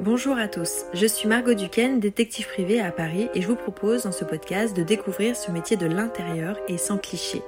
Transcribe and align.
Bonjour 0.00 0.36
à 0.38 0.48
tous, 0.48 0.86
je 0.94 1.06
suis 1.06 1.28
Margot 1.28 1.52
Duquesne, 1.52 2.00
détective 2.00 2.48
privée 2.48 2.80
à 2.80 2.90
Paris 2.90 3.28
et 3.34 3.42
je 3.42 3.46
vous 3.46 3.54
propose 3.54 4.04
dans 4.04 4.10
ce 4.10 4.24
podcast 4.24 4.74
de 4.74 4.82
découvrir 4.82 5.36
ce 5.36 5.52
métier 5.52 5.76
de 5.76 5.86
l'intérieur 5.86 6.56
et 6.66 6.78
sans 6.78 6.96
cliché. 6.96 7.42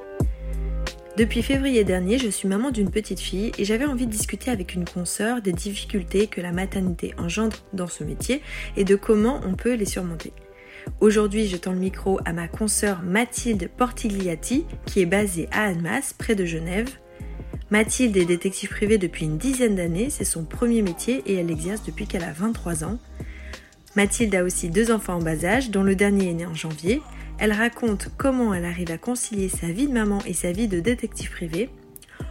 Depuis 1.16 1.42
février 1.42 1.84
dernier, 1.84 2.18
je 2.18 2.28
suis 2.28 2.46
maman 2.46 2.70
d'une 2.70 2.90
petite 2.90 3.18
fille 3.18 3.50
et 3.58 3.64
j'avais 3.64 3.86
envie 3.86 4.06
de 4.06 4.10
discuter 4.10 4.50
avec 4.50 4.74
une 4.74 4.84
consoeur 4.84 5.40
des 5.40 5.52
difficultés 5.52 6.26
que 6.26 6.42
la 6.42 6.52
maternité 6.52 7.14
engendre 7.18 7.56
dans 7.72 7.88
ce 7.88 8.04
métier 8.04 8.42
et 8.76 8.84
de 8.84 8.94
comment 8.94 9.40
on 9.44 9.54
peut 9.54 9.74
les 9.74 9.86
surmonter. 9.86 10.32
Aujourd'hui, 11.00 11.48
je 11.48 11.56
tends 11.56 11.72
le 11.72 11.78
micro 11.78 12.20
à 12.26 12.34
ma 12.34 12.46
consoeur 12.46 13.02
Mathilde 13.02 13.70
Portigliati, 13.74 14.66
qui 14.84 15.00
est 15.00 15.06
basée 15.06 15.48
à 15.50 15.64
Annemasse, 15.64 16.12
près 16.12 16.34
de 16.34 16.44
Genève. 16.44 16.90
Mathilde 17.74 18.16
est 18.16 18.24
détective 18.24 18.68
privée 18.68 18.98
depuis 18.98 19.24
une 19.24 19.36
dizaine 19.36 19.74
d'années, 19.74 20.08
c'est 20.08 20.24
son 20.24 20.44
premier 20.44 20.80
métier 20.80 21.24
et 21.26 21.34
elle 21.34 21.50
exerce 21.50 21.82
depuis 21.82 22.06
qu'elle 22.06 22.22
a 22.22 22.32
23 22.32 22.84
ans. 22.84 23.00
Mathilde 23.96 24.32
a 24.36 24.44
aussi 24.44 24.70
deux 24.70 24.92
enfants 24.92 25.14
en 25.14 25.20
bas 25.20 25.44
âge, 25.44 25.70
dont 25.70 25.82
le 25.82 25.96
dernier 25.96 26.30
est 26.30 26.34
né 26.34 26.46
en 26.46 26.54
janvier. 26.54 27.02
Elle 27.36 27.50
raconte 27.50 28.10
comment 28.16 28.54
elle 28.54 28.64
arrive 28.64 28.92
à 28.92 28.96
concilier 28.96 29.48
sa 29.48 29.66
vie 29.66 29.88
de 29.88 29.92
maman 29.92 30.20
et 30.24 30.34
sa 30.34 30.52
vie 30.52 30.68
de 30.68 30.78
détective 30.78 31.32
privée. 31.32 31.68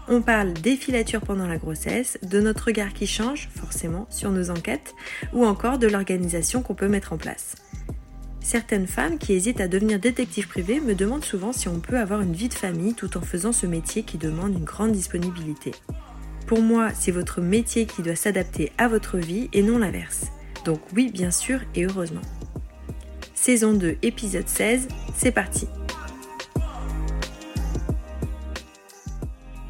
On 0.08 0.21
parle 0.21 0.54
des 0.54 0.77
filatures 0.77 1.20
pendant 1.20 1.48
la 1.48 1.57
grossesse, 1.57 2.18
de 2.23 2.40
notre 2.40 2.68
regard 2.68 2.94
qui 2.94 3.05
change, 3.05 3.49
forcément, 3.54 4.07
sur 4.10 4.32
nos 4.32 4.49
enquêtes, 4.49 4.96
ou 5.34 5.46
encore 5.46 5.77
de 5.77 5.88
l'organisation 5.88 6.62
qu'on 6.62 6.73
peut 6.73 6.88
mettre 6.88 7.12
en 7.12 7.18
place. 7.18 7.55
Certaines 8.44 8.88
femmes 8.88 9.18
qui 9.18 9.34
hésitent 9.34 9.62
à 9.62 9.70
devenir 9.70 10.00
détective 10.00 10.50
privé 10.50 10.82
me 10.82 10.96
demandent 10.96 11.24
souvent 11.24 11.54
si 11.54 11.70
on 11.70 11.80
peut 11.80 11.98
avoir 11.98 12.22
une 12.22 12.34
vie 12.34 12.50
de 12.50 12.54
famille 12.54 12.94
tout 12.94 13.18
en 13.18 13.22
faisant 13.22 13.54
ce 13.54 13.66
métier 13.66 14.04
qui 14.04 14.18
demande 14.18 14.54
une 14.54 14.66
grande 14.66 14.92
disponibilité. 14.92 15.72
Pour 16.46 16.62
moi, 16.62 16.90
c'est 16.94 17.12
votre 17.12 17.40
métier 17.40 17.86
qui 17.86 18.02
doit 18.02 18.18
s'adapter 18.18 18.74
à 18.78 18.90
votre 18.90 19.18
vie 19.18 19.50
et 19.54 19.64
non 19.64 19.78
l'inverse. 19.78 20.26
Donc 20.66 20.82
oui, 20.94 21.10
bien 21.10 21.32
sûr 21.32 21.62
et 21.74 21.85
heureusement. 21.85 22.22
Saison 23.34 23.74
2, 23.74 23.96
épisode 24.02 24.48
16, 24.48 24.90
c'est 25.16 25.32
parti. 25.32 25.68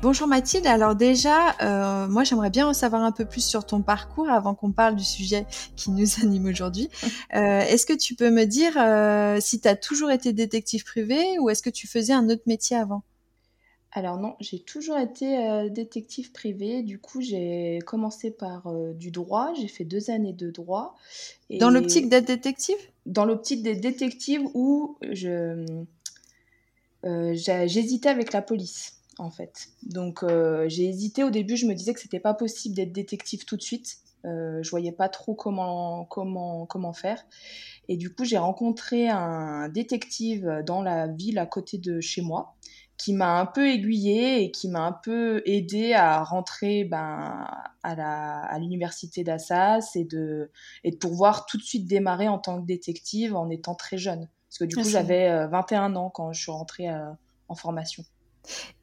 Bonjour 0.03 0.27
Mathilde, 0.27 0.67
alors 0.67 0.97
déjà, 0.97 1.55
euh, 1.61 2.09
moi 2.09 2.25
j'aimerais 2.25 2.49
bien 2.49 2.67
en 2.67 2.73
savoir 2.73 3.03
un 3.03 3.13
peu 3.13 3.23
plus 3.23 3.39
sur 3.39 3.65
ton 3.65 3.81
parcours 3.81 4.29
avant 4.29 4.53
qu'on 4.53 4.73
parle 4.73 4.97
du 4.97 5.03
sujet 5.05 5.45
qui 5.77 5.91
nous 5.91 6.05
anime 6.21 6.47
aujourd'hui. 6.47 6.89
Euh, 7.35 7.61
est-ce 7.61 7.87
que 7.87 7.93
tu 7.93 8.13
peux 8.13 8.29
me 8.29 8.43
dire 8.45 8.73
euh, 8.77 9.39
si 9.39 9.59
tu 9.59 9.67
as 9.67 9.75
toujours 9.75 10.11
été 10.11 10.33
détective 10.33 10.83
privé 10.83 11.39
ou 11.39 11.49
est-ce 11.49 11.63
que 11.63 11.69
tu 11.69 11.87
faisais 11.87 12.13
un 12.13 12.29
autre 12.29 12.43
métier 12.45 12.77
avant? 12.77 13.01
Alors 13.91 14.19
non, 14.19 14.35
j'ai 14.39 14.59
toujours 14.59 14.97
été 14.97 15.69
détective 15.71 16.31
privé. 16.31 16.83
Du 16.83 16.99
coup, 16.99 17.21
j'ai 17.21 17.79
commencé 17.87 18.29
par 18.29 18.71
du 18.93 19.09
droit. 19.09 19.51
J'ai 19.59 19.67
fait 19.67 19.83
deux 19.83 20.11
années 20.11 20.33
de 20.33 20.51
droit. 20.51 20.95
Dans 21.59 21.71
l'optique 21.71 22.07
d'être 22.07 22.27
détective? 22.27 22.77
Dans 23.07 23.25
l'optique 23.25 23.63
des 23.63 23.75
détectives 23.75 24.45
où 24.53 24.97
je 25.11 25.65
j'hésitais 27.03 28.09
avec 28.09 28.31
la 28.31 28.43
police 28.43 29.02
en 29.17 29.29
fait. 29.29 29.69
Donc 29.83 30.23
euh, 30.23 30.65
j'ai 30.67 30.87
hésité 30.87 31.23
au 31.23 31.29
début, 31.29 31.57
je 31.57 31.65
me 31.65 31.73
disais 31.73 31.93
que 31.93 31.99
c'était 31.99 32.19
pas 32.19 32.33
possible 32.33 32.75
d'être 32.75 32.91
détective 32.91 33.45
tout 33.45 33.57
de 33.57 33.61
suite. 33.61 33.97
Euh, 34.25 34.63
je 34.63 34.69
voyais 34.69 34.93
pas 34.93 35.09
trop 35.09 35.35
comment 35.35 36.05
comment 36.05 36.65
comment 36.65 36.93
faire. 36.93 37.23
Et 37.89 37.97
du 37.97 38.13
coup, 38.13 38.23
j'ai 38.23 38.37
rencontré 38.37 39.09
un 39.09 39.67
détective 39.69 40.63
dans 40.65 40.81
la 40.81 41.07
ville 41.07 41.37
à 41.39 41.45
côté 41.45 41.77
de 41.77 41.99
chez 41.99 42.21
moi 42.21 42.55
qui 42.97 43.13
m'a 43.13 43.39
un 43.39 43.45
peu 43.45 43.67
aiguillé 43.67 44.43
et 44.43 44.51
qui 44.51 44.69
m'a 44.69 44.81
un 44.81 44.93
peu 44.93 45.41
aidé 45.45 45.93
à 45.93 46.23
rentrer 46.23 46.85
ben, 46.85 47.47
à 47.81 48.57
l'université 48.59 49.23
d'Assas 49.23 49.91
et 49.95 50.05
de, 50.05 50.51
et 50.83 50.91
de 50.91 50.95
pouvoir 50.95 51.45
tout 51.45 51.57
de 51.57 51.63
suite 51.63 51.87
démarrer 51.87 52.27
en 52.27 52.39
tant 52.39 52.61
que 52.61 52.65
détective 52.65 53.35
en 53.35 53.49
étant 53.49 53.75
très 53.75 53.97
jeune. 53.97 54.29
Parce 54.47 54.59
que 54.59 54.65
du 54.65 54.75
coup, 54.75 54.87
j'avais 54.87 55.47
21 55.47 55.95
euh, 55.95 55.97
ans 55.97 56.09
quand 56.11 56.31
je 56.31 56.41
suis 56.41 56.51
rentrée 56.51 56.87
en 57.49 57.55
formation. 57.55 58.03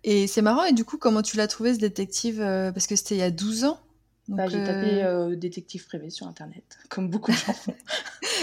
Et 0.05 0.27
c'est 0.27 0.43
marrant, 0.43 0.65
et 0.65 0.73
du 0.73 0.85
coup, 0.85 0.97
comment 0.97 1.23
tu 1.23 1.37
l'as 1.37 1.47
trouvé 1.47 1.75
ce 1.75 1.79
détective 1.79 2.41
euh, 2.41 2.73
Parce 2.73 2.87
que 2.87 2.97
c'était 2.97 3.17
il 3.17 3.19
y 3.19 3.23
a 3.23 3.31
12 3.31 3.65
ans 3.65 3.79
bah, 4.29 4.47
J'ai 4.47 4.65
tapé 4.65 5.03
euh, 5.03 5.31
euh, 5.31 5.37
détective 5.37 5.85
privé 5.87 6.09
sur 6.11 6.27
Internet, 6.27 6.79
comme 6.89 7.11
beaucoup 7.11 7.31
de 7.31 7.37
gens 7.37 7.53
font. 7.53 7.75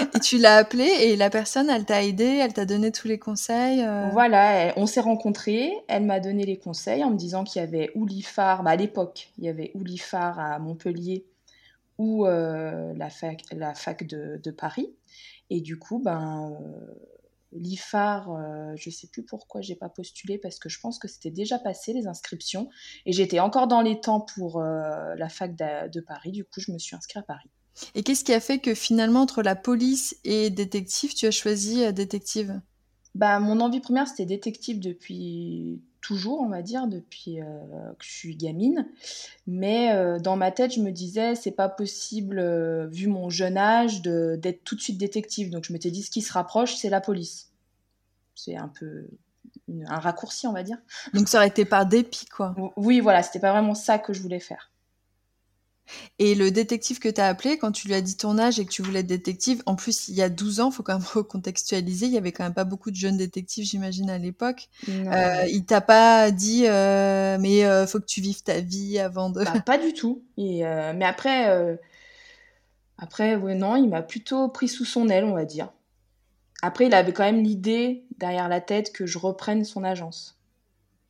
et 0.15 0.19
tu 0.19 0.37
l'as 0.37 0.57
appelé, 0.57 0.85
et 0.85 1.15
la 1.15 1.29
personne, 1.29 1.69
elle 1.69 1.85
t'a 1.85 2.03
aidé, 2.03 2.25
elle 2.25 2.53
t'a 2.53 2.65
donné 2.65 2.91
tous 2.91 3.07
les 3.07 3.17
conseils 3.17 3.83
Voilà, 4.11 4.73
on 4.77 4.85
s'est 4.85 5.01
rencontrés, 5.01 5.73
elle 5.87 6.03
m'a 6.05 6.19
donné 6.19 6.45
les 6.45 6.57
conseils 6.57 7.03
en 7.03 7.09
me 7.09 7.17
disant 7.17 7.43
qu'il 7.43 7.61
y 7.61 7.63
avait 7.63 7.91
Oulifar, 7.95 8.63
bah, 8.63 8.71
à 8.71 8.75
l'époque, 8.75 9.31
il 9.37 9.45
y 9.45 9.49
avait 9.49 9.71
Oulifar 9.73 10.39
à 10.39 10.59
Montpellier 10.59 11.25
ou 11.97 12.25
la 12.25 13.09
fac, 13.09 13.41
la 13.51 13.73
fac 13.73 14.05
de, 14.05 14.39
de, 14.43 14.51
Paris. 14.51 14.93
Et 15.49 15.61
du 15.61 15.79
coup, 15.79 15.97
ben 15.97 16.55
l'IFAR, 17.51 18.31
euh, 18.31 18.75
je 18.75 18.89
ne 18.89 18.93
sais 18.93 19.07
plus 19.07 19.23
pourquoi 19.23 19.61
j'ai 19.61 19.75
pas 19.75 19.89
postulé 19.89 20.37
parce 20.37 20.59
que 20.59 20.69
je 20.69 20.79
pense 20.79 20.99
que 20.99 21.07
c'était 21.07 21.31
déjà 21.31 21.59
passé 21.59 21.93
les 21.93 22.07
inscriptions 22.07 22.69
et 23.05 23.13
j'étais 23.13 23.39
encore 23.39 23.67
dans 23.67 23.81
les 23.81 23.99
temps 23.99 24.21
pour 24.21 24.59
euh, 24.59 25.15
la 25.15 25.29
fac 25.29 25.55
de, 25.55 25.99
Paris. 26.01 26.31
Du 26.31 26.43
coup, 26.43 26.59
je 26.59 26.71
me 26.71 26.77
suis 26.77 26.95
inscrite 26.95 27.17
à 27.17 27.23
Paris. 27.23 27.49
Et 27.95 28.03
qu'est-ce 28.03 28.23
qui 28.23 28.33
a 28.33 28.39
fait 28.39 28.59
que 28.59 28.73
finalement 28.73 29.21
entre 29.21 29.43
la 29.43 29.55
police 29.55 30.17
et 30.23 30.49
détective, 30.49 31.13
tu 31.13 31.25
as 31.25 31.31
choisi 31.31 31.83
euh, 31.83 31.91
détective? 31.91 32.59
Bah, 33.15 33.39
mon 33.39 33.59
envie 33.61 33.79
première 33.79 34.07
c'était 34.07 34.25
détective 34.25 34.79
depuis 34.79 35.81
toujours, 36.01 36.41
on 36.41 36.49
va 36.49 36.61
dire, 36.61 36.87
depuis 36.87 37.37
que 37.37 38.05
je 38.05 38.11
suis 38.11 38.35
gamine. 38.35 38.87
Mais 39.45 40.19
dans 40.19 40.35
ma 40.35 40.51
tête, 40.51 40.73
je 40.73 40.81
me 40.81 40.91
disais, 40.91 41.35
c'est 41.35 41.51
pas 41.51 41.69
possible, 41.69 42.41
vu 42.89 43.07
mon 43.07 43.29
jeune 43.29 43.57
âge, 43.57 44.01
d'être 44.01 44.63
tout 44.63 44.75
de 44.75 44.81
suite 44.81 44.97
détective. 44.97 45.49
Donc 45.49 45.63
je 45.65 45.73
m'étais 45.73 45.91
dit, 45.91 46.03
ce 46.03 46.11
qui 46.11 46.21
se 46.21 46.33
rapproche, 46.33 46.75
c'est 46.75 46.89
la 46.89 47.01
police. 47.01 47.51
C'est 48.35 48.55
un 48.55 48.67
peu 48.67 49.07
un 49.87 49.99
raccourci, 49.99 50.47
on 50.47 50.53
va 50.53 50.63
dire. 50.63 50.77
Donc 51.13 51.27
ça 51.27 51.39
aurait 51.39 51.47
été 51.47 51.65
par 51.65 51.85
dépit, 51.85 52.25
quoi. 52.25 52.55
Oui, 52.77 52.99
voilà, 52.99 53.23
c'était 53.23 53.39
pas 53.39 53.51
vraiment 53.51 53.73
ça 53.75 53.99
que 53.99 54.13
je 54.13 54.21
voulais 54.21 54.39
faire. 54.39 54.71
Et 56.19 56.35
le 56.35 56.51
détective 56.51 56.99
que 56.99 57.09
tu 57.09 57.21
as 57.21 57.27
appelé, 57.27 57.57
quand 57.57 57.71
tu 57.71 57.87
lui 57.87 57.93
as 57.93 58.01
dit 58.01 58.17
ton 58.17 58.37
âge 58.37 58.59
et 58.59 58.65
que 58.65 58.71
tu 58.71 58.81
voulais 58.81 58.99
être 58.99 59.07
détective, 59.07 59.61
en 59.65 59.75
plus, 59.75 60.07
il 60.07 60.15
y 60.15 60.21
a 60.21 60.29
12 60.29 60.59
ans, 60.59 60.69
il 60.69 60.73
faut 60.73 60.83
quand 60.83 60.97
même 60.97 61.07
recontextualiser, 61.13 62.07
il 62.07 62.13
y 62.13 62.17
avait 62.17 62.31
quand 62.31 62.43
même 62.43 62.53
pas 62.53 62.63
beaucoup 62.63 62.91
de 62.91 62.95
jeunes 62.95 63.17
détectives, 63.17 63.65
j'imagine, 63.65 64.09
à 64.09 64.17
l'époque. 64.17 64.69
Euh, 64.89 65.45
il 65.49 65.65
t'a 65.65 65.81
pas 65.81 66.31
dit, 66.31 66.65
euh, 66.65 67.37
mais 67.39 67.65
euh, 67.65 67.87
faut 67.87 67.99
que 67.99 68.05
tu 68.05 68.21
vives 68.21 68.43
ta 68.43 68.59
vie 68.59 68.99
avant 68.99 69.29
de... 69.29 69.43
Bah, 69.43 69.61
pas 69.65 69.77
du 69.77 69.93
tout. 69.93 70.23
Et, 70.37 70.65
euh, 70.65 70.93
mais 70.95 71.05
après, 71.05 71.77
après 72.97 73.35
ouais, 73.35 73.55
non, 73.55 73.75
il 73.75 73.89
m'a 73.89 74.01
plutôt 74.01 74.49
pris 74.49 74.67
sous 74.67 74.85
son 74.85 75.09
aile, 75.09 75.25
on 75.25 75.33
va 75.33 75.45
dire. 75.45 75.71
Après, 76.61 76.87
il 76.87 76.93
avait 76.93 77.13
quand 77.13 77.23
même 77.23 77.43
l'idée 77.43 78.03
derrière 78.17 78.49
la 78.49 78.61
tête 78.61 78.91
que 78.91 79.05
je 79.05 79.19
reprenne 79.19 79.63
son 79.63 79.83
agence. 79.83 80.39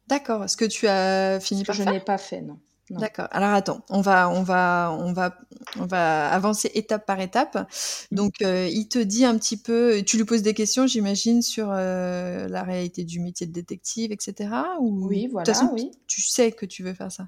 D'accord. 0.07 0.43
Est-ce 0.43 0.57
que 0.57 0.66
tu 0.66 0.87
as 0.87 1.39
fini 1.39 1.63
par 1.63 1.75
Je 1.75 1.83
n'ai 1.83 1.99
pas 1.99 2.17
fait, 2.17 2.41
non. 2.41 2.59
D'accord. 2.89 3.27
Alors 3.31 3.49
attends, 3.49 3.81
on 3.89 3.99
va, 4.01 4.29
on 4.29 4.43
va, 4.43 4.97
on 4.99 5.11
va, 5.11 5.37
on 5.77 5.85
va 5.85 6.29
avancer 6.29 6.71
étape 6.73 7.05
par 7.05 7.19
étape. 7.19 7.55
Mmh. 7.55 8.15
Donc, 8.15 8.41
euh, 8.41 8.67
il 8.71 8.87
te 8.87 8.99
dit 8.99 9.25
un 9.25 9.37
petit 9.37 9.57
peu, 9.57 10.01
tu 10.05 10.17
lui 10.17 10.23
poses 10.23 10.41
des 10.41 10.53
questions, 10.53 10.87
j'imagine, 10.87 11.41
sur 11.41 11.69
euh, 11.71 12.47
la 12.47 12.63
réalité 12.63 13.03
du 13.03 13.19
métier 13.19 13.45
de 13.45 13.51
détective, 13.51 14.11
etc. 14.11 14.49
Ou 14.79 15.07
oui, 15.07 15.27
voilà, 15.27 15.51
oui. 15.73 15.91
Tu 16.07 16.21
sais 16.21 16.51
que 16.51 16.65
tu 16.65 16.83
veux 16.83 16.93
faire 16.93 17.11
ça? 17.11 17.27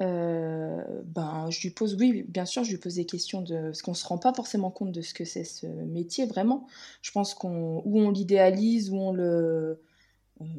Euh, 0.00 0.80
ben, 1.06 1.50
je 1.50 1.60
lui 1.62 1.70
pose, 1.70 1.96
oui, 1.98 2.24
bien 2.28 2.44
sûr, 2.44 2.62
je 2.62 2.70
lui 2.70 2.78
pose 2.78 2.94
des 2.94 3.06
questions 3.06 3.42
de, 3.42 3.62
parce 3.62 3.82
qu'on 3.82 3.94
se 3.94 4.06
rend 4.06 4.18
pas 4.18 4.32
forcément 4.32 4.70
compte 4.70 4.92
de 4.92 5.02
ce 5.02 5.12
que 5.12 5.24
c'est 5.24 5.42
ce 5.42 5.66
métier 5.66 6.26
vraiment. 6.26 6.66
Je 7.02 7.10
pense 7.10 7.34
qu'on, 7.34 7.82
où 7.84 8.00
on 8.00 8.10
l'idéalise, 8.10 8.90
où 8.90 8.96
on 8.96 9.12
le, 9.12 9.80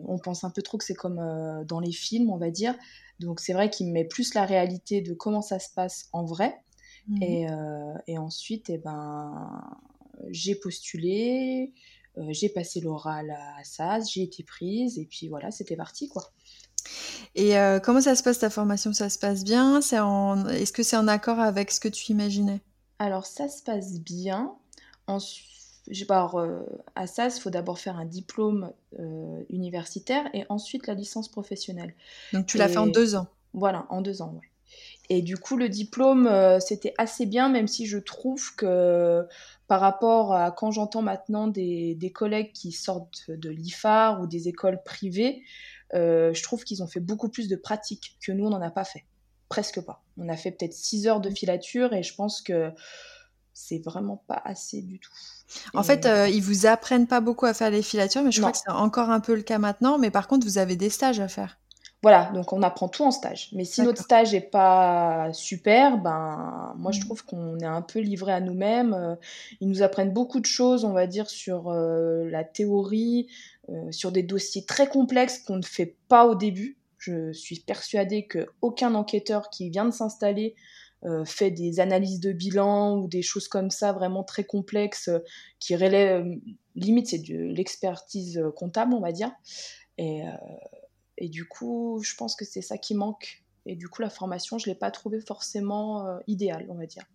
on 0.08 0.18
pense 0.20 0.44
un 0.44 0.50
peu 0.50 0.62
trop 0.62 0.78
que 0.78 0.84
c'est 0.84 0.94
comme 0.94 1.22
dans 1.66 1.80
les 1.80 1.92
films, 1.92 2.30
on 2.30 2.38
va 2.38 2.52
dire. 2.52 2.76
Donc 3.20 3.40
c'est 3.40 3.54
vrai 3.54 3.70
qu'il 3.70 3.88
me 3.88 3.94
met 3.94 4.06
plus 4.06 4.34
la 4.34 4.46
réalité 4.46 5.02
de 5.02 5.14
comment 5.14 5.42
ça 5.42 5.60
se 5.60 5.70
passe 5.74 6.08
en 6.14 6.26
vrai. 6.26 6.62
Mhm. 7.08 7.24
Euh, 7.24 7.94
et, 8.08 8.18
ensuite, 8.18 8.70
eh 8.70 8.78
ben, 8.78 9.62
j'ai 10.30 10.56
postulé, 10.56 11.74
euh, 12.18 12.28
j'ai 12.30 12.50
passé 12.50 12.81
l'oral 12.81 13.31
à 13.31 13.64
SAS, 13.64 14.12
j'ai 14.12 14.24
été 14.24 14.44
prise, 14.44 15.00
et 15.00 15.06
puis 15.06 15.28
voilà, 15.28 15.52
c'était 15.52 15.76
parti 15.76 16.08
quoi. 16.08 16.32
Et 17.36 17.58
euh, 17.58 17.80
comment 17.80 18.02
ça 18.02 18.16
se 18.16 18.24
passe 18.24 18.40
ta 18.40 18.50
formation? 18.50 18.94
Ça 18.94 19.10
se 19.10 19.20
passe 19.20 19.44
bien? 19.44 19.80
Est-ce 19.80 20.72
que 20.72 20.84
c'est 20.84 20.98
en 20.98 21.08
accord 21.08 21.40
avec 21.40 21.72
ce 21.72 21.80
que 21.80 21.88
tu 21.88 22.12
imaginais? 22.12 22.62
Alors 23.00 23.25
ça 23.25 23.48
se 23.48 23.64
passe 23.64 24.00
bien. 24.00 24.56
Ensuite, 25.08 25.50
alors, 26.09 26.36
euh, 26.38 26.62
à 26.95 27.07
SAS, 27.07 27.38
il 27.38 27.41
faut 27.41 27.50
d'abord 27.50 27.80
faire 27.80 27.97
un 27.97 28.06
diplôme 28.06 28.71
euh, 29.00 29.44
universitaire 29.50 30.30
et 30.33 30.45
ensuite 30.50 30.88
la 30.88 30.94
licence 30.94 31.30
professionnelle. 31.30 31.94
Donc 32.33 32.45
tu 32.45 32.57
l'as 32.57 32.68
fait 32.68 32.77
en 32.77 32.88
deux 32.88 33.15
ans 33.15 33.27
Voilà, 33.53 33.86
en 33.89 34.01
deux 34.01 34.21
ans, 34.21 34.33
oui. 34.39 34.47
Et 35.12 35.24
du 35.24 35.38
coup, 35.38 35.57
le 35.57 35.69
diplôme, 35.69 36.27
euh, 36.27 36.59
c'était 36.59 36.94
assez 37.00 37.25
bien, 37.25 37.50
même 37.50 37.68
si 37.68 37.88
je 37.88 37.97
trouve 37.97 38.56
que 38.56 39.25
par 39.68 39.81
rapport 39.81 40.33
à 40.33 40.51
quand 40.51 40.69
j'entends 40.69 41.01
maintenant 41.01 41.47
des, 41.47 41.95
des, 41.95 42.12
collègues 42.12 42.51
qui 42.53 42.71
sortent 42.71 43.31
de 43.31 43.50
l'IFAR 43.50 44.21
ou 44.21 44.27
des 44.27 44.47
écoles 44.47 44.81
privées, 44.83 45.41
je 45.94 46.44
trouve 46.44 46.63
qu'ils 46.63 46.83
ont 46.83 46.88
fait 46.88 47.00
beaucoup 47.00 47.30
plus 47.30 47.47
de 47.47 47.56
pratiques 47.56 48.18
que 48.21 48.31
nous, 48.31 48.45
on 48.45 48.51
n'en 48.51 48.62
a 48.62 48.69
pas 48.69 48.83
fait. 48.83 49.06
Presque 49.47 49.81
pas. 49.81 50.03
On 50.19 50.30
a 50.30 50.38
fait 50.38 50.51
peut-être 50.51 50.74
six 50.74 51.07
heures 51.07 51.21
de 51.21 51.31
filature 51.31 51.94
et 51.94 52.03
je 52.03 52.13
pense 52.13 52.44
que 52.44 52.71
c'est 53.54 53.84
vraiment 53.84 54.24
pas 54.28 54.42
assez 54.46 54.81
du 54.81 55.00
tout. 55.00 55.12
En 55.74 55.84
fait, 55.84 56.06
euh, 56.06 56.28
ils 56.28 56.42
vous 56.42 56.66
apprennent 56.66 57.07
pas 57.07 57.22
beaucoup 57.22 57.46
à 57.46 57.54
faire 57.54 57.72
les 57.72 57.81
filatures, 57.81 58.22
mais 58.22 58.31
je 58.31 58.40
crois 58.40 58.51
que 58.51 58.57
c'est 58.57 58.69
encore 58.69 59.10
un 59.10 59.19
peu 59.19 59.36
le 59.36 59.42
cas 59.42 59.57
maintenant. 59.57 59.98
Mais 59.98 60.12
par 60.12 60.28
contre, 60.28 60.46
vous 60.46 60.57
avez 60.57 60.75
des 60.75 60.90
stages 60.90 61.19
à 61.19 61.28
faire. 61.28 61.57
Voilà, 62.01 62.31
donc 62.34 62.54
on 62.54 62.62
apprend 62.62 62.88
tout 62.88 63.04
en 63.04 63.12
stage. 63.12 63.50
Mais 63.51 63.66
si 63.66 63.81
notre 63.81 64.01
stage 64.01 64.34
est 64.34 64.40
pas 64.40 65.34
super, 65.34 65.98
ben 65.98 66.74
moi 66.78 66.94
je 66.94 67.00
mmh. 67.00 67.04
trouve 67.04 67.25
qu'on 67.25 67.60
est 67.60 67.66
un 67.66 67.81
peu 67.81 68.00
livré 68.00 68.31
à 68.31 68.40
nous-mêmes. 68.40 68.94
Euh, 68.94 69.16
ils 69.60 69.68
nous 69.68 69.81
apprennent 69.81 70.13
beaucoup 70.13 70.40
de 70.40 70.46
choses, 70.46 70.86
on 70.86 70.94
va 70.94 71.07
dire, 71.07 71.30
sur 71.30 71.69
euh, 71.69 72.30
la 72.30 72.44
théorie, 72.44 73.28
sur 73.92 74.12
des 74.12 74.24
dossiers 74.24 74.66
très 74.66 74.88
complexes 74.88 75.40
qu'on 75.40 75.57
ne 75.57 75.66
fait 75.66 75.96
pas 76.07 76.25
au 76.25 76.34
début. 76.34 76.78
Je 76.98 77.31
suis 77.34 77.60
persuadée 77.60 78.28
qu'aucun 78.28 78.96
enquêteur 78.96 79.50
qui 79.51 79.69
vient 79.69 79.86
de 79.86 79.92
s'installer 79.92 80.56
euh, 81.06 81.24
fait 81.24 81.50
des 81.50 81.80
analyses 81.80 82.19
de 82.19 82.34
bilan 82.34 82.98
ou 82.98 83.07
des 83.07 83.22
choses 83.22 83.48
comme 83.48 83.69
ça 83.72 83.94
vraiment 83.94 84.22
très 84.22 84.44
complexes 84.44 85.07
euh, 85.07 85.19
qui 85.57 85.74
relèvent, 85.78 86.25
euh, 86.25 86.36
limite 86.75 87.07
c'est 87.07 87.19
de 87.19 87.38
l'expertise 87.38 88.44
comptable 88.57 88.94
on 88.94 89.00
va 89.00 89.13
dire. 89.13 89.31
Et, 89.98 90.22
et, 91.18 91.28
du 91.30 91.46
coup 91.46 92.01
je 92.04 92.16
pense 92.16 92.36
que 92.36 92.46
c'est 92.46 92.62
ça 92.62 92.78
qui 92.78 92.96
manque. 92.96 93.44
Et 93.66 93.75
du 93.75 93.88
coup 93.88 94.01
la 94.01 94.10
formation 94.10 94.57
je 94.57 94.68
l'ai 94.68 94.75
pas 94.75 94.92
trouvée 94.92 95.22
forcément 95.22 96.19
idéale 96.28 96.66
on 96.69 96.75
va 96.75 96.86
dire. 96.86 97.06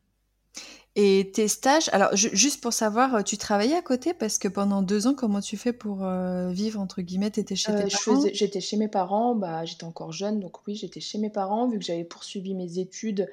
Et 0.96 1.32
tes 1.34 1.48
stages, 1.48 1.90
alors 1.92 2.14
juste 2.14 2.62
pour 2.62 2.72
savoir, 2.72 3.24
tu 3.24 3.36
travaillais 3.36 3.74
à 3.74 3.82
côté? 3.82 4.14
Parce 4.14 4.38
que 4.38 4.46
pendant 4.46 4.80
deux 4.80 5.08
ans, 5.08 5.14
comment 5.14 5.40
tu 5.40 5.56
fais 5.56 5.72
pour 5.72 6.06
vivre 6.50 6.80
entre 6.80 7.02
guillemets? 7.02 7.30
T'étais 7.30 7.56
chez 7.56 7.74
tes 7.74 7.88
parents? 7.88 8.22
J'étais 8.32 8.60
chez 8.60 8.76
mes 8.76 8.88
parents, 8.88 9.34
bah, 9.34 9.64
j'étais 9.64 9.84
encore 9.84 10.12
jeune, 10.12 10.38
donc 10.38 10.66
oui, 10.66 10.76
j'étais 10.76 11.00
chez 11.00 11.18
mes 11.18 11.30
parents 11.30 11.68
vu 11.68 11.80
que 11.80 11.84
j'avais 11.84 12.04
poursuivi 12.04 12.54
mes 12.54 12.78
études. 12.78 13.28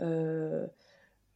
Euh, 0.00 0.66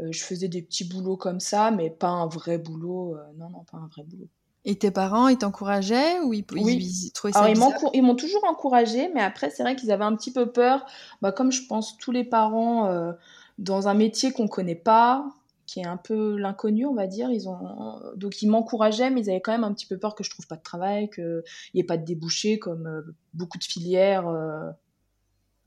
euh, 0.00 0.08
je 0.10 0.22
faisais 0.22 0.48
des 0.48 0.62
petits 0.62 0.84
boulots 0.84 1.16
comme 1.16 1.40
ça, 1.40 1.70
mais 1.70 1.90
pas 1.90 2.08
un 2.08 2.26
vrai 2.26 2.58
boulot. 2.58 3.16
Euh, 3.16 3.22
non, 3.38 3.50
non, 3.50 3.64
pas 3.70 3.78
un 3.78 3.88
vrai 3.88 4.02
boulot. 4.04 4.28
Et 4.64 4.76
tes 4.76 4.90
parents, 4.90 5.28
ils 5.28 5.38
t'encourageaient 5.38 6.20
ou 6.20 6.34
ils, 6.34 6.44
oui. 6.52 7.10
trouvaient 7.14 7.32
ça 7.32 7.50
ils 7.50 8.02
m'ont 8.02 8.14
toujours 8.14 8.44
encouragé, 8.44 9.10
mais 9.14 9.20
après, 9.20 9.50
c'est 9.50 9.62
vrai 9.62 9.74
qu'ils 9.74 9.90
avaient 9.90 10.04
un 10.04 10.14
petit 10.14 10.32
peu 10.32 10.52
peur. 10.52 10.86
Bah, 11.20 11.32
comme 11.32 11.50
je 11.50 11.66
pense 11.66 11.96
tous 11.96 12.12
les 12.12 12.24
parents, 12.24 13.12
dans 13.58 13.88
un 13.88 13.94
métier 13.94 14.32
qu'on 14.32 14.48
connaît 14.48 14.76
pas, 14.76 15.26
qui 15.72 15.80
est 15.80 15.86
un 15.86 15.96
peu 15.96 16.36
l'inconnu, 16.36 16.86
on 16.86 16.94
va 16.94 17.06
dire. 17.06 17.30
Ils 17.30 17.48
ont 17.48 18.00
donc 18.16 18.42
ils 18.42 18.48
m'encourageaient, 18.48 19.10
mais 19.10 19.22
ils 19.22 19.30
avaient 19.30 19.40
quand 19.40 19.52
même 19.52 19.64
un 19.64 19.72
petit 19.72 19.86
peu 19.86 19.98
peur 19.98 20.14
que 20.14 20.24
je 20.24 20.30
trouve 20.30 20.46
pas 20.46 20.56
de 20.56 20.62
travail, 20.62 21.08
qu'il 21.10 21.42
n'y 21.74 21.80
ait 21.80 21.84
pas 21.84 21.96
de 21.96 22.04
débouchés 22.04 22.58
comme 22.58 23.14
beaucoup 23.34 23.58
de 23.58 23.64
filières 23.64 24.26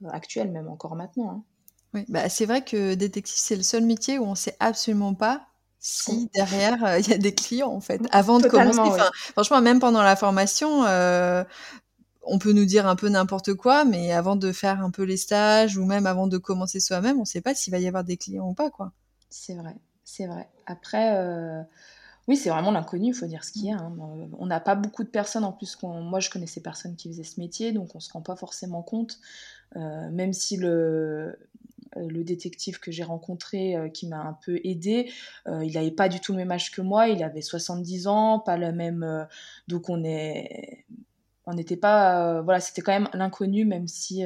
actuelles, 0.09 0.51
même 0.51 0.67
encore 0.67 0.95
maintenant. 0.95 1.31
Hein. 1.31 1.43
Oui, 1.93 2.05
bah, 2.09 2.27
c'est 2.27 2.45
vrai 2.45 2.63
que 2.63 2.93
détective, 2.93 3.37
c'est 3.37 3.55
le 3.55 3.63
seul 3.63 3.85
métier 3.85 4.19
où 4.19 4.25
on 4.25 4.35
sait 4.35 4.57
absolument 4.59 5.13
pas 5.13 5.47
si 5.79 6.29
derrière 6.33 6.83
euh, 6.83 6.99
il 6.99 7.07
y 7.07 7.13
a 7.13 7.17
des 7.17 7.33
clients 7.33 7.71
en 7.71 7.79
fait. 7.79 8.01
Avant 8.11 8.39
de 8.39 8.47
commencer, 8.47 9.03
franchement, 9.31 9.61
même 9.61 9.79
pendant 9.79 10.01
la 10.01 10.15
formation, 10.15 10.83
euh, 10.85 11.43
on 12.23 12.39
peut 12.39 12.51
nous 12.51 12.65
dire 12.65 12.87
un 12.87 12.95
peu 12.95 13.07
n'importe 13.07 13.53
quoi, 13.53 13.85
mais 13.85 14.11
avant 14.11 14.35
de 14.35 14.51
faire 14.51 14.83
un 14.83 14.89
peu 14.89 15.03
les 15.03 15.15
stages 15.15 15.77
ou 15.77 15.85
même 15.85 16.05
avant 16.05 16.27
de 16.27 16.37
commencer 16.37 16.79
soi-même, 16.79 17.17
on 17.17 17.21
ne 17.21 17.25
sait 17.25 17.41
pas 17.41 17.53
s'il 17.53 17.71
va 17.71 17.77
y 17.77 17.87
avoir 17.87 18.03
des 18.03 18.17
clients 18.17 18.49
ou 18.49 18.53
pas, 18.53 18.71
quoi. 18.71 18.91
C'est 19.29 19.53
vrai, 19.53 19.75
c'est 20.15 20.27
vrai. 20.27 20.47
Après, 20.65 21.15
euh, 21.15 21.61
oui, 22.27 22.37
c'est 22.37 22.49
vraiment 22.49 22.71
l'inconnu, 22.71 23.07
il 23.07 23.13
faut 23.13 23.27
dire 23.27 23.43
ce 23.43 23.51
qu'il 23.51 23.65
y 23.65 23.71
a. 23.71 23.77
Hein. 23.77 23.95
On 24.39 24.45
n'a 24.45 24.59
pas 24.59 24.75
beaucoup 24.75 25.03
de 25.03 25.09
personnes 25.09 25.43
en 25.43 25.51
plus. 25.51 25.77
Moi, 25.83 26.19
je 26.19 26.29
connaissais 26.29 26.61
personne 26.61 26.95
qui 26.95 27.09
faisait 27.09 27.23
ce 27.23 27.39
métier, 27.39 27.71
donc 27.71 27.95
on 27.95 27.99
se 27.99 28.11
rend 28.11 28.21
pas 28.21 28.35
forcément 28.35 28.81
compte. 28.81 29.19
même 29.75 30.33
si 30.33 30.57
le, 30.57 31.37
euh, 31.97 32.23
détective 32.23 32.79
que 32.79 32.91
j'ai 32.91 33.03
rencontré 33.03 33.75
euh, 33.75 33.89
qui 33.89 34.07
m'a 34.07 34.19
un 34.19 34.33
peu 34.45 34.59
aidé, 34.63 35.11
euh, 35.47 35.63
il 35.63 35.73
n'avait 35.73 35.91
pas 35.91 36.09
du 36.09 36.19
tout 36.19 36.33
le 36.33 36.39
même 36.39 36.51
âge 36.51 36.71
que 36.71 36.81
moi, 36.81 37.07
il 37.07 37.23
avait 37.23 37.41
70 37.41 38.07
ans, 38.07 38.39
pas 38.39 38.57
le 38.57 38.71
même. 38.71 39.27
donc 39.67 39.89
on 39.89 40.03
est. 40.03 40.85
On 41.45 41.53
n'était 41.53 41.77
pas. 41.77 42.41
voilà, 42.41 42.59
c'était 42.59 42.81
quand 42.81 42.91
même 42.91 43.09
l'inconnu, 43.13 43.65
même 43.65 43.87
si. 43.87 44.23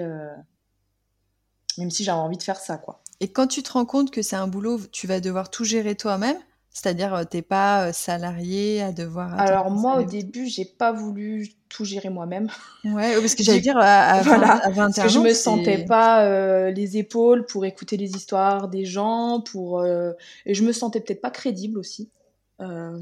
même 1.77 1.91
si 1.91 2.03
j'avais 2.03 2.19
envie 2.19 2.37
de 2.37 2.43
faire 2.43 2.59
ça, 2.59 2.77
quoi. 2.77 3.01
Et 3.21 3.27
quand 3.31 3.47
tu 3.47 3.63
te 3.63 3.73
rends 3.73 3.85
compte 3.85 4.11
que 4.11 4.21
c'est 4.21 4.35
un 4.35 4.47
boulot, 4.47 4.79
tu 4.91 5.07
vas 5.07 5.19
devoir 5.19 5.49
tout 5.49 5.65
gérer 5.65 5.95
toi-même, 5.95 6.37
c'est-à-dire, 6.69 7.17
tu 7.21 7.27
t'es 7.27 7.41
pas 7.41 7.91
salarié 7.91 8.81
à 8.81 8.91
devoir. 8.91 9.37
Alors 9.37 9.71
moi, 9.71 9.99
au 9.99 10.03
début, 10.03 10.47
j'ai 10.47 10.65
pas 10.65 10.91
voulu 10.91 11.49
tout 11.67 11.83
gérer 11.83 12.09
moi-même. 12.09 12.47
Ouais, 12.85 13.19
parce 13.19 13.35
que 13.35 13.43
j'allais 13.43 13.59
dire 13.59 13.77
à, 13.77 14.21
voilà, 14.23 14.61
parce 14.73 14.99
que 14.99 15.09
je 15.09 15.19
me 15.19 15.33
sentais 15.33 15.85
pas 15.85 16.69
les 16.71 16.97
épaules 16.97 17.45
pour 17.45 17.65
écouter 17.65 17.97
les 17.97 18.11
histoires 18.11 18.69
des 18.69 18.85
gens, 18.85 19.41
pour 19.41 19.83
et 19.85 20.53
je 20.53 20.63
me 20.63 20.71
sentais 20.71 21.01
peut-être 21.01 21.21
pas 21.21 21.31
crédible 21.31 21.77
aussi, 21.77 22.09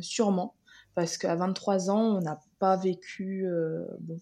sûrement, 0.01 0.55
parce 0.95 1.17
qu'à 1.17 1.35
23 1.35 1.91
ans, 1.91 2.17
on 2.17 2.21
n'a 2.21 2.39
pas 2.59 2.77
vécu. 2.77 3.45
bon, 3.99 4.17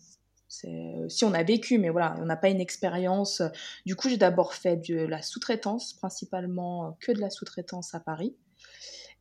si 1.10 1.26
on 1.26 1.34
a 1.34 1.44
vécu, 1.44 1.78
mais 1.78 1.90
voilà, 1.90 2.16
on 2.20 2.26
n'a 2.26 2.38
pas 2.38 2.50
une 2.50 2.62
expérience. 2.62 3.42
Du 3.86 3.96
coup, 3.96 4.10
j'ai 4.10 4.18
d'abord 4.18 4.54
fait 4.54 4.78
de 4.78 4.96
la 4.96 5.22
sous-traitance, 5.22 5.94
principalement 5.94 6.98
que 7.02 7.12
de 7.12 7.20
la 7.20 7.30
sous-traitance 7.30 7.94
à 7.96 8.00
Paris. 8.00 8.36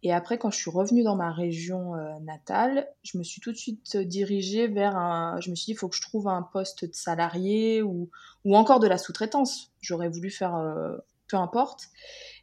Et 0.05 0.13
après, 0.13 0.37
quand 0.37 0.51
je 0.51 0.59
suis 0.59 0.71
revenue 0.71 1.03
dans 1.03 1.17
ma 1.17 1.33
région 1.33 1.95
euh, 1.95 2.19
natale, 2.21 2.87
je 3.03 3.17
me 3.17 3.23
suis 3.23 3.41
tout 3.41 3.53
de 3.53 3.57
suite 3.57 3.97
dirigée 3.97 4.69
vers 4.69 4.97
un. 4.97 5.41
Je 5.41 5.51
me 5.51 5.55
suis 5.55 5.65
dit, 5.65 5.73
il 5.73 5.79
faut 5.79 5.89
que 5.89 5.97
je 5.97 6.03
trouve 6.03 6.29
un 6.29 6.43
poste 6.43 6.85
de 6.85 6.93
salarié 6.93 7.81
ou, 7.83 8.11
ou 8.45 8.55
encore 8.55 8.81
de 8.81 8.87
la 8.87 8.99
sous-traitance. 8.99 9.73
J'aurais 9.81 10.11
voulu 10.11 10.29
faire 10.29 10.57
euh, 10.57 10.99
peu 11.27 11.39
importe. 11.39 11.89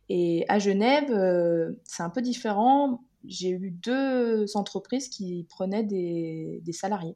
Et 0.10 0.44
à 0.50 0.58
Genève, 0.58 1.12
euh, 1.12 1.74
c'est 1.84 2.02
un 2.02 2.10
peu 2.10 2.24
différent. 2.24 3.04
J'ai 3.26 3.52
eu 3.52 3.70
deux 3.70 4.58
entreprises 4.58 5.08
qui 5.08 5.46
prenaient 5.48 5.84
des, 5.84 6.62
des 6.64 6.74
salariés. 6.74 7.16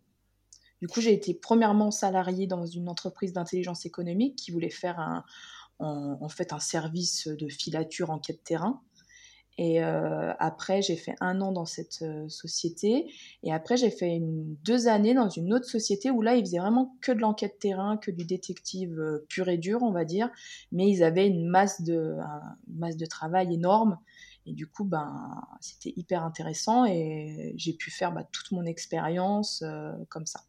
Du 0.81 0.87
coup, 0.87 1.01
j'ai 1.01 1.13
été 1.13 1.33
premièrement 1.33 1.91
salariée 1.91 2.47
dans 2.47 2.65
une 2.65 2.89
entreprise 2.89 3.33
d'intelligence 3.33 3.85
économique 3.85 4.35
qui 4.35 4.51
voulait 4.51 4.69
faire 4.69 4.99
un, 4.99 5.23
en, 5.79 6.29
fait 6.29 6.53
un 6.53 6.59
service 6.59 7.27
de 7.27 7.47
filature 7.47 8.09
en 8.09 8.19
quête 8.19 8.43
terrain. 8.43 8.81
Et 9.57 9.81
euh, 9.81 10.33
après, 10.37 10.81
j'ai 10.81 10.97
fait 10.97 11.15
un 11.21 11.39
an 11.39 11.53
dans 11.53 11.65
cette 11.65 12.01
euh, 12.01 12.27
société. 12.27 13.09
Et 13.41 13.53
après, 13.53 13.77
j'ai 13.77 13.89
fait 13.89 14.19
deux 14.21 14.89
années 14.89 15.13
dans 15.13 15.29
une 15.29 15.53
autre 15.53 15.65
société 15.65 16.11
où 16.11 16.21
là, 16.21 16.35
ils 16.35 16.41
faisaient 16.41 16.59
vraiment 16.59 16.97
que 17.01 17.13
de 17.13 17.19
l'enquête 17.19 17.57
terrain, 17.59 17.95
que 17.95 18.11
du 18.11 18.25
détective 18.25 18.99
euh, 18.99 19.25
pur 19.29 19.47
et 19.47 19.57
dur, 19.57 19.81
on 19.81 19.91
va 19.91 20.03
dire. 20.03 20.29
Mais 20.73 20.89
ils 20.89 21.03
avaient 21.03 21.27
une 21.27 21.47
masse 21.47 21.81
de, 21.81 22.17
masse 22.67 22.97
de 22.97 23.05
travail 23.05 23.53
énorme. 23.53 23.97
Et 24.45 24.51
du 24.51 24.67
coup, 24.67 24.83
ben, 24.83 25.41
c'était 25.61 25.93
hyper 25.95 26.23
intéressant 26.23 26.85
et 26.85 27.53
j'ai 27.55 27.73
pu 27.73 27.89
faire 27.89 28.11
bah, 28.11 28.27
toute 28.31 28.51
mon 28.51 28.65
expérience 28.65 29.63
comme 30.09 30.27
ça. 30.27 30.41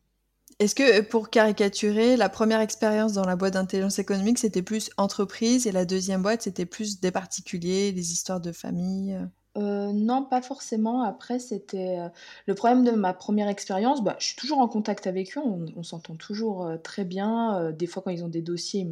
Est-ce 0.58 0.74
que 0.74 1.02
pour 1.02 1.28
caricaturer, 1.28 2.16
la 2.16 2.30
première 2.30 2.60
expérience 2.60 3.12
dans 3.12 3.26
la 3.26 3.36
boîte 3.36 3.54
d'intelligence 3.54 3.98
économique, 3.98 4.38
c'était 4.38 4.62
plus 4.62 4.90
entreprise 4.96 5.66
et 5.66 5.72
la 5.72 5.84
deuxième 5.84 6.22
boîte, 6.22 6.42
c'était 6.42 6.64
plus 6.64 6.98
des 7.00 7.10
particuliers, 7.10 7.92
des 7.92 8.12
histoires 8.12 8.40
de 8.40 8.52
famille 8.52 9.18
euh, 9.56 9.90
non, 9.92 10.22
pas 10.22 10.42
forcément. 10.42 11.02
Après, 11.02 11.38
c'était 11.38 11.98
euh, 11.98 12.08
le 12.46 12.54
problème 12.54 12.84
de 12.84 12.90
ma 12.90 13.14
première 13.14 13.48
expérience. 13.48 14.04
Bah, 14.04 14.16
je 14.18 14.26
suis 14.26 14.36
toujours 14.36 14.58
en 14.58 14.68
contact 14.68 15.06
avec 15.06 15.36
eux, 15.38 15.40
on, 15.40 15.82
s'entend 15.82 16.14
toujours 16.14 16.66
euh, 16.66 16.76
très 16.76 17.04
bien. 17.04 17.72
des 17.72 17.86
fois, 17.86 18.02
quand 18.02 18.10
ils 18.10 18.22
ont 18.22 18.28
des 18.28 18.42
dossiers, 18.42 18.86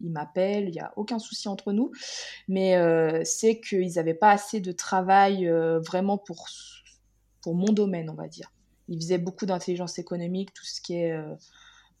ils 0.00 0.10
m'appellent, 0.10 0.68
il 0.68 0.72
n'y 0.72 0.80
a 0.80 0.92
aucun 0.96 1.18
souci 1.18 1.48
entre 1.48 1.72
nous. 1.72 1.92
Mais 2.48 2.74
c'est 3.24 3.60
qu'ils 3.60 3.94
n'avaient 3.94 4.14
pas 4.14 4.30
assez 4.30 4.60
de 4.60 4.72
travail 4.72 5.46
vraiment 5.86 6.16
pour, 6.16 6.48
pour 7.42 7.54
mon 7.54 7.72
domaine, 7.72 8.08
on 8.08 8.14
va 8.14 8.28
dire 8.28 8.50
il 8.88 9.00
faisait 9.00 9.18
beaucoup 9.18 9.46
d'intelligence 9.46 9.98
économique, 9.98 10.52
tout 10.52 10.64
ce 10.64 10.80
qui 10.80 10.96
est 10.96 11.12
euh, 11.12 11.34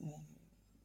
euh, 0.02 0.06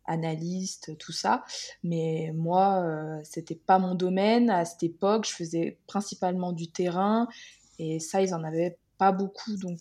analyste, 0.05 0.97
tout 0.97 1.13
ça. 1.13 1.43
Mais 1.83 2.31
moi, 2.35 2.81
euh, 2.81 3.19
c'était 3.23 3.55
pas 3.55 3.79
mon 3.79 3.95
domaine. 3.95 4.49
À 4.49 4.65
cette 4.65 4.83
époque, 4.83 5.25
je 5.27 5.33
faisais 5.33 5.77
principalement 5.87 6.51
du 6.51 6.69
terrain 6.69 7.27
et 7.79 7.99
ça, 7.99 8.21
ils 8.21 8.33
en 8.35 8.43
avaient 8.43 8.77
pas 8.97 9.11
beaucoup. 9.11 9.55
Donc, 9.57 9.79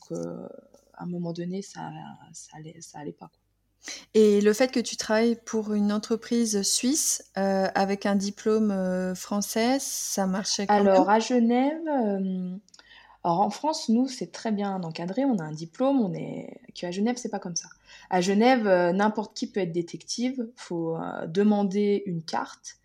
à 0.95 1.03
un 1.03 1.07
moment 1.07 1.33
donné, 1.33 1.61
ça, 1.61 1.91
ça, 2.33 2.57
allait, 2.57 2.81
ça 2.81 3.01
allait 3.01 3.13
pas. 3.13 3.31
Et 4.15 4.41
le 4.41 4.53
fait 4.53 4.71
que 4.71 4.79
tu 4.79 4.97
travailles 4.97 5.37
pour 5.45 5.75
une 5.75 5.93
entreprise 5.93 6.63
suisse 6.63 7.31
avec 7.35 8.07
un 8.07 8.15
diplôme 8.15 9.15
français, 9.17 9.79
ça 9.81 10.27
marchait 10.29 10.69
quand 10.69 10.75
Alors, 10.75 11.11
à 11.11 11.19
Genève, 11.19 11.81
alors 13.25 13.41
en 13.41 13.51
France, 13.51 13.89
nous, 13.89 14.09
c'est 14.09 14.33
très 14.33 14.51
bien 14.51 14.83
encadré, 14.83 15.25
on 15.25 15.39
a 15.39 15.45
un 15.45 15.53
diplôme, 15.53 16.01
on 16.01 16.13
est... 16.13 16.61
à 16.83 16.91
Genève, 16.91 17.17
c'est 17.17 17.29
pas 17.29 17.39
comme 17.39 17.55
ça. 17.55 17.69
À 18.11 18.21
Genève, 18.21 18.67
euh, 18.67 18.93
n'importe 18.93 19.37
qui 19.37 19.51
peut 19.51 19.61
être 19.61 19.73
détective, 19.73 20.49
faut 20.57 20.97
euh, 20.97 21.27
demander 21.29 22.03
une 22.07 22.23
carte 22.23 22.79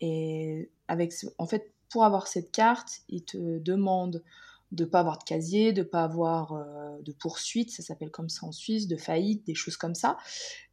et 0.00 0.70
avec 0.86 1.12
en 1.38 1.46
fait 1.46 1.72
pour 1.90 2.04
avoir 2.04 2.28
cette 2.28 2.52
carte, 2.52 3.00
ils 3.08 3.24
te 3.24 3.58
demandent 3.58 4.22
de 4.70 4.84
pas 4.84 5.00
avoir 5.00 5.18
de 5.18 5.24
casier, 5.24 5.72
de 5.72 5.82
pas 5.82 6.04
avoir 6.04 6.52
euh, 6.52 6.96
de 7.02 7.10
poursuite, 7.10 7.72
ça 7.72 7.82
s'appelle 7.82 8.12
comme 8.12 8.28
ça 8.28 8.46
en 8.46 8.52
Suisse, 8.52 8.86
de 8.86 8.96
faillite, 8.96 9.44
des 9.44 9.56
choses 9.56 9.76
comme 9.76 9.96
ça, 9.96 10.18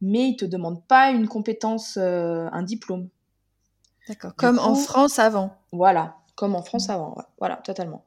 mais 0.00 0.28
ils 0.28 0.36
te 0.36 0.44
demandent 0.44 0.86
pas 0.86 1.10
une 1.10 1.26
compétence, 1.26 1.96
un 1.96 2.62
diplôme. 2.62 3.08
D'accord, 4.06 4.36
comme 4.36 4.60
en 4.60 4.76
France 4.76 5.18
avant. 5.18 5.56
Voilà, 5.72 6.16
comme 6.38 6.54
en 6.54 6.62
France 6.62 6.88
avant, 6.88 7.16
voilà, 7.40 7.56
totalement. 7.56 8.04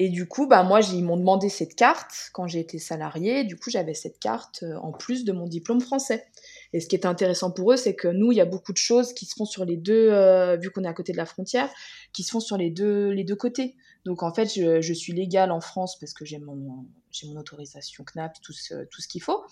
Et 0.00 0.08
du 0.08 0.26
coup, 0.26 0.48
bah, 0.48 0.64
moi, 0.64 0.80
ils 0.80 1.04
m'ont 1.04 1.16
demandé 1.16 1.48
cette 1.48 1.76
carte 1.76 2.30
quand 2.32 2.48
j'ai 2.48 2.58
été 2.58 2.80
salariée. 2.80 3.44
Du 3.44 3.54
coup, 3.54 3.70
j'avais 3.70 3.94
cette 3.94 4.18
carte 4.18 4.64
euh, 4.64 4.74
en 4.78 4.90
plus 4.90 5.24
de 5.24 5.30
mon 5.30 5.46
diplôme 5.46 5.80
français. 5.80 6.26
Et 6.72 6.80
ce 6.80 6.88
qui 6.88 6.96
est 6.96 7.06
intéressant 7.06 7.52
pour 7.52 7.70
eux, 7.70 7.76
c'est 7.76 7.94
que 7.94 8.08
nous, 8.08 8.32
il 8.32 8.34
y 8.34 8.40
a 8.40 8.46
beaucoup 8.46 8.72
de 8.72 8.78
choses 8.78 9.12
qui 9.12 9.26
se 9.26 9.34
font 9.36 9.44
sur 9.44 9.64
les 9.64 9.76
deux, 9.76 10.10
euh, 10.10 10.56
vu 10.56 10.70
qu'on 10.70 10.82
est 10.82 10.88
à 10.88 10.92
côté 10.92 11.12
de 11.12 11.18
la 11.18 11.24
frontière, 11.24 11.70
qui 12.12 12.24
se 12.24 12.32
font 12.32 12.40
sur 12.40 12.56
les 12.56 12.70
deux, 12.70 13.10
les 13.10 13.22
deux 13.22 13.36
côtés. 13.36 13.76
Donc, 14.04 14.24
en 14.24 14.34
fait, 14.34 14.52
je, 14.52 14.92
suis 14.92 15.12
légale 15.12 15.52
en 15.52 15.60
France 15.60 16.00
parce 16.00 16.14
que 16.14 16.24
j'ai 16.24 16.40
mon, 16.40 16.84
j'ai 17.12 17.28
mon 17.28 17.38
autorisation 17.38 18.02
CNAP, 18.02 18.40
tout 18.42 18.52
ce, 18.52 18.86
tout 18.86 19.00
ce 19.00 19.06
qu'il 19.06 19.22
faut. 19.22 19.44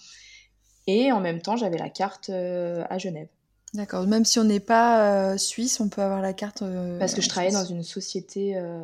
Et 0.88 1.12
en 1.12 1.20
même 1.20 1.40
temps, 1.40 1.54
j'avais 1.54 1.78
la 1.78 1.90
carte 1.90 2.30
euh, 2.30 2.82
à 2.90 2.98
Genève. 2.98 3.28
D'accord. 3.74 4.06
Même 4.06 4.24
si 4.24 4.38
on 4.38 4.44
n'est 4.44 4.60
pas 4.60 5.32
euh, 5.32 5.36
suisse, 5.36 5.80
on 5.80 5.88
peut 5.88 6.00
avoir 6.00 6.20
la 6.20 6.32
carte. 6.32 6.62
Euh, 6.62 6.98
Parce 6.98 7.14
que 7.14 7.20
je 7.20 7.28
travaillais 7.28 7.52
dans 7.52 7.64
une 7.64 7.82
société 7.82 8.56
euh, 8.56 8.80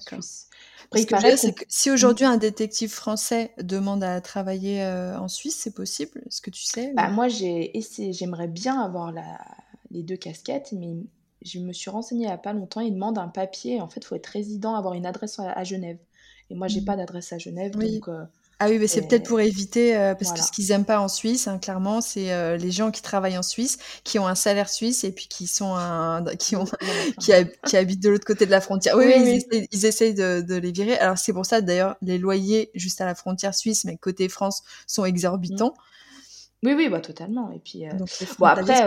suisse. 0.00 0.48
Parce 0.90 1.06
que, 1.06 1.50
que 1.52 1.64
si 1.68 1.90
aujourd'hui 1.90 2.26
un 2.26 2.36
détective 2.36 2.90
français 2.90 3.52
demande 3.58 4.04
à 4.04 4.20
travailler 4.20 4.84
en 4.84 5.28
Suisse, 5.28 5.56
c'est 5.56 5.74
possible? 5.74 6.20
Est-ce 6.26 6.42
que 6.42 6.50
tu 6.50 6.64
sais 6.64 6.92
bah, 6.94 7.08
Moi, 7.08 7.28
j'ai 7.28 7.76
essayé, 7.78 8.12
j'aimerais 8.12 8.48
bien 8.48 8.78
avoir 8.78 9.10
la... 9.10 9.38
les 9.90 10.02
deux 10.02 10.18
casquettes, 10.18 10.72
mais 10.72 10.96
je 11.40 11.60
me 11.60 11.72
suis 11.72 11.88
renseignée 11.88 12.24
il 12.24 12.26
n'y 12.26 12.32
a 12.32 12.36
pas 12.36 12.52
longtemps. 12.52 12.80
Ils 12.80 12.92
demandent 12.92 13.16
un 13.16 13.28
papier. 13.28 13.80
En 13.80 13.88
fait, 13.88 14.00
il 14.00 14.06
faut 14.06 14.16
être 14.16 14.26
résident, 14.26 14.74
avoir 14.74 14.92
une 14.92 15.06
adresse 15.06 15.38
à, 15.38 15.64
Genève. 15.64 15.96
Et 16.50 16.54
moi, 16.54 16.68
j'ai 16.68 16.76
n'ai 16.76 16.82
mmh. 16.82 16.84
pas 16.84 16.96
d'adresse 16.96 17.32
à 17.32 17.38
Genève, 17.38 17.72
donc 17.72 18.10
ah 18.64 18.68
oui, 18.68 18.78
mais 18.78 18.86
c'est 18.86 19.08
peut-être 19.08 19.26
pour 19.26 19.40
éviter, 19.40 19.96
euh, 19.96 20.14
parce 20.14 20.32
que 20.32 20.40
ce 20.40 20.52
qu'ils 20.52 20.70
aiment 20.70 20.84
pas 20.84 21.00
en 21.00 21.08
Suisse, 21.08 21.48
hein, 21.48 21.58
clairement, 21.58 22.00
c'est 22.00 22.32
euh, 22.32 22.56
les 22.56 22.70
gens 22.70 22.92
qui 22.92 23.02
travaillent 23.02 23.36
en 23.36 23.42
Suisse, 23.42 23.76
qui 24.04 24.20
ont 24.20 24.28
un 24.28 24.36
salaire 24.36 24.68
suisse 24.68 25.02
et 25.02 25.10
puis 25.10 25.26
qui 25.26 25.48
sont 25.48 25.74
un, 25.74 26.24
qui 26.36 26.54
ont, 26.54 26.64
qui, 27.18 27.32
habitent 27.32 28.00
de 28.00 28.08
l'autre 28.08 28.24
côté 28.24 28.46
de 28.46 28.52
la 28.52 28.60
frontière. 28.60 28.96
Oui, 28.96 29.06
oui, 29.08 29.44
Ils, 29.72 29.84
essayent, 29.84 30.14
de, 30.14 30.54
les 30.54 30.70
virer. 30.70 30.96
Alors 30.96 31.18
c'est 31.18 31.32
pour 31.32 31.44
ça, 31.44 31.60
d'ailleurs, 31.60 31.96
les 32.02 32.18
loyers 32.18 32.70
juste 32.74 33.00
à 33.00 33.04
la 33.04 33.16
frontière 33.16 33.52
suisse, 33.52 33.84
mais 33.84 33.96
côté 33.96 34.28
France, 34.28 34.62
sont 34.86 35.04
exorbitants. 35.04 35.74
Mmh. 36.62 36.66
Oui, 36.68 36.74
oui, 36.74 36.88
bah 36.88 37.00
totalement. 37.00 37.50
Et 37.50 37.58
puis, 37.58 37.88
euh, 37.88 37.90
bon 38.38 38.46
après, 38.46 38.80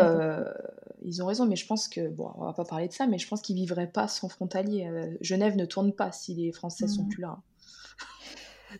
ils 1.03 1.21
ont 1.21 1.25
raison, 1.25 1.45
mais 1.45 1.57
je 1.57 1.67
pense 1.67 1.89
que 1.89 2.07
bon, 2.07 2.31
on 2.37 2.45
va 2.45 2.53
pas 2.53 2.63
parler 2.63 2.87
de 2.87 2.93
ça, 2.93 3.07
mais 3.07 3.17
je 3.17 3.27
pense 3.27 3.41
qu'ils 3.41 3.57
vivraient 3.57 3.91
pas 3.91 4.07
sans 4.07 4.29
frontalier. 4.29 4.89
Genève 5.19 5.57
ne 5.57 5.65
tourne 5.65 5.91
pas 5.91 6.13
si 6.13 6.33
les 6.33 6.53
Français 6.53 6.87
sont 6.87 7.03
mmh. 7.03 7.09
plus 7.09 7.21
là. 7.23 7.39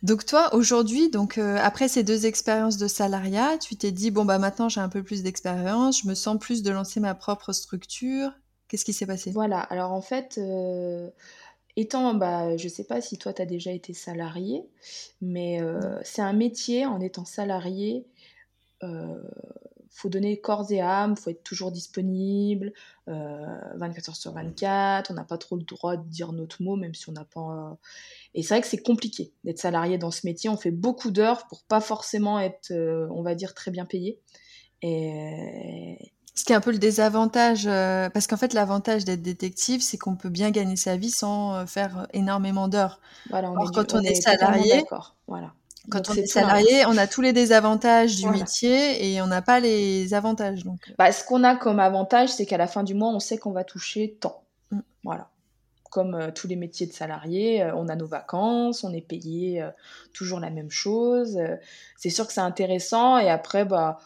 Donc 0.02 0.24
toi, 0.26 0.54
aujourd'hui, 0.54 1.10
donc 1.10 1.38
euh, 1.38 1.58
après 1.60 1.88
ces 1.88 2.02
deux 2.02 2.26
expériences 2.26 2.76
de 2.76 2.88
salariat, 2.88 3.58
tu 3.58 3.76
t'es 3.76 3.92
dit 3.92 4.10
bon 4.10 4.24
bah 4.24 4.38
maintenant 4.38 4.68
j'ai 4.68 4.80
un 4.80 4.88
peu 4.88 5.02
plus 5.02 5.22
d'expérience, 5.22 6.02
je 6.02 6.08
me 6.08 6.14
sens 6.14 6.38
plus 6.38 6.62
de 6.62 6.70
lancer 6.70 7.00
ma 7.00 7.14
propre 7.14 7.52
structure. 7.52 8.30
Qu'est-ce 8.68 8.84
qui 8.84 8.92
s'est 8.92 9.06
passé? 9.06 9.30
Voilà. 9.30 9.60
Alors 9.60 9.92
en 9.92 10.02
fait, 10.02 10.38
euh, 10.38 11.08
étant, 11.76 12.14
bah, 12.14 12.56
je 12.56 12.68
sais 12.68 12.84
pas 12.84 13.00
si 13.00 13.16
toi 13.18 13.32
tu 13.32 13.42
as 13.42 13.46
déjà 13.46 13.70
été 13.70 13.94
salarié, 13.94 14.64
mais 15.20 15.60
euh, 15.62 15.98
c'est 16.02 16.22
un 16.22 16.32
métier 16.32 16.84
en 16.86 17.00
étant 17.00 17.24
salarié 17.24 18.06
faut 19.96 20.10
donner 20.10 20.38
corps 20.40 20.70
et 20.70 20.80
âme, 20.80 21.16
faut 21.16 21.30
être 21.30 21.42
toujours 21.42 21.72
disponible, 21.72 22.72
24 23.06 23.10
euh, 23.10 24.10
heures 24.10 24.16
sur 24.16 24.32
24, 24.32 25.10
on 25.10 25.14
n'a 25.14 25.24
pas 25.24 25.38
trop 25.38 25.56
le 25.56 25.62
droit 25.62 25.96
de 25.96 26.06
dire 26.06 26.32
notre 26.32 26.62
mot, 26.62 26.76
même 26.76 26.94
si 26.94 27.08
on 27.08 27.12
n'a 27.12 27.24
pas... 27.24 27.78
Et 28.34 28.42
c'est 28.42 28.54
vrai 28.54 28.60
que 28.60 28.66
c'est 28.66 28.82
compliqué 28.82 29.32
d'être 29.44 29.58
salarié 29.58 29.96
dans 29.96 30.10
ce 30.10 30.26
métier, 30.26 30.50
on 30.50 30.58
fait 30.58 30.70
beaucoup 30.70 31.10
d'heures 31.10 31.46
pour 31.46 31.62
pas 31.64 31.80
forcément 31.80 32.38
être, 32.38 32.72
euh, 32.72 33.08
on 33.10 33.22
va 33.22 33.34
dire, 33.34 33.54
très 33.54 33.70
bien 33.70 33.86
payé. 33.86 34.20
Et... 34.82 36.12
Ce 36.34 36.44
qui 36.44 36.52
est 36.52 36.56
un 36.56 36.60
peu 36.60 36.72
le 36.72 36.78
désavantage, 36.78 37.66
euh, 37.66 38.10
parce 38.10 38.26
qu'en 38.26 38.36
fait 38.36 38.52
l'avantage 38.52 39.06
d'être 39.06 39.22
détective, 39.22 39.80
c'est 39.80 39.96
qu'on 39.96 40.16
peut 40.16 40.28
bien 40.28 40.50
gagner 40.50 40.76
sa 40.76 40.98
vie 40.98 41.08
sans 41.10 41.66
faire 41.66 42.06
énormément 42.12 42.68
d'heures. 42.68 43.00
Voilà, 43.30 43.50
on 43.50 43.54
quand 43.54 43.94
on, 43.94 44.02
est, 44.02 44.10
est 44.10 44.20
salarié, 44.20 44.84
voilà 45.26 45.54
quand 45.90 46.10
on 46.10 46.14
est 46.14 46.26
salarié, 46.26 46.84
on 46.86 46.96
a 46.96 47.06
tous 47.06 47.20
les 47.20 47.32
désavantages 47.32 48.16
du 48.16 48.28
métier 48.28 49.12
et 49.12 49.22
on 49.22 49.26
n'a 49.26 49.42
pas 49.42 49.60
les 49.60 50.14
avantages. 50.14 50.64
Donc. 50.64 50.80
Euh. 50.88 50.94
Bah, 50.98 51.12
ce 51.12 51.24
qu'on 51.24 51.44
a 51.44 51.56
comme 51.56 51.80
avantage, 51.80 52.30
c'est 52.30 52.46
qu'à 52.46 52.56
la 52.56 52.66
fin 52.66 52.82
du 52.82 52.94
mois, 52.94 53.10
on 53.10 53.20
sait 53.20 53.38
qu'on 53.38 53.52
va 53.52 53.64
toucher 53.64 54.16
tant. 54.20 54.42
Mm. 54.70 54.80
Voilà. 55.04 55.28
Comme 55.90 56.14
euh, 56.14 56.30
tous 56.30 56.48
les 56.48 56.56
métiers 56.56 56.86
de 56.86 56.92
salarié, 56.92 57.62
euh, 57.62 57.74
on 57.76 57.88
a 57.88 57.96
nos 57.96 58.06
vacances, 58.06 58.84
on 58.84 58.92
est 58.92 59.00
payé 59.00 59.64
toujours 60.12 60.40
la 60.40 60.50
même 60.50 60.70
chose. 60.70 61.38
c'est 61.96 62.10
sûr 62.10 62.26
que 62.26 62.32
c'est 62.32 62.40
intéressant. 62.40 63.18
Et 63.18 63.30
après, 63.30 63.64
bah, 63.64 63.98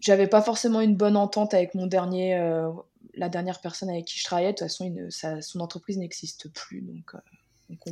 j'avais 0.00 0.28
pas 0.28 0.42
forcément 0.42 0.80
une 0.80 0.96
bonne 0.96 1.16
entente 1.16 1.54
avec 1.54 1.74
mon 1.74 1.86
dernier, 1.86 2.38
la 3.14 3.28
dernière 3.28 3.60
personne 3.60 3.90
avec 3.90 4.04
qui 4.04 4.18
je 4.18 4.24
travaillais. 4.24 4.52
De 4.52 4.58
toute 4.58 4.68
façon, 4.68 4.94
son 5.40 5.60
entreprise 5.60 5.98
n'existe 5.98 6.52
plus. 6.52 6.82
Donc. 6.82 7.14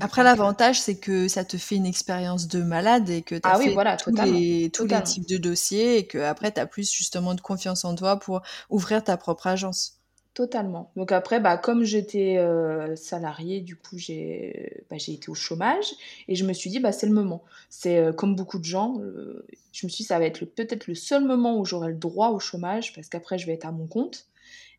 Après, 0.00 0.22
l'avantage, 0.22 0.80
c'est 0.80 0.96
que 0.96 1.28
ça 1.28 1.44
te 1.44 1.56
fait 1.56 1.76
une 1.76 1.86
expérience 1.86 2.48
de 2.48 2.62
malade 2.62 3.10
et 3.10 3.22
que 3.22 3.34
tu 3.34 3.46
as 3.46 3.52
ah 3.54 3.58
fait 3.58 3.72
voilà, 3.72 3.96
tous, 3.96 4.10
les, 4.10 4.70
tous 4.72 4.86
les, 4.86 5.02
types 5.02 5.28
de 5.28 5.36
dossiers 5.36 5.98
et 5.98 6.06
que 6.06 6.18
après 6.18 6.50
tu 6.50 6.60
as 6.60 6.66
plus 6.66 6.90
justement 6.90 7.34
de 7.34 7.40
confiance 7.42 7.84
en 7.84 7.94
toi 7.94 8.18
pour 8.18 8.42
ouvrir 8.70 9.04
ta 9.04 9.16
propre 9.16 9.46
agence. 9.46 9.96
Totalement. 10.36 10.92
Donc 10.96 11.12
après, 11.12 11.40
bah, 11.40 11.56
comme 11.56 11.82
j'étais 11.82 12.36
euh, 12.36 12.94
salariée, 12.94 13.62
du 13.62 13.74
coup, 13.74 13.96
j'ai 13.96 14.84
bah, 14.90 14.96
été 14.96 15.30
au 15.30 15.34
chômage 15.34 15.86
et 16.28 16.34
je 16.34 16.44
me 16.44 16.52
suis 16.52 16.68
dit, 16.68 16.78
bah, 16.78 16.92
c'est 16.92 17.06
le 17.06 17.14
moment. 17.14 17.42
C'est 17.70 17.96
euh, 17.96 18.12
comme 18.12 18.36
beaucoup 18.36 18.58
de 18.58 18.64
gens, 18.64 19.00
euh, 19.00 19.46
je 19.72 19.86
me 19.86 19.90
suis 19.90 20.02
dit, 20.02 20.08
ça 20.08 20.18
va 20.18 20.26
être 20.26 20.44
peut-être 20.44 20.88
le 20.88 20.94
seul 20.94 21.24
moment 21.24 21.58
où 21.58 21.64
j'aurai 21.64 21.88
le 21.88 21.96
droit 21.96 22.28
au 22.28 22.38
chômage 22.38 22.92
parce 22.94 23.08
qu'après, 23.08 23.38
je 23.38 23.46
vais 23.46 23.54
être 23.54 23.64
à 23.64 23.72
mon 23.72 23.86
compte. 23.86 24.26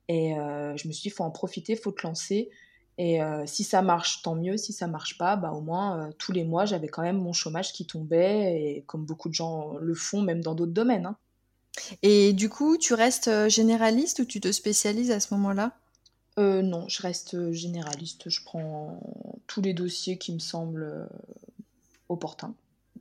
Et 0.09 0.35
je 0.35 0.87
me 0.87 0.93
suis 0.93 1.01
dit, 1.01 1.07
il 1.07 1.11
faut 1.11 1.25
en 1.25 1.31
profiter, 1.31 1.73
il 1.73 1.79
faut 1.79 1.91
te 1.91 2.05
lancer. 2.05 2.49
Et 2.97 3.21
euh, 3.21 3.43
si 3.45 3.63
ça 3.63 3.81
marche, 3.81 4.23
tant 4.23 4.35
mieux. 4.35 4.57
Si 4.57 4.73
ça 4.73 4.87
marche 4.87 5.17
pas, 5.17 5.35
bah, 5.35 5.51
au 5.51 5.61
moins, 5.61 5.99
euh, 5.99 6.11
tous 6.17 6.31
les 6.31 6.43
mois, 6.43 6.65
j'avais 6.65 6.87
quand 6.87 7.03
même 7.03 7.19
mon 7.21 7.33
chômage 7.33 7.71
qui 7.71 7.85
tombait, 7.85 8.61
et 8.61 8.83
comme 8.87 9.05
beaucoup 9.05 9.29
de 9.29 9.35
gens 9.35 9.75
le 9.79 9.93
font, 9.93 10.21
même 10.21 10.41
dans 10.41 10.55
d'autres 10.55 10.71
domaines. 10.71 11.05
Hein. 11.05 11.17
Et 12.01 12.33
du 12.33 12.49
coup, 12.49 12.77
tu 12.77 12.95
restes 12.95 13.27
euh, 13.27 13.49
généraliste 13.49 14.19
ou 14.19 14.25
tu 14.25 14.41
te 14.41 14.51
spécialises 14.51 15.11
à 15.11 15.19
ce 15.19 15.33
moment-là? 15.35 15.73
Non, 16.39 16.87
je 16.87 17.01
reste 17.01 17.51
généraliste. 17.51 18.29
Je 18.29 18.43
prends 18.45 18.99
tous 19.47 19.59
les 19.59 19.73
dossiers 19.73 20.19
qui 20.19 20.31
me 20.31 20.37
semblent 20.37 21.09
opportuns. 22.09 22.53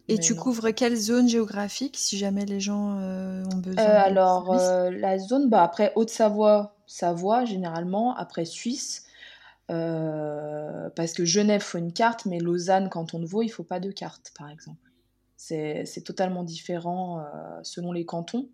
Et 0.08 0.18
tu 0.18 0.34
couvres 0.34 0.70
quelle 0.70 0.96
zone 0.96 1.28
géographique 1.28 1.98
si 1.98 2.16
jamais 2.16 2.46
les 2.46 2.60
gens 2.60 2.98
ont 2.98 3.56
besoin 3.58 3.84
Alors, 3.84 4.54
la 4.54 5.18
zone, 5.18 5.50
bah, 5.50 5.62
après 5.62 5.92
Haute-Savoie, 5.96 6.76
Savoie 6.86 7.44
généralement, 7.44 8.16
après 8.16 8.46
Suisse. 8.46 9.05
Euh, 9.70 10.90
parce 10.90 11.12
que 11.12 11.24
Genève 11.24 11.62
faut 11.62 11.78
une 11.78 11.92
carte, 11.92 12.26
mais 12.26 12.38
Lausanne, 12.38 12.88
Canton 12.88 13.18
de 13.18 13.26
Vaud, 13.26 13.42
il 13.42 13.48
faut 13.48 13.64
pas 13.64 13.80
de 13.80 13.90
carte, 13.90 14.32
par 14.36 14.48
exemple. 14.48 14.80
C'est 15.36 16.02
totalement 16.04 16.44
différent 16.44 17.20
euh, 17.20 17.24
selon 17.62 17.92
les 17.92 18.04
cantons. 18.04 18.48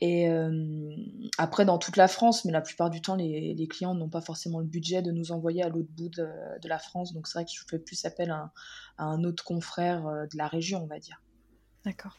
Et 0.00 0.28
euh, 0.28 0.94
après, 1.38 1.64
dans 1.64 1.78
toute 1.78 1.96
la 1.96 2.06
France, 2.06 2.44
mais 2.44 2.52
la 2.52 2.60
plupart 2.60 2.88
du 2.88 3.02
temps, 3.02 3.16
les, 3.16 3.52
les 3.54 3.66
clients 3.66 3.94
n'ont 3.94 4.08
pas 4.08 4.20
forcément 4.20 4.60
le 4.60 4.66
budget 4.66 5.02
de 5.02 5.10
nous 5.10 5.32
envoyer 5.32 5.62
à 5.64 5.68
l'autre 5.68 5.90
bout 5.90 6.08
de, 6.08 6.28
de, 6.62 6.68
la 6.68 6.78
France. 6.78 7.12
Donc 7.12 7.26
c'est 7.26 7.38
vrai 7.38 7.44
que 7.44 7.50
je 7.52 7.60
fais 7.68 7.80
plus 7.80 8.04
appel 8.04 8.30
à 8.30 8.52
un 8.98 9.24
autre 9.24 9.44
confrère 9.44 10.04
de 10.04 10.36
la 10.36 10.46
région, 10.46 10.84
on 10.84 10.86
va 10.86 11.00
dire. 11.00 11.20
D'accord. 11.84 12.16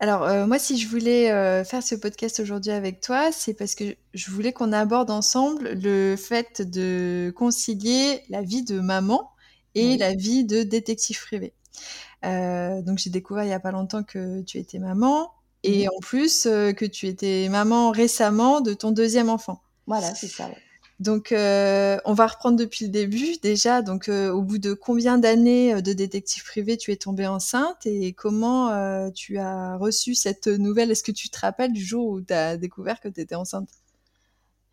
Alors, 0.00 0.22
euh, 0.22 0.46
moi, 0.46 0.58
si 0.58 0.78
je 0.78 0.88
voulais 0.88 1.30
euh, 1.30 1.64
faire 1.64 1.82
ce 1.82 1.94
podcast 1.94 2.40
aujourd'hui 2.40 2.70
avec 2.70 3.00
toi, 3.00 3.32
c'est 3.32 3.54
parce 3.54 3.74
que 3.74 3.96
je 4.14 4.30
voulais 4.30 4.52
qu'on 4.52 4.72
aborde 4.72 5.10
ensemble 5.10 5.70
le 5.70 6.16
fait 6.16 6.62
de 6.62 7.32
concilier 7.36 8.22
la 8.28 8.42
vie 8.42 8.62
de 8.62 8.80
maman 8.80 9.30
et 9.74 9.96
la 9.96 10.14
vie 10.14 10.44
de 10.44 10.62
détective 10.62 11.20
privé. 11.20 11.52
Euh, 12.24 12.82
donc, 12.82 12.98
j'ai 12.98 13.10
découvert 13.10 13.44
il 13.44 13.48
n'y 13.48 13.52
a 13.52 13.60
pas 13.60 13.72
longtemps 13.72 14.02
que 14.02 14.42
tu 14.42 14.58
étais 14.58 14.78
maman 14.78 15.32
et 15.64 15.88
en 15.88 16.00
plus 16.00 16.44
que 16.44 16.84
tu 16.84 17.06
étais 17.06 17.48
maman 17.48 17.90
récemment 17.90 18.60
de 18.60 18.74
ton 18.74 18.92
deuxième 18.92 19.28
enfant. 19.28 19.60
Voilà, 19.86 20.14
c'est 20.14 20.28
ça. 20.28 20.48
Donc, 21.00 21.30
euh, 21.30 21.98
on 22.04 22.12
va 22.12 22.26
reprendre 22.26 22.56
depuis 22.56 22.86
le 22.86 22.90
début 22.90 23.36
déjà. 23.40 23.82
Donc, 23.82 24.08
euh, 24.08 24.32
au 24.32 24.42
bout 24.42 24.58
de 24.58 24.74
combien 24.74 25.16
d'années 25.16 25.74
euh, 25.74 25.80
de 25.80 25.92
détective 25.92 26.42
privé 26.44 26.76
tu 26.76 26.90
es 26.90 26.96
tombée 26.96 27.26
enceinte 27.26 27.86
et 27.86 28.12
comment 28.12 29.10
tu 29.12 29.38
as 29.38 29.76
reçu 29.76 30.14
cette 30.14 30.48
nouvelle? 30.48 30.90
Est-ce 30.90 31.04
que 31.04 31.12
tu 31.12 31.30
te 31.30 31.38
rappelles 31.38 31.72
du 31.72 31.84
jour 31.84 32.08
où 32.08 32.20
tu 32.20 32.34
as 32.34 32.56
découvert 32.56 33.00
que 33.00 33.08
tu 33.08 33.20
étais 33.20 33.36
enceinte? 33.36 33.68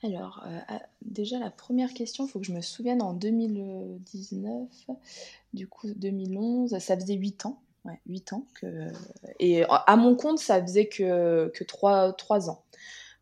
Alors, 0.03 0.43
ah, 0.67 0.81
déjà, 1.03 1.39
la 1.39 1.49
première 1.49 1.93
question, 1.93 2.25
il 2.25 2.29
faut 2.29 2.39
que 2.39 2.45
je 2.45 2.51
me 2.51 2.61
souvienne 2.61 3.01
en 3.01 3.13
2019, 3.13 4.67
du 5.53 5.67
coup 5.67 5.87
2011, 5.95 6.77
ça 6.77 6.95
faisait 6.95 7.15
8 7.15 7.45
ans. 7.45 7.59
Ouais, 7.85 7.99
8 8.07 8.33
ans. 8.33 8.45
Et 9.39 9.63
à 9.63 9.95
mon 9.95 10.15
compte, 10.15 10.39
ça 10.39 10.61
faisait 10.61 10.87
que, 10.87 11.51
que 11.55 11.63
3, 11.63 12.13
3 12.13 12.49
ans. 12.49 12.63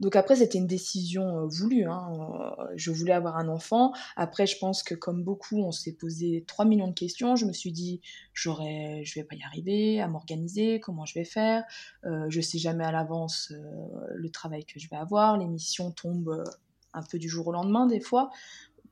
Donc 0.04 0.18
après, 0.18 0.36
c'était 0.36 0.58
une 0.58 0.68
décision 0.68 1.38
euh, 1.38 1.48
voulue. 1.48 1.86
Hein. 1.86 2.12
Euh, 2.60 2.66
je 2.76 2.92
voulais 2.92 3.14
avoir 3.14 3.38
un 3.38 3.48
enfant. 3.48 3.94
Après, 4.18 4.46
je 4.46 4.58
pense 4.60 4.84
que 4.84 4.96
comme 4.96 5.24
beaucoup, 5.24 5.64
on 5.64 5.72
s'est 5.72 5.94
posé 5.94 6.44
3 6.46 6.66
millions 6.66 6.90
de 6.90 6.94
questions. 6.94 7.38
Je 7.38 7.46
me 7.46 7.54
suis 7.54 7.72
dit, 7.72 8.02
j'aurais, 8.34 9.02
je 9.06 9.16
vais 9.18 9.24
pas 9.24 9.36
y 9.36 9.44
arriver 9.44 10.02
à 10.02 10.10
m'organiser, 10.10 10.82
comment 10.82 11.06
je 11.06 11.14
vais 11.14 11.24
faire? 11.24 11.64
Euh, 12.04 12.26
je 12.28 12.42
sais 12.42 12.58
jamais 12.58 12.84
à 12.84 12.92
l'avance 12.92 13.54
euh, 13.54 14.08
le 14.14 14.30
travail 14.30 14.66
que 14.66 14.78
je 14.78 14.90
vais 14.90 14.98
avoir. 14.98 15.38
Les 15.38 15.48
missions 15.48 15.92
tombent 15.92 16.44
un 16.94 17.04
peu 17.04 17.18
du 17.18 17.30
jour 17.30 17.48
au 17.48 17.54
lendemain 17.54 17.88
des 17.88 18.02
fois. 18.02 18.30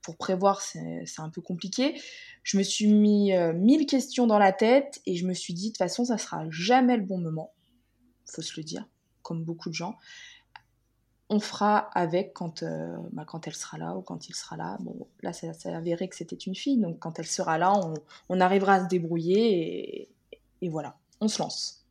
pour 0.04 0.16
prévoir, 0.16 0.62
c'est 0.62 1.04
un 1.20 1.30
peu 1.30 1.42
compliqué. 1.42 2.02
Je 2.42 2.58
me 2.58 2.64
suis 2.64 2.88
mis 2.88 3.34
mille 3.54 3.86
questions 3.86 4.28
dans 4.28 4.40
la 4.40 4.54
tête 4.54 5.02
et 5.06 5.16
je 5.16 5.28
me 5.28 5.34
suis 5.34 5.54
dit, 5.54 5.68
de 5.68 5.74
toute 5.74 5.78
façon, 5.78 6.06
ça 6.06 6.18
sera 6.18 6.50
jamais 6.50 6.96
le 6.96 7.04
bon 7.04 7.20
moment. 7.20 7.52
Faut 8.26 8.42
se 8.42 8.54
le 8.56 8.64
dire, 8.64 8.88
comme 9.22 9.44
beaucoup 9.44 9.70
de 9.70 9.76
gens 9.76 9.98
on 11.32 11.40
fera 11.40 11.90
avec 11.94 12.34
quand, 12.34 12.62
euh, 12.62 12.98
bah, 13.14 13.24
quand 13.26 13.48
elle 13.48 13.56
sera 13.56 13.78
là 13.78 13.96
ou 13.96 14.02
quand 14.02 14.28
il 14.28 14.36
sera 14.36 14.58
là. 14.58 14.78
Bon, 14.82 15.08
là, 15.24 15.32
ça 15.32 15.54
s'est 15.54 15.74
avéré 15.74 16.10
que 16.10 16.16
c'était 16.16 16.36
une 16.36 16.56
fille, 16.56 16.78
donc 16.78 17.00
quand 17.00 17.18
elle 17.20 17.26
sera 17.26 17.58
là, 17.58 17.74
on, 18.30 18.40
arrivera 18.42 18.76
à 18.76 18.84
se 18.84 18.90
débrouiller 18.90 20.10
et, 20.62 20.70
voilà, 20.70 20.98
on 21.22 21.30
se 21.30 21.42
lance. 21.42 21.86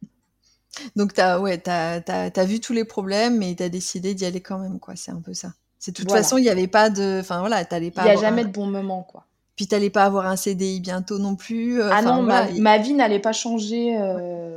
Donc, 0.95 1.15
tu 1.15 1.23
as, 1.23 1.41
ouais, 1.41 1.67
as, 1.69 2.45
vu 2.45 2.61
tous 2.61 2.75
les 2.75 2.85
problèmes 2.85 3.43
et 3.43 3.57
tu 3.57 3.63
as 3.63 3.71
décidé 3.71 4.15
d'y 4.15 4.27
aller 4.27 4.43
quand 4.43 4.59
même, 4.59 4.79
quoi. 4.79 4.95
C'est 4.95 5.11
un 5.11 5.21
peu 5.21 5.33
ça. 5.33 5.55
C'est 5.79 5.93
de 5.93 5.97
toute 5.97 6.13
façon, 6.13 6.37
il 6.37 6.43
n'y 6.43 6.51
avait 6.51 6.69
pas 6.69 6.91
de. 6.91 7.21
Enfin, 7.21 7.41
voilà, 7.41 7.65
t'allais 7.65 7.91
pas. 7.91 8.03
Il 8.03 8.13
n'y 8.13 8.19
a 8.19 8.21
jamais 8.21 8.45
de 8.45 8.51
bon 8.51 8.67
moment, 8.67 9.03
quoi. 9.03 9.25
Puis 9.57 9.67
tu 9.67 9.75
n'allais 9.75 9.91
pas 9.91 10.05
avoir 10.05 10.27
un 10.27 10.37
CDI 10.37 10.81
bientôt 10.81 11.19
non 11.19 11.37
plus. 11.37 11.83
Euh, 11.83 11.91
ah 11.93 12.03
non, 12.03 12.23
ma, 12.23 12.79
vie 12.79 12.95
n'allait 12.95 13.19
pas 13.19 13.33
changer. 13.33 13.99
Euh, 13.99 14.50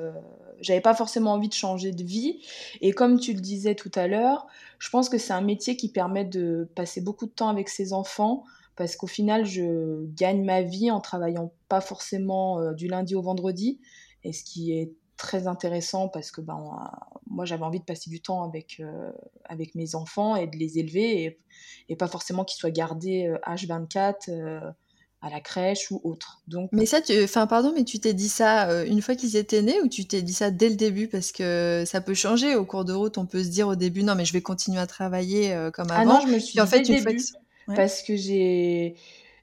j'avais 0.63 0.81
pas 0.81 0.95
forcément 0.95 1.33
envie 1.33 1.49
de 1.49 1.53
changer 1.53 1.91
de 1.91 2.03
vie. 2.03 2.41
Et 2.81 2.91
comme 2.91 3.19
tu 3.19 3.33
le 3.33 3.41
disais 3.41 3.75
tout 3.75 3.91
à 3.95 4.07
l'heure, 4.07 4.47
je 4.79 4.89
pense 4.89 5.09
que 5.09 5.17
c'est 5.17 5.33
un 5.33 5.41
métier 5.41 5.77
qui 5.77 5.89
permet 5.89 6.25
de 6.25 6.69
passer 6.75 7.01
beaucoup 7.01 7.25
de 7.25 7.31
temps 7.31 7.49
avec 7.49 7.69
ses 7.69 7.93
enfants 7.93 8.43
parce 8.75 8.95
qu'au 8.95 9.07
final, 9.07 9.45
je 9.45 10.05
gagne 10.15 10.43
ma 10.43 10.61
vie 10.61 10.89
en 10.89 10.99
travaillant 10.99 11.51
pas 11.69 11.81
forcément 11.81 12.59
euh, 12.59 12.73
du 12.73 12.87
lundi 12.87 13.15
au 13.15 13.21
vendredi. 13.21 13.79
Et 14.23 14.33
ce 14.33 14.43
qui 14.43 14.71
est 14.71 14.93
très 15.17 15.47
intéressant 15.47 16.09
parce 16.09 16.31
que 16.31 16.41
ben, 16.41 16.59
moi, 17.27 17.45
j'avais 17.45 17.63
envie 17.63 17.79
de 17.79 17.85
passer 17.85 18.09
du 18.09 18.21
temps 18.21 18.43
avec, 18.43 18.79
euh, 18.79 19.11
avec 19.45 19.75
mes 19.75 19.95
enfants 19.95 20.35
et 20.35 20.47
de 20.47 20.57
les 20.57 20.79
élever 20.79 21.37
et, 21.87 21.95
pas 21.95 22.07
forcément 22.07 22.43
qu'ils 22.43 22.57
soient 22.57 22.71
gardés 22.71 23.31
H24 23.45 24.29
euh, 24.29 24.59
à 25.23 25.29
la 25.29 25.39
crèche 25.39 25.89
ou 25.89 26.01
autre. 26.03 26.41
Donc, 26.47 26.69
mais 26.73 26.85
ça, 26.85 27.01
tu... 27.01 27.23
enfin, 27.23 27.47
pardon, 27.47 27.71
mais 27.73 27.85
tu 27.85 27.99
t'es 27.99 28.13
dit 28.13 28.27
ça 28.27 28.69
euh, 28.69 28.85
une 28.85 29.01
fois 29.01 29.15
qu'ils 29.15 29.37
étaient 29.37 29.61
nés 29.61 29.79
ou 29.81 29.87
tu 29.87 30.05
t'es 30.05 30.21
dit 30.21 30.33
ça 30.33 30.51
dès 30.51 30.67
le 30.67 30.75
début? 30.75 31.07
Parce 31.07 31.31
que 31.31 31.83
ça 31.87 32.01
peut 32.01 32.13
changer 32.13 32.55
au 32.55 32.65
cours 32.65 32.83
de 32.83 32.91
route. 32.91 33.17
On 33.17 33.25
peut 33.25 33.41
se 33.41 33.47
dire 33.47 33.69
au 33.69 33.75
début, 33.75 34.03
non, 34.03 34.15
mais 34.15 34.25
je 34.25 34.33
vais 34.33 34.41
continuer 34.41 34.79
à 34.79 34.87
travailler 34.87 35.53
euh, 35.53 35.71
comme 35.71 35.89
avant. 35.91 36.01
Ah 36.01 36.19
non, 36.19 36.27
je 36.27 36.33
me 36.33 36.39
suis 36.39 36.53
dit 36.53 36.61
en 36.61 36.67
fait, 36.67 36.81
dès 36.81 37.01
début, 37.01 37.23
parce 37.67 38.01
que 38.01 38.17
j'ai 38.17 38.95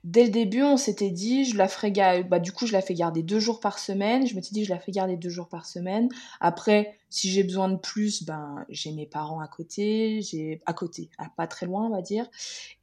dès 0.04 0.24
le 0.24 0.30
début, 0.30 0.62
on 0.62 0.76
s'était 0.76 1.10
dit, 1.10 1.44
je 1.44 1.56
la 1.56 1.68
ferai 1.68 1.92
bah, 2.22 2.38
du 2.38 2.52
coup, 2.52 2.66
je 2.66 2.72
la 2.72 2.80
fais 2.80 2.94
garder 2.94 3.22
deux 3.22 3.40
jours 3.40 3.60
par 3.60 3.78
semaine. 3.78 4.26
Je 4.26 4.34
me 4.34 4.40
suis 4.40 4.54
dit, 4.54 4.64
je 4.64 4.70
la 4.70 4.78
fais 4.78 4.92
garder 4.92 5.16
deux 5.16 5.28
jours 5.28 5.48
par 5.48 5.66
semaine. 5.66 6.08
Après, 6.40 6.98
si 7.10 7.30
j'ai 7.30 7.42
besoin 7.42 7.68
de 7.68 7.76
plus, 7.76 8.24
ben, 8.24 8.64
j'ai 8.68 8.92
mes 8.92 9.06
parents 9.06 9.40
à 9.40 9.48
côté, 9.48 10.22
j'ai 10.22 10.62
à 10.66 10.72
côté, 10.72 11.10
pas 11.36 11.46
très 11.46 11.66
loin, 11.66 11.86
on 11.86 11.90
va 11.90 12.02
dire. 12.02 12.26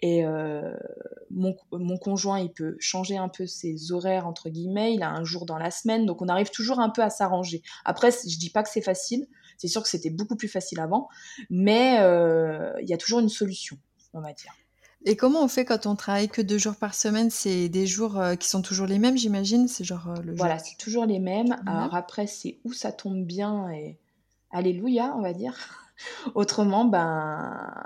Et 0.02 0.26
euh, 0.26 0.76
mon, 1.32 1.56
mon, 1.72 1.98
conjoint, 1.98 2.40
il 2.40 2.52
peut 2.52 2.76
changer 2.80 3.18
un 3.18 3.30
peu 3.30 3.48
ses 3.48 3.92
horaires, 3.92 4.28
entre 4.28 4.50
guillemets. 4.50 4.94
Il 4.94 5.02
a 5.02 5.10
un 5.10 5.24
jour 5.24 5.46
dans 5.46 5.58
la 5.58 5.72
semaine. 5.72 6.06
Donc, 6.06 6.22
on 6.22 6.28
arrive 6.28 6.52
toujours 6.52 6.80
un 6.80 6.90
peu 6.90 7.02
à 7.02 7.10
s'arranger. 7.10 7.64
Après, 7.86 8.12
je 8.12 8.38
dis 8.38 8.50
pas 8.50 8.64
que 8.64 8.70
c'est 8.70 8.82
facile. 8.82 9.28
C'est 9.58 9.68
sûr 9.68 9.82
que 9.82 9.90
c'était 9.90 10.12
beaucoup 10.12 10.36
plus 10.36 10.48
facile 10.50 10.80
avant. 10.80 11.08
Mais 11.50 11.98
euh, 12.00 12.74
il 12.82 12.88
y 12.88 12.94
a 12.94 12.98
toujours 12.98 13.20
une 13.20 13.30
solution, 13.30 13.78
on 14.14 14.22
va 14.22 14.34
dire. 14.34 14.54
Et 15.06 15.16
comment 15.16 15.44
on 15.44 15.48
fait 15.48 15.66
quand 15.66 15.86
on 15.86 15.96
travaille 15.96 16.28
que 16.28 16.42
deux 16.42 16.58
jours 16.58 16.76
par 16.76 16.96
semaine? 16.96 17.30
C'est 17.30 17.70
des 17.70 17.86
jours 17.86 18.20
euh, 18.20 18.36
qui 18.36 18.48
sont 18.48 18.62
toujours 18.62 18.88
les 18.88 19.00
mêmes, 19.00 19.18
j'imagine? 19.18 19.68
C'est 19.68 19.84
genre 19.84 20.10
euh, 20.10 20.22
le 20.24 20.36
Voilà, 20.36 20.58
c'est 20.60 20.78
toujours 20.78 21.06
les 21.06 21.20
mêmes. 21.20 21.56
Alors 21.66 21.96
après, 21.96 22.28
c'est 22.28 22.60
où 22.64 22.74
ça 22.74 22.92
tombe 22.92 23.24
bien 23.24 23.70
et 23.70 23.98
alléluia, 24.52 25.14
on 25.16 25.22
va 25.22 25.34
dire. 25.34 25.56
Autrement, 26.36 26.86
ben 26.86 27.84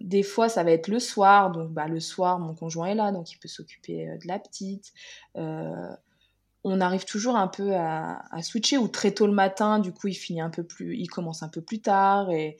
des 0.00 0.22
fois, 0.22 0.48
ça 0.48 0.62
va 0.62 0.70
être 0.72 0.88
le 0.88 0.98
soir. 0.98 1.50
Donc, 1.50 1.72
bah, 1.72 1.88
le 1.88 2.00
soir, 2.00 2.38
mon 2.38 2.54
conjoint 2.54 2.86
est 2.86 2.94
là, 2.94 3.12
donc 3.12 3.32
il 3.32 3.38
peut 3.38 3.48
s'occuper 3.48 4.08
euh, 4.08 4.18
de 4.18 4.28
la 4.28 4.38
petite. 4.38 4.92
on 5.34 6.80
arrive 6.80 7.06
toujours 7.06 7.36
un 7.36 7.48
peu 7.48 7.74
à, 7.74 8.22
à, 8.30 8.42
switcher 8.42 8.76
ou 8.76 8.86
très 8.86 9.12
tôt 9.12 9.26
le 9.26 9.32
matin. 9.32 9.78
Du 9.78 9.92
coup, 9.92 10.08
il 10.08 10.14
finit 10.14 10.42
un 10.42 10.50
peu 10.50 10.62
plus, 10.62 10.96
il 10.96 11.08
commence 11.08 11.42
un 11.42 11.48
peu 11.48 11.62
plus 11.62 11.80
tard 11.80 12.30
et 12.30 12.58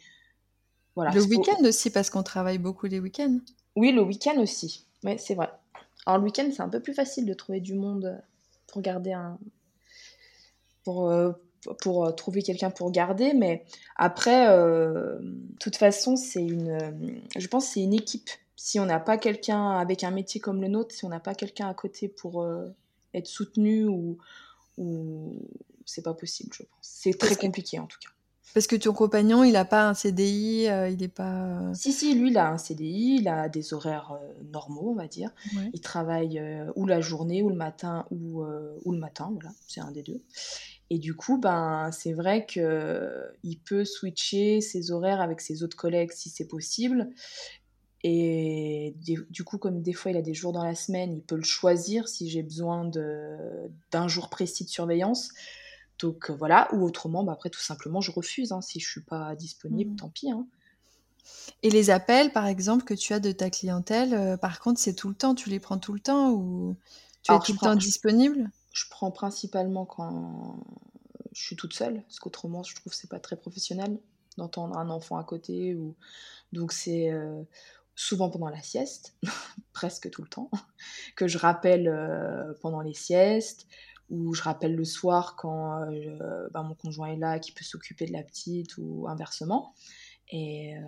voilà. 0.97 1.13
Le 1.13 1.23
week-end 1.23 1.63
aussi, 1.65 1.91
parce 1.91 2.11
qu'on 2.11 2.23
travaille 2.23 2.59
beaucoup 2.59 2.87
les 2.87 2.99
week-ends. 2.99 3.39
Oui, 3.77 3.93
le 3.93 4.03
week-end 4.03 4.39
aussi. 4.39 4.87
Oui, 5.05 5.19
c'est 5.19 5.35
vrai. 5.35 5.51
Alors 6.07 6.19
le 6.19 6.25
week-end, 6.25 6.49
c'est 6.53 6.63
un 6.63 6.69
peu 6.69 6.81
plus 6.81 6.95
facile 6.95 7.27
de 7.27 7.35
trouver 7.35 7.61
du 7.61 7.75
monde 7.75 8.07
euh, 8.07 8.19
pour 8.67 8.83
garder 8.83 9.13
un. 9.13 9.39
pour, 10.85 11.11
euh, 11.11 11.33
pour 11.83 12.07
euh, 12.07 12.13
trouver 12.13 12.43
quelqu'un 12.43 12.71
pour 12.71 12.91
garder, 12.91 13.33
mais 13.35 13.65
après, 13.97 14.47
de 14.49 15.57
toute 15.59 15.77
façon, 15.77 16.17
c'est 16.17 16.43
une. 16.43 17.23
je 17.37 17.47
pense 17.49 17.67
c'est 17.67 17.83
une 17.83 17.95
équipe. 17.95 18.31
Si 18.57 18.79
on 18.79 18.87
n'a 18.87 19.01
pas 19.01 19.17
quelqu'un 19.17 19.71
avec 19.79 20.05
un 20.05 20.11
métier 20.11 20.41
comme 20.41 20.61
le 20.61 20.69
nôtre, 20.69 20.95
si 20.95 21.05
on 21.05 21.09
n'a 21.09 21.21
pas 21.21 21.35
quelqu'un 21.35 21.69
à 21.69 21.75
côté 21.75 22.09
pour 22.09 22.47
être 23.15 23.27
soutenu 23.27 23.87
ou. 23.87 24.19
ou... 24.79 25.39
c'est 25.85 26.03
pas 26.03 26.15
possible, 26.15 26.51
je 26.55 26.63
pense. 26.63 26.79
C'est 26.81 27.19
très 27.19 27.37
compliqué 27.37 27.79
en 27.79 27.87
tout 27.87 27.99
cas. 27.99 28.11
Parce 28.55 28.67
que 28.67 28.77
ton 28.77 28.93
compagnon, 28.93 29.45
il 29.45 29.53
n'a 29.53 29.65
pas 29.65 29.89
un 29.89 29.95
CDI, 29.95 30.69
euh, 30.69 30.89
il 30.89 30.99
n'est 30.99 31.09
pas. 31.09 31.45
Euh 31.45 31.75
si, 31.75 31.93
si, 31.93 32.15
lui, 32.15 32.31
il 32.31 32.39
a 32.39 32.51
un 32.51 32.59
CDI, 32.59 33.19
il 33.21 33.29
a 33.29 33.49
des 33.49 33.73
horaires 33.75 34.13
euh, 34.13 34.43
normaux, 34.51 34.91
on 34.91 34.95
va 34.95 35.07
dire. 35.07 35.31
Il 35.73 35.81
travaille 35.81 36.43
ou 36.77 36.87
la 36.87 37.01
journée, 37.01 37.43
ou 37.43 37.49
le 37.49 37.55
matin, 37.55 38.07
ou, 38.11 38.43
ou 38.85 38.93
le 38.93 38.99
matin, 38.99 39.31
voilà, 39.33 39.51
c'est 39.69 39.81
un 39.81 39.91
des 39.91 40.03
deux. 40.03 40.23
Et 40.91 40.99
du 40.99 41.15
coup, 41.15 41.39
ben, 41.39 41.91
c'est 41.93 42.13
vrai 42.13 42.47
qu'il 42.47 43.61
peut 43.65 43.85
switcher 43.85 44.61
ses 44.61 44.91
horaires 44.91 45.21
avec 45.21 45.41
ses 45.41 45.63
autres 45.63 45.77
collègues 45.77 46.11
si 46.13 46.31
c'est 46.31 46.49
possible. 46.49 47.11
Et 48.03 48.95
du 48.99 49.45
coup, 49.45 49.59
comme 49.59 49.83
des 49.83 49.93
fois 49.93 50.11
il 50.11 50.17
a 50.17 50.23
des 50.23 50.33
jours 50.33 50.53
dans 50.53 50.65
la 50.65 50.75
semaine, 50.75 51.13
il 51.13 51.23
peut 51.23 51.37
le 51.37 51.45
choisir 51.45 52.09
si 52.09 52.31
j'ai 52.31 52.43
besoin 52.43 52.91
d'un 53.91 54.09
jour 54.09 54.31
précis 54.31 54.65
de 54.65 54.71
surveillance. 54.71 55.31
Donc 56.01 56.31
euh, 56.31 56.35
voilà, 56.35 56.69
ou 56.73 56.83
autrement, 56.85 57.25
bah, 57.25 57.33
après 57.33 57.51
tout 57.51 57.61
simplement, 57.61 58.01
je 58.01 58.11
refuse. 58.11 58.53
Hein. 58.53 58.61
Si 58.61 58.81
je 58.81 58.89
suis 58.89 59.03
pas 59.03 59.35
disponible, 59.37 59.93
mmh. 59.93 59.97
tant 59.97 60.09
pis. 60.09 60.31
Hein. 60.31 60.47
Et 61.63 61.71
les 61.71 61.91
appels, 61.91 62.33
par 62.33 62.47
exemple, 62.47 62.85
que 62.85 62.95
tu 62.95 63.13
as 63.13 63.21
de 63.21 63.33
ta 63.33 63.51
clientèle, 63.51 64.15
euh, 64.15 64.37
par 64.37 64.61
contre, 64.61 64.81
c'est 64.81 64.95
tout 64.95 65.09
le 65.09 65.15
temps, 65.15 65.35
tu 65.35 65.51
les 65.51 65.61
prends 65.61 65.79
tout 65.79 65.93
le 65.93 66.01
temps 66.01 66.31
ou 66.31 66.77
tu 67.23 67.33
es 67.33 67.39
tout 67.39 67.53
le 67.53 67.59
temps 67.59 67.77
disponible? 67.77 68.51
je, 68.73 68.85
prends 68.89 69.11
principalement 69.11 69.85
quand 69.85 70.65
je 71.33 71.43
suis 71.43 71.57
toute 71.57 71.75
seule, 71.75 72.03
parce 72.03 72.19
qu'autrement, 72.19 72.63
je 72.63 72.75
trouve 72.75 72.93
que 72.93 72.97
c'est 72.97 73.11
pas 73.11 73.21
très 73.21 73.37
professionnel 73.37 73.99
d'entendre 74.39 74.79
un 74.79 74.89
enfant 74.89 75.19
à 75.19 75.25
côté. 75.25 75.75
Ou... 75.75 75.95
Donc 76.53 76.73
c'est 76.73 77.13
euh, 77.13 77.43
souvent 77.95 78.31
pendant 78.31 78.49
la 78.49 78.63
sieste, 78.63 79.17
presque 79.75 80.09
tout 80.09 80.23
le 80.23 80.29
temps, 80.29 80.51
que 81.15 81.29
je 81.29 81.37
rappelle 81.37 82.57
pendant 82.63 82.81
les 82.81 82.95
siestes 82.95 83.67
ou 84.11 84.35
je 84.35 84.43
rappelle 84.43 84.75
le 84.75 84.85
soir 84.85 85.37
quand 85.37 85.83
euh, 85.91 86.49
ben, 86.53 86.63
mon 86.65 86.75
conjoint 86.75 87.09
est 87.09 87.17
là, 87.17 87.39
qui 87.39 87.53
peut 87.53 87.65
s'occuper 87.65 88.07
de 88.07 88.13
la 88.13 88.23
petite 88.23 88.77
ou 88.77 89.07
inversement. 89.09 89.75
Et, 90.31 90.77
euh, 90.77 90.81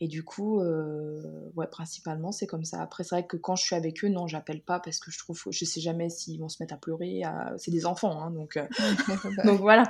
et 0.00 0.08
du 0.08 0.24
coup, 0.24 0.60
euh, 0.60 1.22
ouais, 1.54 1.68
principalement, 1.68 2.32
c'est 2.32 2.46
comme 2.46 2.64
ça. 2.64 2.82
Après, 2.82 3.04
c'est 3.04 3.14
vrai 3.14 3.26
que 3.26 3.36
quand 3.36 3.56
je 3.56 3.64
suis 3.64 3.76
avec 3.76 4.04
eux, 4.04 4.08
non, 4.08 4.26
j'appelle 4.26 4.62
pas 4.62 4.80
parce 4.80 4.98
que 4.98 5.10
je 5.10 5.18
trouve, 5.18 5.40
je 5.50 5.64
sais 5.64 5.80
jamais 5.80 6.10
s'ils 6.10 6.40
vont 6.40 6.48
se 6.48 6.62
mettre 6.62 6.74
à 6.74 6.76
pleurer. 6.76 7.22
C'est 7.56 7.70
des 7.70 7.86
enfants, 7.86 8.20
hein, 8.20 8.30
donc, 8.30 8.58
donc 9.44 9.60
voilà, 9.60 9.84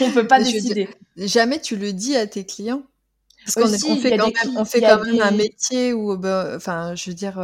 on 0.00 0.10
peut 0.10 0.26
pas 0.26 0.42
décider. 0.42 0.88
jamais 1.16 1.60
tu 1.60 1.76
le 1.76 1.92
dis 1.92 2.16
à 2.16 2.26
tes 2.26 2.44
clients? 2.44 2.82
Parce 3.54 3.82
qu'on 3.82 3.96
fait, 3.96 4.16
quand 4.16 4.26
même, 4.26 4.56
on 4.56 4.64
fait 4.64 4.80
quand 4.80 5.04
même 5.04 5.20
un 5.20 5.32
métier 5.32 5.92
où, 5.92 6.16
ben, 6.16 6.56
enfin, 6.56 6.94
je 6.94 7.10
veux 7.10 7.14
dire, 7.14 7.40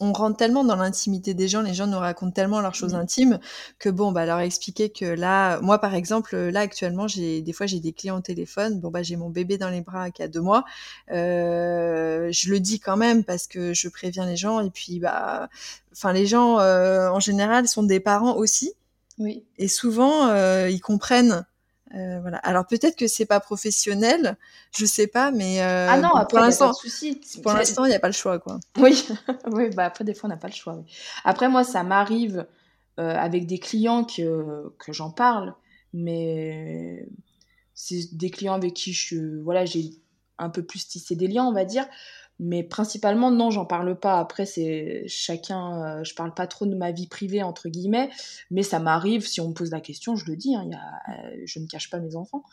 on 0.00 0.12
rentre 0.12 0.36
tellement 0.36 0.64
dans 0.64 0.76
l'intimité 0.76 1.34
des 1.34 1.48
gens, 1.48 1.62
les 1.62 1.74
gens 1.74 1.86
nous 1.86 1.98
racontent 1.98 2.32
tellement 2.32 2.60
leurs 2.60 2.74
choses 2.74 2.94
mmh. 2.94 2.98
intimes 2.98 3.40
que 3.78 3.88
bon, 3.88 4.12
bah 4.12 4.26
leur 4.26 4.40
expliquer 4.40 4.90
que 4.90 5.04
là, 5.04 5.60
moi 5.60 5.78
par 5.78 5.94
exemple, 5.94 6.36
là 6.36 6.60
actuellement, 6.60 7.08
j'ai 7.08 7.42
des 7.42 7.52
fois 7.52 7.66
j'ai 7.66 7.80
des 7.80 7.92
clients 7.92 8.18
au 8.18 8.20
téléphone. 8.20 8.80
Bon 8.80 8.90
bah 8.90 9.02
j'ai 9.02 9.16
mon 9.16 9.30
bébé 9.30 9.58
dans 9.58 9.70
les 9.70 9.80
bras 9.80 10.10
qui 10.10 10.22
a 10.22 10.28
deux 10.28 10.40
mois. 10.40 10.64
Euh, 11.10 12.28
je 12.32 12.50
le 12.50 12.60
dis 12.60 12.80
quand 12.80 12.96
même 12.96 13.24
parce 13.24 13.46
que 13.46 13.74
je 13.74 13.88
préviens 13.88 14.26
les 14.26 14.36
gens 14.36 14.60
et 14.60 14.70
puis 14.70 14.98
bah, 15.00 15.48
enfin 15.92 16.12
les 16.12 16.26
gens 16.26 16.58
euh, 16.60 17.08
en 17.08 17.20
général 17.20 17.68
sont 17.68 17.82
des 17.82 18.00
parents 18.00 18.36
aussi. 18.36 18.72
Oui. 19.18 19.44
Et 19.58 19.68
souvent 19.68 20.28
euh, 20.28 20.68
ils 20.70 20.80
comprennent 20.80 21.46
euh, 21.94 22.20
voilà. 22.20 22.38
Alors 22.38 22.66
peut-être 22.66 22.96
que 22.96 23.06
c'est 23.06 23.26
pas 23.26 23.38
professionnel, 23.38 24.36
je 24.76 24.84
sais 24.84 25.06
pas, 25.06 25.30
mais 25.30 25.62
euh, 25.62 25.86
ah 25.88 25.98
non, 25.98 26.10
pour 26.28 26.40
l'instant, 26.40 26.72
pour 27.42 27.52
l'instant, 27.52 27.84
il 27.84 27.90
n'y 27.90 27.94
a 27.94 28.00
pas 28.00 28.08
le 28.08 28.12
choix, 28.12 28.38
quoi. 28.38 28.58
Oui, 28.78 29.06
oui, 29.52 29.70
bah 29.70 29.84
après 29.84 30.04
des 30.04 30.12
fois 30.12 30.28
on 30.28 30.30
n'a 30.32 30.36
pas 30.36 30.48
le 30.48 30.52
choix. 30.52 30.76
Après 31.24 31.48
moi, 31.48 31.62
ça 31.62 31.84
m'arrive 31.84 32.46
euh, 32.98 33.14
avec 33.16 33.46
des 33.46 33.58
clients 33.58 34.04
que 34.04 34.72
que 34.78 34.92
j'en 34.92 35.10
parle, 35.10 35.54
mais 35.92 37.08
c'est 37.74 38.16
des 38.16 38.30
clients 38.30 38.54
avec 38.54 38.74
qui 38.74 38.92
je 38.92 39.40
voilà 39.42 39.64
j'ai 39.64 39.90
un 40.38 40.50
peu 40.50 40.62
plus 40.62 40.88
tissé 40.88 41.14
des 41.14 41.28
liens, 41.28 41.44
on 41.44 41.52
va 41.52 41.64
dire. 41.64 41.86
Mais 42.38 42.62
principalement, 42.62 43.30
non, 43.30 43.50
j'en 43.50 43.64
parle 43.64 43.98
pas. 43.98 44.18
Après, 44.18 44.44
c'est 44.44 45.04
chacun. 45.06 45.82
Euh, 46.00 46.04
je 46.04 46.14
parle 46.14 46.34
pas 46.34 46.46
trop 46.46 46.66
de 46.66 46.74
ma 46.74 46.92
vie 46.92 47.06
privée 47.06 47.42
entre 47.42 47.68
guillemets, 47.68 48.10
mais 48.50 48.62
ça 48.62 48.78
m'arrive. 48.78 49.26
Si 49.26 49.40
on 49.40 49.48
me 49.48 49.54
pose 49.54 49.70
la 49.70 49.80
question, 49.80 50.16
je 50.16 50.26
le 50.26 50.36
dis. 50.36 50.54
Hein, 50.54 50.68
y 50.70 50.74
a, 50.74 50.78
euh, 50.78 51.42
je 51.46 51.58
ne 51.60 51.66
cache 51.66 51.88
pas 51.88 51.98
mes 51.98 52.14
enfants. 52.14 52.44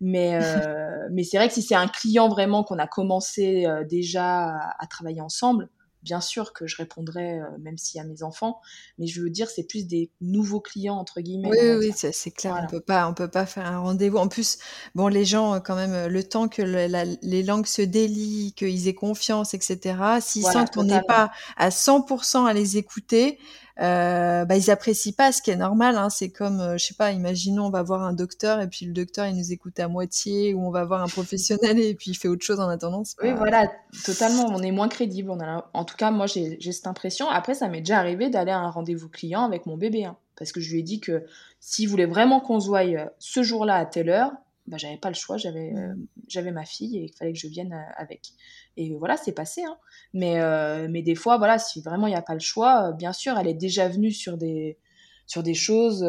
Mais 0.00 0.38
euh, 0.40 1.08
mais 1.10 1.24
c'est 1.24 1.36
vrai 1.36 1.48
que 1.48 1.54
si 1.54 1.62
c'est 1.62 1.74
un 1.74 1.88
client 1.88 2.28
vraiment 2.28 2.62
qu'on 2.62 2.78
a 2.78 2.86
commencé 2.86 3.66
déjà 3.88 4.56
à, 4.78 4.86
travailler 4.86 5.20
ensemble, 5.20 5.68
bien 6.04 6.20
sûr 6.20 6.52
que 6.52 6.66
je 6.66 6.76
répondrai, 6.76 7.40
euh, 7.40 7.46
même 7.58 7.78
s'il 7.78 7.98
y 7.98 8.00
a 8.00 8.04
mes 8.04 8.22
enfants, 8.22 8.60
mais 8.98 9.06
je 9.06 9.22
veux 9.22 9.30
dire, 9.30 9.48
c'est 9.50 9.64
plus 9.64 9.86
des 9.86 10.10
nouveaux 10.20 10.60
clients, 10.60 10.96
entre 10.96 11.20
guillemets. 11.20 11.50
Oui, 11.50 11.88
oui, 11.88 11.92
c'est 11.96 12.30
clair, 12.30 12.60
on 12.62 12.70
peut 12.70 12.80
pas, 12.80 13.08
on 13.08 13.14
peut 13.14 13.28
pas 13.28 13.46
faire 13.46 13.66
un 13.66 13.78
rendez-vous. 13.78 14.18
En 14.18 14.28
plus, 14.28 14.58
bon, 14.94 15.08
les 15.08 15.24
gens, 15.24 15.60
quand 15.60 15.74
même, 15.74 16.06
le 16.06 16.22
temps 16.22 16.48
que 16.48 16.62
les 16.62 17.42
langues 17.42 17.66
se 17.66 17.82
délient, 17.82 18.52
qu'ils 18.54 18.86
aient 18.86 18.94
confiance, 18.94 19.54
etc., 19.54 19.96
s'ils 20.20 20.44
sentent 20.44 20.72
qu'on 20.72 20.84
n'est 20.84 21.02
pas 21.02 21.32
à 21.56 21.70
100% 21.70 22.46
à 22.46 22.52
les 22.52 22.76
écouter, 22.76 23.38
euh, 23.80 24.44
bah, 24.44 24.56
ils 24.56 24.70
apprécient 24.70 25.14
pas, 25.16 25.32
ce 25.32 25.42
qui 25.42 25.50
est 25.50 25.56
normal. 25.56 25.96
Hein. 25.96 26.08
C'est 26.10 26.30
comme, 26.30 26.60
euh, 26.60 26.78
je 26.78 26.86
sais 26.86 26.94
pas, 26.94 27.10
imaginons 27.10 27.66
on 27.66 27.70
va 27.70 27.82
voir 27.82 28.02
un 28.02 28.12
docteur 28.12 28.60
et 28.60 28.68
puis 28.68 28.86
le 28.86 28.92
docteur 28.92 29.26
il 29.26 29.36
nous 29.36 29.52
écoute 29.52 29.78
à 29.80 29.88
moitié, 29.88 30.54
ou 30.54 30.64
on 30.64 30.70
va 30.70 30.84
voir 30.84 31.02
un 31.02 31.08
professionnel 31.08 31.78
et 31.80 31.94
puis 31.94 32.12
il 32.12 32.14
fait 32.14 32.28
autre 32.28 32.44
chose 32.44 32.60
en 32.60 32.68
attendant. 32.68 33.02
Oui, 33.22 33.32
voilà, 33.32 33.70
totalement. 34.04 34.46
On 34.48 34.62
est 34.62 34.70
moins 34.70 34.88
crédible. 34.88 35.30
On 35.30 35.40
a, 35.40 35.68
en 35.72 35.84
tout 35.84 35.96
cas, 35.96 36.10
moi 36.10 36.26
j'ai 36.26 36.58
cette 36.60 36.86
impression. 36.86 37.28
Après, 37.28 37.54
ça 37.54 37.68
m'est 37.68 37.80
déjà 37.80 37.98
arrivé 37.98 38.30
d'aller 38.30 38.52
à 38.52 38.58
un 38.58 38.70
rendez-vous 38.70 39.08
client 39.08 39.44
avec 39.44 39.66
mon 39.66 39.76
bébé, 39.76 40.04
hein, 40.04 40.16
parce 40.36 40.52
que 40.52 40.60
je 40.60 40.72
lui 40.72 40.80
ai 40.80 40.82
dit 40.82 41.00
que 41.00 41.24
s'il 41.58 41.88
voulait 41.88 42.06
vraiment 42.06 42.40
qu'on 42.40 42.60
se 42.60 42.68
voie 42.68 42.84
euh, 42.84 43.06
ce 43.18 43.42
jour-là 43.42 43.76
à 43.76 43.86
telle 43.86 44.10
heure, 44.10 44.30
bah, 44.66 44.78
j'avais 44.78 44.96
pas 44.96 45.10
le 45.10 45.14
choix, 45.14 45.36
j'avais 45.36 45.74
euh, 45.74 45.94
j'avais 46.26 46.50
ma 46.50 46.64
fille 46.64 46.98
et 46.98 47.04
il 47.04 47.12
fallait 47.12 47.32
que 47.32 47.38
je 47.38 47.48
vienne 47.48 47.72
euh, 47.72 47.92
avec. 47.96 48.32
Et 48.76 48.94
voilà, 48.94 49.16
c'est 49.16 49.32
passé. 49.32 49.62
Hein. 49.62 49.76
Mais, 50.14 50.40
euh, 50.40 50.88
mais 50.90 51.02
des 51.02 51.14
fois, 51.14 51.36
voilà, 51.36 51.58
si 51.58 51.82
vraiment 51.82 52.06
il 52.06 52.10
n'y 52.10 52.16
a 52.16 52.22
pas 52.22 52.34
le 52.34 52.40
choix, 52.40 52.92
bien 52.92 53.12
sûr, 53.12 53.36
elle 53.38 53.46
est 53.46 53.54
déjà 53.54 53.88
venue 53.88 54.10
sur 54.10 54.38
des, 54.38 54.78
sur 55.26 55.42
des 55.42 55.54
choses, 55.54 56.04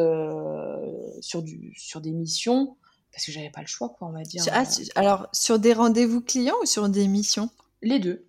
sur, 1.20 1.42
du, 1.42 1.72
sur 1.76 2.00
des 2.00 2.12
missions, 2.12 2.76
parce 3.12 3.26
que 3.26 3.32
j'avais 3.32 3.50
pas 3.50 3.60
le 3.60 3.66
choix, 3.66 3.90
quoi, 3.90 4.08
on 4.08 4.12
va 4.12 4.22
dire. 4.22 4.42
Ah, 4.52 4.64
alors, 4.94 5.28
sur 5.32 5.58
des 5.58 5.74
rendez-vous 5.74 6.22
clients 6.22 6.56
ou 6.62 6.66
sur 6.66 6.88
des 6.88 7.08
missions? 7.08 7.50
Les 7.82 7.98
deux. 7.98 8.26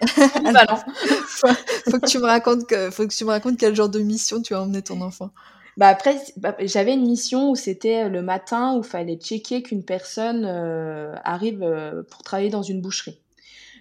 alors, 0.44 0.84
faut, 1.26 1.48
faut, 1.90 1.98
que 1.98 2.06
tu 2.06 2.18
me 2.18 2.26
racontes 2.26 2.66
que, 2.66 2.90
faut 2.90 3.06
que 3.06 3.14
tu 3.14 3.24
me 3.24 3.30
racontes 3.30 3.58
quel 3.58 3.74
genre 3.74 3.88
de 3.88 4.00
mission 4.00 4.40
tu 4.40 4.54
as 4.54 4.62
emmené 4.62 4.82
ton 4.82 5.00
enfant. 5.00 5.30
Bah 5.76 5.88
après, 5.88 6.16
bah, 6.36 6.56
j'avais 6.60 6.94
une 6.94 7.06
mission 7.06 7.50
où 7.50 7.56
c'était 7.56 8.08
le 8.08 8.22
matin 8.22 8.74
où 8.76 8.78
il 8.78 8.84
fallait 8.84 9.16
checker 9.16 9.62
qu'une 9.62 9.84
personne 9.84 10.44
euh, 10.44 11.14
arrive 11.24 11.62
euh, 11.62 12.02
pour 12.04 12.22
travailler 12.22 12.50
dans 12.50 12.62
une 12.62 12.80
boucherie. 12.80 13.20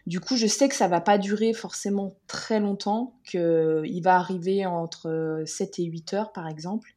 Du 0.07 0.19
coup, 0.19 0.35
je 0.35 0.47
sais 0.47 0.67
que 0.67 0.75
ça 0.75 0.87
va 0.87 1.01
pas 1.01 1.17
durer 1.17 1.53
forcément 1.53 2.17
très 2.27 2.59
longtemps, 2.59 3.15
qu'il 3.23 4.01
va 4.03 4.15
arriver 4.15 4.65
entre 4.65 5.43
7 5.45 5.79
et 5.79 5.85
8 5.85 6.13
heures 6.13 6.31
par 6.33 6.47
exemple. 6.49 6.89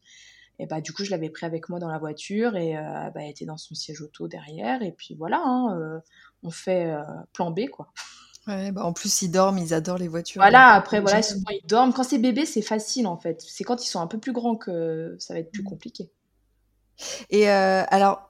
Et 0.59 0.67
bah 0.67 0.81
du 0.81 0.93
coup, 0.93 1.05
je 1.05 1.11
l'avais 1.11 1.29
pris 1.29 1.45
avec 1.45 1.69
moi 1.69 1.79
dans 1.79 1.91
la 1.91 1.99
voiture 1.99 2.57
et 2.57 2.77
euh, 2.77 2.81
bah, 3.15 3.21
elle 3.23 3.31
était 3.31 3.45
dans 3.45 3.59
son 3.59 3.75
siège 3.75 4.01
auto 4.01 4.27
derrière. 4.27 4.83
Et 4.83 4.93
puis 4.93 5.15
voilà, 5.15 5.43
hein, 5.45 6.01
on 6.43 6.51
fait 6.51 6.91
plan 7.33 7.51
B 7.51 7.69
quoi. 7.71 7.93
Ouais, 8.47 8.71
bah 8.71 8.85
en 8.85 8.93
plus, 8.93 9.23
ils 9.23 9.31
dorment, 9.31 9.59
ils 9.59 9.75
adorent 9.75 9.99
les 9.99 10.07
voitures. 10.07 10.41
Voilà, 10.41 10.69
après, 10.75 11.01
voilà, 11.01 11.23
souvent 11.23 11.51
ils 11.51 11.67
dorment. 11.67 11.93
Quand 11.93 12.05
c'est 12.05 12.19
bébé, 12.19 12.47
c'est 12.47 12.63
facile 12.63 13.09
en 13.09 13.17
fait. 13.17 13.45
C'est 13.47 13.65
quand 13.65 13.85
ils 13.85 13.89
sont 13.89 14.01
un 14.01 14.07
peu 14.07 14.19
plus 14.19 14.33
grands 14.33 14.55
que 14.55 15.17
ça 15.19 15.35
va 15.35 15.41
être 15.41 15.51
plus 15.51 15.63
mmh. 15.63 15.67
compliqué. 15.67 16.11
Et 17.31 17.51
euh, 17.51 17.83
alors, 17.89 18.26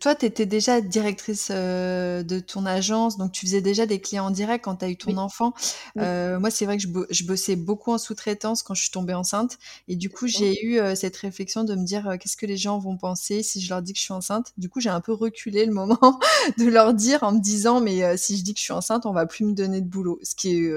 toi, 0.00 0.14
tu 0.14 0.26
étais 0.26 0.44
déjà 0.44 0.82
directrice 0.82 1.48
euh, 1.50 2.22
de 2.22 2.38
ton 2.38 2.66
agence, 2.66 3.16
donc 3.16 3.32
tu 3.32 3.46
faisais 3.46 3.62
déjà 3.62 3.86
des 3.86 3.98
clients 3.98 4.26
en 4.26 4.30
direct 4.30 4.64
quand 4.64 4.76
tu 4.76 4.84
as 4.84 4.90
eu 4.90 4.96
ton 4.96 5.16
enfant. 5.16 5.54
Euh, 5.96 6.38
moi, 6.38 6.50
c'est 6.50 6.66
vrai 6.66 6.76
que 6.76 6.82
je, 6.82 7.24
bossais 7.24 7.56
beaucoup 7.56 7.90
en 7.90 7.98
sous-traitance 7.98 8.62
quand 8.62 8.74
je 8.74 8.82
suis 8.82 8.90
tombée 8.90 9.14
enceinte. 9.14 9.58
Et 9.88 9.96
du 9.96 10.10
coup, 10.10 10.26
j'ai 10.26 10.62
eu 10.64 10.78
euh, 10.78 10.94
cette 10.94 11.16
réflexion 11.16 11.64
de 11.64 11.74
me 11.74 11.84
dire 11.84 12.16
qu'est-ce 12.20 12.36
que 12.36 12.46
les 12.46 12.58
gens 12.58 12.78
vont 12.78 12.98
penser 12.98 13.42
si 13.42 13.60
je 13.60 13.70
leur 13.70 13.80
dis 13.80 13.94
que 13.94 13.98
je 13.98 14.04
suis 14.04 14.12
enceinte. 14.12 14.52
Du 14.58 14.68
coup, 14.68 14.80
j'ai 14.80 14.90
un 14.90 15.00
peu 15.00 15.12
reculé 15.12 15.64
le 15.64 15.72
moment 15.72 16.20
de 16.58 16.64
leur 16.66 16.92
dire 16.92 17.22
en 17.22 17.32
me 17.32 17.40
disant 17.40 17.80
mais 17.80 18.16
si 18.18 18.36
je 18.36 18.44
dis 18.44 18.52
que 18.52 18.60
je 18.60 18.64
suis 18.64 18.74
enceinte, 18.74 19.06
on 19.06 19.12
va 19.12 19.24
plus 19.24 19.46
me 19.46 19.52
donner 19.52 19.80
de 19.80 19.88
boulot. 19.88 20.18
Ce 20.22 20.34
qui 20.34 20.56
est 20.56 20.72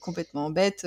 complètement 0.00 0.50
bête 0.50 0.86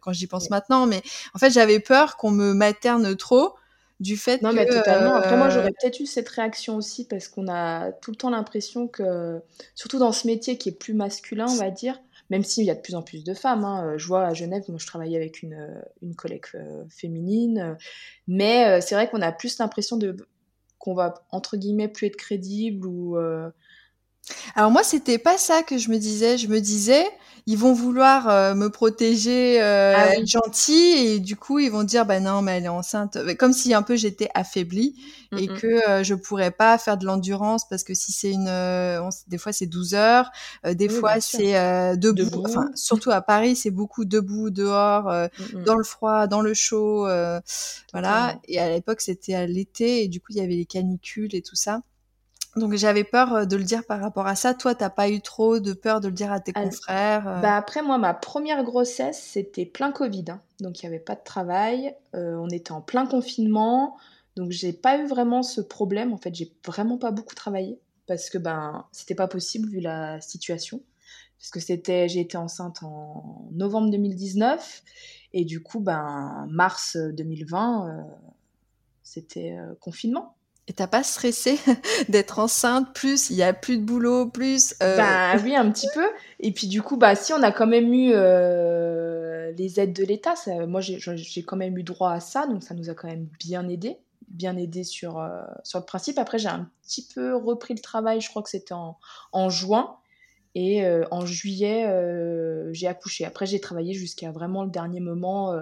quand 0.00 0.12
j'y 0.12 0.26
pense 0.26 0.50
maintenant. 0.50 0.86
Mais 0.86 1.02
en 1.34 1.38
fait, 1.38 1.50
j'avais 1.50 1.78
peur 1.78 2.16
qu'on 2.16 2.32
me 2.32 2.52
materne 2.52 3.14
trop 3.14 3.54
du 4.00 4.16
fait 4.16 4.42
non, 4.42 4.52
mais 4.52 4.66
totalement. 4.66 5.14
Après, 5.14 5.36
moi, 5.36 5.48
j'aurais 5.48 5.68
euh, 5.68 5.76
peut-être 5.80 6.00
eu 6.00 6.06
cette 6.06 6.28
réaction 6.28 6.76
aussi 6.76 7.06
parce 7.06 7.28
qu'on 7.28 7.48
a 7.48 7.92
tout 7.92 8.10
le 8.10 8.16
temps 8.16 8.30
l'impression 8.30 8.88
que, 8.88 9.40
surtout 9.74 9.98
dans 9.98 10.12
ce 10.12 10.26
métier 10.26 10.58
qui 10.58 10.70
est 10.70 10.78
plus 10.78 10.94
masculin, 10.94 11.46
on 11.48 11.56
va 11.56 11.70
dire, 11.70 12.00
même 12.30 12.42
s'il 12.42 12.64
y 12.64 12.70
a 12.70 12.74
de 12.74 12.80
plus 12.80 12.94
en 12.94 13.02
plus 13.02 13.22
de 13.22 13.34
femmes. 13.34 13.64
Hein, 13.64 13.86
euh, 13.86 13.98
je 13.98 14.06
vois 14.06 14.26
à 14.26 14.34
Genève, 14.34 14.64
moi, 14.68 14.78
je 14.78 14.86
travaillais 14.86 15.16
avec 15.16 15.42
une, 15.42 15.54
euh, 15.54 15.80
une 16.02 16.16
collègue 16.16 16.46
féminine, 16.90 17.76
mais 18.26 18.80
c'est 18.80 18.94
vrai 18.94 19.08
qu'on 19.08 19.22
a 19.22 19.32
plus 19.32 19.58
l'impression 19.58 19.96
de 19.96 20.16
qu'on 20.78 20.94
va 20.94 21.14
entre 21.30 21.56
guillemets 21.56 21.88
plus 21.88 22.08
être 22.08 22.16
crédible 22.16 22.86
ou 22.86 23.16
alors 24.54 24.70
moi, 24.70 24.82
c'était 24.82 25.18
pas 25.18 25.38
ça 25.38 25.62
que 25.62 25.78
je 25.78 25.90
me 25.90 25.98
disais. 25.98 26.38
Je 26.38 26.48
me 26.48 26.60
disais, 26.60 27.04
ils 27.46 27.58
vont 27.58 27.74
vouloir 27.74 28.28
euh, 28.28 28.54
me 28.54 28.70
protéger, 28.70 29.62
euh, 29.62 29.92
ah 29.94 30.16
être 30.16 30.26
gentils, 30.26 30.94
et 30.96 31.20
du 31.20 31.36
coup, 31.36 31.58
ils 31.58 31.70
vont 31.70 31.82
dire, 31.82 32.06
bah 32.06 32.18
non, 32.18 32.40
mais 32.40 32.56
elle 32.56 32.64
est 32.64 32.68
enceinte. 32.68 33.18
Comme 33.38 33.52
si 33.52 33.74
un 33.74 33.82
peu 33.82 33.96
j'étais 33.96 34.30
affaiblie 34.34 34.96
et 35.36 35.48
que 35.48 35.90
euh, 35.90 36.04
je 36.04 36.14
pourrais 36.14 36.52
pas 36.52 36.78
faire 36.78 36.96
de 36.96 37.04
l'endurance 37.04 37.68
parce 37.68 37.82
que 37.82 37.92
si 37.92 38.12
c'est 38.12 38.30
une, 38.30 38.48
des 39.26 39.36
fois 39.36 39.52
c'est 39.52 39.66
12 39.66 39.94
heures, 39.94 40.30
des 40.64 40.88
fois 40.88 41.20
c'est 41.20 41.96
debout. 41.96 42.44
Enfin, 42.46 42.70
surtout 42.74 43.10
à 43.10 43.20
Paris, 43.20 43.56
c'est 43.56 43.72
beaucoup 43.72 44.04
debout, 44.04 44.50
dehors, 44.50 45.12
dans 45.66 45.76
le 45.76 45.84
froid, 45.84 46.26
dans 46.26 46.40
le 46.40 46.54
chaud, 46.54 47.06
voilà. 47.92 48.38
Et 48.48 48.58
à 48.58 48.70
l'époque, 48.70 49.02
c'était 49.02 49.34
à 49.34 49.46
l'été, 49.46 50.04
et 50.04 50.08
du 50.08 50.20
coup, 50.20 50.28
il 50.30 50.36
y 50.36 50.40
avait 50.40 50.54
les 50.56 50.66
canicules 50.66 51.34
et 51.34 51.42
tout 51.42 51.56
ça. 51.56 51.82
Donc 52.56 52.74
j'avais 52.74 53.04
peur 53.04 53.32
euh, 53.32 53.44
de 53.44 53.56
le 53.56 53.64
dire 53.64 53.84
par 53.84 54.00
rapport 54.00 54.26
à 54.26 54.36
ça. 54.36 54.54
Toi, 54.54 54.74
t'as 54.74 54.90
pas 54.90 55.08
eu 55.08 55.20
trop 55.20 55.58
de 55.58 55.72
peur 55.72 56.00
de 56.00 56.08
le 56.08 56.14
dire 56.14 56.32
à 56.32 56.40
tes 56.40 56.52
confrères 56.52 57.26
euh? 57.26 57.40
Bah 57.40 57.56
après 57.56 57.82
moi, 57.82 57.98
ma 57.98 58.14
première 58.14 58.62
grossesse, 58.64 59.20
c'était 59.20 59.66
plein 59.66 59.92
Covid, 59.92 60.24
hein. 60.28 60.40
donc 60.60 60.80
il 60.80 60.84
y 60.84 60.88
avait 60.88 60.98
pas 60.98 61.14
de 61.14 61.24
travail. 61.24 61.94
Euh, 62.14 62.36
on 62.36 62.48
était 62.48 62.72
en 62.72 62.80
plein 62.80 63.06
confinement, 63.06 63.96
donc 64.36 64.50
j'ai 64.50 64.72
pas 64.72 64.98
eu 64.98 65.06
vraiment 65.06 65.42
ce 65.42 65.60
problème. 65.60 66.12
En 66.12 66.18
fait, 66.18 66.34
j'ai 66.34 66.52
vraiment 66.64 66.98
pas 66.98 67.10
beaucoup 67.10 67.34
travaillé 67.34 67.78
parce 68.06 68.30
que 68.30 68.38
ben 68.38 68.86
c'était 68.92 69.14
pas 69.14 69.28
possible 69.28 69.68
vu 69.68 69.80
la 69.80 70.20
situation. 70.20 70.80
Parce 71.38 71.50
que 71.50 71.60
c'était, 71.60 72.08
j'ai 72.08 72.20
été 72.20 72.38
enceinte 72.38 72.82
en 72.82 73.48
novembre 73.52 73.90
2019 73.90 74.82
et 75.34 75.44
du 75.44 75.62
coup 75.62 75.80
ben 75.80 76.46
mars 76.48 76.96
2020 76.96 78.06
c'était 79.02 79.56
confinement. 79.80 80.34
Et 80.66 80.72
t'as 80.72 80.86
pas 80.86 81.02
stressé 81.02 81.58
d'être 82.08 82.38
enceinte, 82.38 82.94
plus 82.94 83.28
il 83.28 83.36
y 83.36 83.42
a 83.42 83.52
plus 83.52 83.76
de 83.76 83.82
boulot, 83.82 84.26
plus. 84.26 84.74
Euh... 84.82 84.96
Bah 84.96 85.36
oui, 85.42 85.54
un 85.54 85.70
petit 85.70 85.88
peu. 85.94 86.06
Et 86.40 86.52
puis 86.52 86.68
du 86.68 86.80
coup, 86.80 86.96
bah 86.96 87.14
si 87.14 87.32
on 87.34 87.42
a 87.42 87.52
quand 87.52 87.66
même 87.66 87.92
eu 87.92 88.12
euh, 88.14 89.52
les 89.52 89.78
aides 89.78 89.92
de 89.92 90.04
l'État, 90.04 90.34
moi 90.66 90.80
j'ai 90.80 91.42
quand 91.42 91.56
même 91.56 91.76
eu 91.76 91.82
droit 91.82 92.12
à 92.12 92.20
ça, 92.20 92.46
donc 92.46 92.62
ça 92.62 92.74
nous 92.74 92.88
a 92.88 92.94
quand 92.94 93.08
même 93.08 93.28
bien 93.38 93.68
aidé, 93.68 93.98
bien 94.28 94.56
aidé 94.56 94.84
sur, 94.84 95.18
euh, 95.18 95.42
sur 95.64 95.78
le 95.80 95.84
principe. 95.84 96.18
Après, 96.18 96.38
j'ai 96.38 96.48
un 96.48 96.70
petit 96.82 97.06
peu 97.14 97.36
repris 97.36 97.74
le 97.74 97.80
travail, 97.80 98.22
je 98.22 98.30
crois 98.30 98.42
que 98.42 98.50
c'était 98.50 98.74
en, 98.74 99.50
juin. 99.50 99.96
Et 100.56 100.86
euh, 100.86 101.04
en 101.10 101.26
juillet, 101.26 101.84
j'ai 102.72 102.86
accouché. 102.86 103.26
Après, 103.26 103.44
j'ai 103.44 103.60
travaillé 103.60 103.92
jusqu'à 103.92 104.30
vraiment 104.30 104.64
le 104.64 104.70
dernier 104.70 105.00
moment 105.00 105.52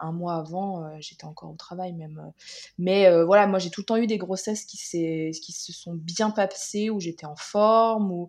un 0.00 0.12
mois 0.12 0.36
avant, 0.36 0.84
euh, 0.84 0.96
j'étais 1.00 1.24
encore 1.24 1.50
au 1.50 1.56
travail 1.56 1.92
même. 1.92 2.32
Mais 2.78 3.06
euh, 3.06 3.24
voilà, 3.24 3.46
moi 3.46 3.58
j'ai 3.58 3.70
tout 3.70 3.80
le 3.80 3.86
temps 3.86 3.96
eu 3.96 4.06
des 4.06 4.18
grossesses 4.18 4.64
qui, 4.64 4.76
qui 4.78 5.52
se 5.52 5.72
sont 5.72 5.94
bien 5.94 6.30
passées, 6.30 6.90
où 6.90 7.00
j'étais 7.00 7.26
en 7.26 7.36
forme, 7.36 8.10
ou... 8.12 8.28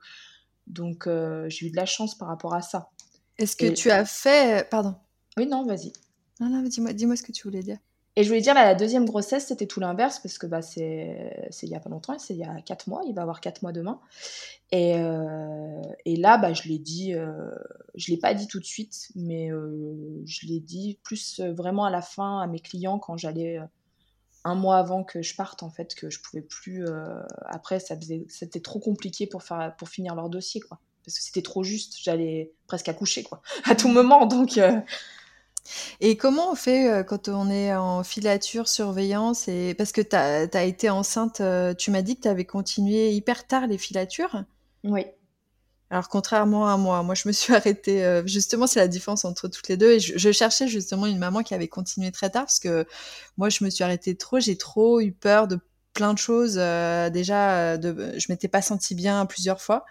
donc 0.68 1.08
j'ai 1.48 1.68
eu 1.68 1.72
de 1.72 1.76
la 1.76 1.86
chance 1.86 2.18
par 2.18 2.28
rapport 2.28 2.54
à 2.54 2.62
ça. 2.62 2.90
Est-ce 3.38 3.56
que 3.56 3.68
tu 3.68 3.92
as 3.92 4.06
fait... 4.06 4.70
Pardon. 4.70 4.96
Oui, 5.38 5.48
non, 5.48 5.66
vas-y. 5.66 5.92
Non, 6.40 6.50
non, 6.50 6.62
dis-moi 6.64 6.94
dis 6.94 7.18
ce 7.18 7.24
que 7.24 7.32
tu 7.32 7.44
voulais 7.44 7.64
dire. 7.64 7.78
Et 8.18 8.24
je 8.24 8.30
voulais 8.30 8.42
dire, 8.42 8.54
la 8.54 8.76
deuxième 8.76 9.06
grossesse, 9.06 9.48
c'était 9.48 9.66
tout 9.66 9.82
l'inverse, 9.82 10.20
parce 10.20 10.38
que 10.38 10.48
bah, 10.48 10.62
c'est 10.62 11.50
il 11.62 11.70
y 11.70 11.76
a 11.76 11.80
pas 11.82 11.90
longtemps, 11.90 12.18
c'est 12.18 12.34
il 12.34 12.40
y 12.40 12.46
a 12.46 12.62
quatre 12.62 12.88
mois, 12.88 13.02
il 13.06 13.14
va 13.14 13.24
avoir 13.24 13.42
quatre 13.42 13.62
mois 13.62 13.74
demain. 13.74 14.00
Et, 14.72 14.96
euh, 14.98 15.82
et 16.06 16.16
là, 16.16 16.38
bah, 16.38 16.54
je 16.54 16.64
l'ai 16.70 16.80
dit, 16.80 17.14
euh, 17.14 17.50
je 17.96 18.12
l'ai 18.12 18.18
pas 18.18 18.34
dit 18.34 18.48
tout 18.48 18.60
de 18.60 18.66
suite, 18.66 19.10
mais 19.16 19.52
euh, 19.52 20.22
je 20.26 20.48
l'ai 20.48 20.62
dit 20.62 20.98
plus 21.04 21.42
vraiment 21.42 21.84
à 21.84 21.90
la 21.90 22.02
fin 22.02 22.40
à 22.40 22.48
mes 22.48 22.62
clients 22.62 23.00
quand 23.00 23.18
j'allais 23.18 23.60
un 24.46 24.56
mois 24.56 24.78
avant 24.78 25.04
que 25.04 25.22
je 25.22 25.36
parte, 25.36 25.62
en 25.62 25.70
fait, 25.70 25.94
que 25.94 26.10
je 26.10 26.22
pouvais 26.22 26.42
plus. 26.42 26.86
après, 27.48 27.80
c'était 27.80 28.62
trop 28.62 28.80
compliqué 28.80 29.28
pour, 29.28 29.44
faire, 29.44 29.76
pour 29.78 29.90
finir 29.90 30.16
leur 30.16 30.30
dossier, 30.30 30.62
quoi. 30.62 30.80
Parce 31.04 31.20
que 31.20 31.24
c'était 31.24 31.44
trop 31.44 31.64
juste, 31.64 31.98
j'allais 32.02 32.54
presque 32.66 32.88
accoucher, 32.88 33.24
quoi, 33.24 33.42
à 33.66 33.76
tout 33.76 33.90
moment. 33.90 34.26
Donc. 34.26 34.58
Et 36.00 36.18
comment 36.18 36.52
on 36.52 36.56
fait 36.56 36.90
euh, 36.90 37.04
quand 37.04 37.28
on 37.30 37.50
est 37.50 37.74
en 37.76 38.04
filature, 38.04 38.68
surveillance 38.68 39.48
et 39.48 39.74
parce 39.74 39.92
que 39.92 40.02
tu 40.02 40.16
as, 40.16 40.64
été 40.64 40.90
enceinte, 40.90 41.42
euh, 41.42 41.74
tu 41.74 41.92
m'as 41.92 42.02
dit 42.02 42.16
que 42.16 42.22
tu 42.22 42.28
avais 42.28 42.46
continué 42.46 43.12
hyper 43.12 43.48
tard 43.48 43.68
les 43.68 43.78
filatures? 43.78 44.44
Oui. 44.84 45.06
Alors 45.90 46.10
contrairement 46.10 46.68
à 46.68 46.78
moi, 46.78 47.04
moi 47.04 47.16
je 47.16 47.28
me 47.28 47.34
suis 47.34 47.54
arrêtée, 47.56 48.04
euh, 48.04 48.26
justement 48.26 48.68
c'est 48.68 48.80
la 48.80 48.88
différence 48.88 49.26
entre 49.26 49.48
toutes 49.48 49.68
les 49.68 49.78
deux 49.78 49.92
et 49.94 50.00
je, 50.00 50.32
cherchais 50.32 50.68
justement 50.68 51.06
une 51.06 51.20
maman 51.20 51.44
qui 51.44 51.54
avait 51.54 51.68
continué 51.68 52.12
très 52.12 52.30
tard 52.30 52.44
parce 52.44 52.60
que 52.60 52.86
moi 53.38 53.50
je 53.50 53.64
me 53.64 53.70
suis 53.70 53.84
arrêtée 53.84 54.16
trop, 54.16 54.40
j'ai 54.40 54.58
trop 54.58 55.00
eu 55.00 55.12
peur 55.12 55.48
de 55.48 55.60
plein 55.96 56.14
de 56.14 56.20
choses. 56.20 56.58
Euh, 56.60 57.10
déjà, 57.10 57.74
euh, 57.74 57.78
de, 57.78 58.14
je 58.20 58.28
m'étais 58.30 58.48
pas 58.48 58.62
sentie 58.62 58.94
bien 58.94 59.26
plusieurs 59.26 59.60
fois. 59.60 59.86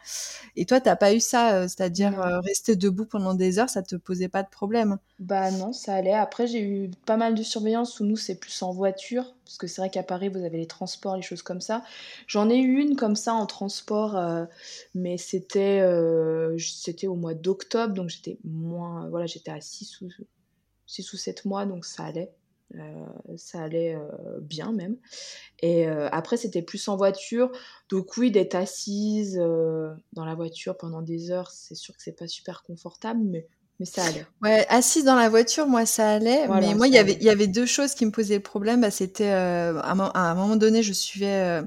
Et 0.54 0.66
toi, 0.66 0.80
t'as 0.80 0.94
pas 0.94 1.12
eu 1.14 1.18
ça, 1.18 1.54
euh, 1.54 1.62
c'est-à-dire 1.62 2.16
rester 2.44 2.76
debout 2.76 3.06
pendant 3.06 3.34
des 3.34 3.58
heures, 3.58 3.70
ça 3.70 3.82
te 3.82 3.96
posait 3.96 4.28
pas 4.28 4.44
de 4.44 4.48
problème? 4.48 4.98
Bah 5.18 5.50
non, 5.50 5.72
ça 5.72 5.94
allait. 5.94 6.12
Après, 6.12 6.46
j'ai 6.46 6.62
eu 6.62 6.90
pas 7.06 7.16
mal 7.16 7.34
de 7.34 7.42
surveillance 7.42 7.98
où 7.98 8.04
nous, 8.04 8.16
c'est 8.16 8.36
plus 8.36 8.62
en 8.62 8.70
voiture, 8.70 9.34
parce 9.44 9.56
que 9.56 9.66
c'est 9.66 9.80
vrai 9.80 9.90
qu'à 9.90 10.04
Paris, 10.04 10.28
vous 10.28 10.44
avez 10.44 10.58
les 10.58 10.66
transports, 10.66 11.16
les 11.16 11.22
choses 11.22 11.42
comme 11.42 11.60
ça. 11.60 11.82
J'en 12.28 12.48
ai 12.50 12.58
eu 12.58 12.80
une 12.80 12.94
comme 12.94 13.16
ça 13.16 13.34
en 13.34 13.46
transport, 13.46 14.20
mais 14.94 15.16
c'était 15.16 15.80
c'était 16.58 17.06
au 17.06 17.16
mois 17.16 17.34
d'octobre, 17.34 17.94
donc 17.94 18.10
j'étais 18.10 18.38
moins, 18.44 19.08
voilà, 19.08 19.26
j'étais 19.26 19.50
à 19.50 19.60
6 19.60 20.00
ou 20.02 20.08
6 20.86 21.12
ou 21.12 21.16
7 21.16 21.44
mois, 21.46 21.64
donc 21.64 21.84
ça 21.84 22.04
allait. 22.04 22.30
Euh, 22.78 23.37
ça 23.37 23.62
allait 23.62 23.94
euh, 23.94 24.38
bien 24.40 24.72
même. 24.72 24.96
Et 25.60 25.88
euh, 25.88 26.08
après, 26.10 26.37
c'était 26.37 26.62
plus 26.62 26.87
en 26.88 26.96
voiture. 26.96 27.50
Donc 27.88 28.16
oui, 28.16 28.30
d'être 28.30 28.54
assise 28.54 29.37
dans 29.37 30.24
la 30.24 30.34
voiture 30.34 30.76
pendant 30.76 31.02
des 31.02 31.30
heures, 31.30 31.50
c'est 31.50 31.74
sûr 31.74 31.96
que 31.96 32.02
c'est 32.02 32.16
pas 32.16 32.28
super 32.28 32.62
confortable, 32.62 33.20
mais 33.22 33.46
mais 33.80 33.87
ça 33.87 34.04
allait. 34.04 34.24
Ouais, 34.40 34.64
assise 34.68 35.04
dans 35.04 35.16
la 35.16 35.28
voiture, 35.28 35.66
moi 35.66 35.84
ça 35.84 36.12
allait. 36.12 36.46
mais 36.46 36.76
moi, 36.76 36.87
il 36.87 36.94
y 36.94 36.98
avait, 36.98 37.14
il 37.14 37.24
y 37.24 37.28
avait 37.28 37.48
deux 37.48 37.66
choses 37.66 37.94
qui 37.94 38.06
me 38.06 38.12
posaient 38.12 38.37
le 38.37 38.40
problème. 38.40 38.80
Bah, 38.80 38.92
c'était 38.92 39.30
à, 39.30 39.90
un 39.90 40.34
moment 40.37 40.54
donné, 40.54 40.84
je 40.84 40.92
suivais 40.92 41.60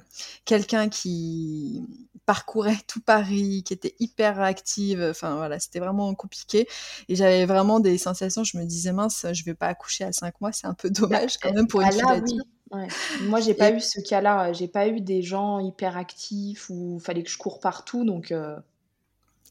quelqu'un 0.46 0.88
qui 0.88 1.84
parcourait 2.28 2.78
tout 2.88 3.02
Paris, 3.02 3.64
qui 3.66 3.74
était 3.74 3.96
hyper 4.00 4.40
active. 4.40 5.02
Enfin 5.10 5.38
voilà, 5.38 5.60
c'était 5.60 5.80
vraiment 5.80 6.14
compliqué. 6.14 6.68
Et 7.10 7.16
j'avais 7.16 7.46
vraiment 7.46 7.80
des 7.80 7.98
sensations. 7.98 8.44
Je 8.44 8.58
me 8.58 8.66
disais 8.66 8.92
mince, 8.92 9.26
je 9.34 9.44
vais 9.46 9.56
pas 9.56 9.68
accoucher 9.68 10.04
à 10.04 10.12
cinq 10.12 10.40
mois, 10.42 10.52
c'est 10.52 10.68
un 10.68 10.76
peu 10.76 10.90
bah, 10.90 11.00
dommage 11.00 11.38
quand 11.40 11.54
même 11.54 11.68
pour 11.68 11.82
une 11.82 11.88
ah 11.88 12.22
fille. 12.22 12.42
Ouais. 12.70 12.88
Moi, 13.22 13.40
j'ai 13.40 13.54
pas 13.54 13.72
eu 13.72 13.80
ce 13.80 14.02
cas-là. 14.02 14.52
J'ai 14.52 14.68
pas 14.68 14.90
eu 14.90 15.00
des 15.00 15.22
gens 15.22 15.60
hyper 15.60 15.98
actifs 15.98 16.70
où 16.70 17.00
fallait 17.00 17.24
que 17.24 17.32
je 17.32 17.38
cours 17.38 17.60
partout, 17.60 18.04
donc. 18.04 18.32
Euh, 18.32 18.58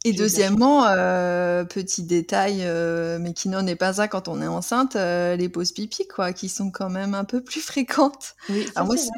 et 0.05 0.13
deuxièmement, 0.13 0.87
euh, 0.87 1.65
petit 1.65 2.05
détail, 2.05 2.61
euh, 2.63 3.19
mais 3.21 3.33
qui 3.33 3.49
n'en 3.49 3.67
est 3.67 3.77
pas 3.77 4.01
un 4.01 4.09
quand 4.09 4.29
on 4.29 4.41
est 4.41 4.47
enceinte, 4.47 4.95
euh, 4.95 5.37
les 5.37 5.49
pauses 5.49 5.73
pipi, 5.73 6.07
quoi, 6.07 6.33
qui 6.33 6.49
sont 6.49 6.71
quand 6.71 6.91
même 6.91 7.15
un 7.15 7.25
peu 7.25 7.43
plus 7.43 7.61
fréquentes. 7.63 8.37
Oui, 8.49 8.67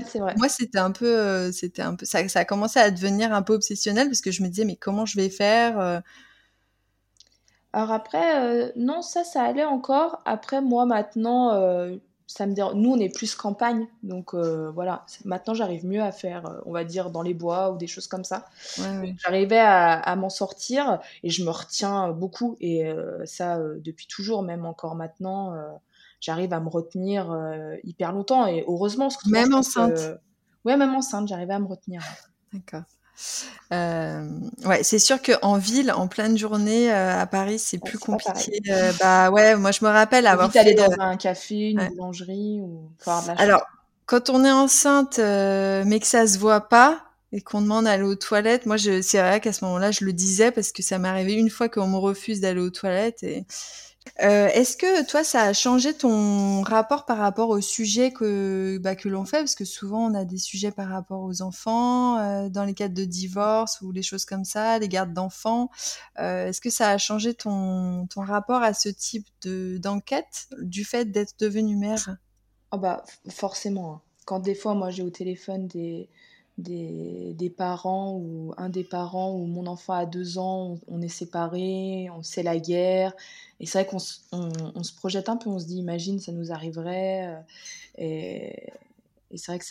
c'est 0.09 0.19
vrai, 0.19 0.35
Moi, 0.39 0.49
c'était 0.49 0.79
un 0.79 0.91
peu, 0.91 1.53
c'était 1.53 1.83
un 1.83 1.95
peu, 1.95 2.07
ça, 2.07 2.27
ça, 2.29 2.41
a 2.41 2.45
commencé 2.45 2.79
à 2.79 2.91
devenir 2.91 3.35
un 3.35 3.43
peu 3.43 3.55
obsessionnel 3.55 4.09
parce 4.09 4.21
que 4.21 4.31
je 4.31 4.43
me 4.43 4.49
disais, 4.49 4.65
mais 4.65 4.77
comment 4.77 5.05
je 5.05 5.17
vais 5.17 5.29
faire 5.29 6.03
Alors 7.73 7.93
après, 7.93 8.73
non, 8.77 9.03
ça, 9.03 9.25
ça 9.25 9.43
allait 9.43 9.65
encore. 9.65 10.23
Après, 10.25 10.63
moi, 10.63 10.87
maintenant, 10.87 11.99
ça 12.29 12.47
me 12.47 12.53
Nous, 12.75 12.91
on 12.91 12.99
est 12.99 13.09
plus 13.09 13.35
campagne, 13.35 13.87
donc 14.03 14.35
euh, 14.35 14.71
voilà. 14.71 15.07
Maintenant, 15.25 15.55
j'arrive 15.55 15.87
mieux 15.87 16.03
à 16.03 16.13
faire, 16.13 16.47
euh, 16.47 16.61
on 16.67 16.73
va 16.73 16.85
dire, 16.85 17.11
dans 17.11 17.23
les 17.23 17.33
bois 17.33 17.73
ou 17.73 17.79
des 17.79 17.87
choses 17.87 18.07
comme 18.07 18.23
ça. 18.23 18.45
J'arrivais 19.25 19.59
à, 19.59 20.15
m'en 20.15 20.29
sortir 20.29 21.01
et 21.23 21.31
je 21.31 21.43
me 21.43 21.51
retiens 21.51 22.11
beaucoup. 22.11 22.57
Et 22.61 22.87
euh, 22.87 23.25
ça, 23.25 23.59
depuis 23.59 24.07
toujours, 24.07 24.43
même 24.43 24.67
encore 24.67 24.95
maintenant, 24.95 25.57
j'arrive 26.21 26.53
à 26.53 26.61
me 26.61 26.69
retenir 26.69 27.35
hyper 27.83 28.13
longtemps. 28.13 28.47
Et 28.47 28.63
heureusement, 28.69 29.09
même 29.27 29.55
enceinte. 29.55 29.99
Ouais, 30.67 30.77
même 30.77 30.95
enceinte, 30.95 31.29
j'arrivais 31.29 31.55
à 31.55 31.59
me 31.59 31.67
retenir. 31.67 32.03
D'accord. 32.53 32.83
Euh, 33.73 34.27
ouais, 34.65 34.83
c'est 34.83 34.99
sûr 34.99 35.21
qu'en 35.21 35.59
ville, 35.59 35.93
en 35.93 36.09
pleine 36.09 36.39
journée, 36.39 36.93
euh, 36.93 37.21
à 37.21 37.27
Paris, 37.27 37.59
c'est 37.59 37.79
plus 37.79 37.99
compliqué. 37.99 38.61
Euh, 38.71 38.93
bah 39.01 39.31
ouais, 39.31 39.57
moi 39.57 39.73
je 39.73 39.85
me 39.85 39.91
rappelle 39.91 40.27
avoir 40.27 40.51
fait. 40.51 40.59
aller 40.59 40.75
dans 40.75 40.93
un 40.99 41.17
café, 41.17 41.71
une 41.71 41.87
boulangerie 41.89 42.61
ou 42.61 42.91
Alors, 43.37 43.67
quand 44.07 44.31
on 44.31 44.45
est 44.45 44.53
enceinte, 44.53 45.19
mais 45.19 46.01
que 46.01 46.07
ça 46.07 46.27
se 46.27 46.39
voit 46.39 46.69
pas 46.69 47.05
et 47.33 47.43
qu'on 47.43 47.61
demande 47.61 47.85
d'aller 47.85 48.05
aux 48.05 48.15
toilettes, 48.15 48.65
moi 48.65 48.79
je, 48.79 49.03
c'est 49.03 49.19
vrai 49.19 49.41
qu'à 49.41 49.53
ce 49.53 49.65
moment-là, 49.67 49.91
je 49.91 50.05
le 50.05 50.15
disais 50.15 50.51
parce 50.51 50.73
que 50.73 50.83
ça 50.83 50.99
m'est 50.99 51.09
arrivé 51.09 51.35
une 51.35 51.51
fois 51.51 51.69
qu'on 51.69 51.87
me 51.87 51.99
refuse 51.99 52.41
d'aller 52.41 52.61
aux 52.61 52.71
toilettes 52.71 53.23
et 53.23 53.45
euh, 54.23 54.49
est-ce 54.49 54.77
que 54.77 55.07
toi, 55.07 55.25
ça 55.25 55.43
a 55.43 55.53
changé 55.53 55.95
ton 55.95 56.63
rapport 56.63 57.05
par 57.07 57.19
rapport 57.19 57.49
au 57.51 57.61
sujet 57.61 58.13
que, 58.13 58.79
bah, 58.79 58.97
que 58.97 59.09
l'on 59.09 59.25
fait? 59.25 59.39
Parce 59.39 59.55
que 59.55 59.65
souvent, 59.65 60.11
on 60.11 60.15
a 60.15 60.25
des 60.25 60.39
sujets 60.39 60.71
par 60.71 60.89
rapport 60.89 61.23
aux 61.23 61.43
enfants, 61.43 62.19
euh, 62.19 62.49
dans 62.49 62.65
les 62.65 62.75
cas 62.75 62.89
de 62.89 63.05
divorce 63.05 63.81
ou 63.81 63.93
les 63.93 64.03
choses 64.03 64.25
comme 64.25 64.45
ça, 64.45 64.79
les 64.79 64.89
gardes 64.89 65.13
d'enfants. 65.13 65.71
Euh, 66.19 66.49
est-ce 66.49 66.61
que 66.61 66.71
ça 66.71 66.91
a 66.91 66.99
changé 66.99 67.35
ton, 67.35 68.07
ton 68.07 68.23
rapport 68.23 68.63
à 68.63 68.75
ce 68.75 68.89
type 68.89 69.27
de, 69.43 69.79
d'enquête 69.79 70.49
du 70.61 70.85
fait 70.85 71.07
d'être 71.07 71.35
devenue 71.39 71.77
mère? 71.77 72.17
Oh 72.73 72.79
bah, 72.79 73.03
Forcément. 73.29 73.93
Hein. 73.95 74.03
Quand 74.27 74.41
des 74.41 74.55
fois, 74.55 74.75
moi, 74.75 74.91
j'ai 74.91 75.03
au 75.03 75.11
téléphone 75.11 75.69
des, 75.69 76.11
des, 76.59 77.35
des, 77.35 77.51
parents 77.51 78.15
ou 78.15 78.53
un 78.59 78.69
des 78.69 78.85
parents 78.85 79.33
où 79.33 79.47
mon 79.47 79.67
enfant 79.67 79.95
a 79.95 80.07
deux 80.07 80.39
ans, 80.39 80.79
on, 80.89 81.01
est 81.01 81.09
séparés, 81.09 82.11
on 82.15 82.23
sait 82.23 82.43
la 82.43 82.59
guerre. 82.59 83.15
Et 83.61 83.67
c'est 83.67 83.83
vrai 83.83 83.87
qu'on 83.87 83.99
on, 84.33 84.83
se 84.83 84.93
projette 84.93 85.29
un 85.29 85.37
peu, 85.37 85.49
on 85.49 85.59
se 85.59 85.67
dit, 85.67 85.79
imagine, 85.79 86.21
ça 86.21 86.33
nous 86.33 86.53
arriverait. 86.53 87.27
Euh, 87.27 87.41
et, 87.97 88.73
et 89.31 89.39
c'est 89.39 89.53
vrai 89.53 89.59
que 89.59 89.65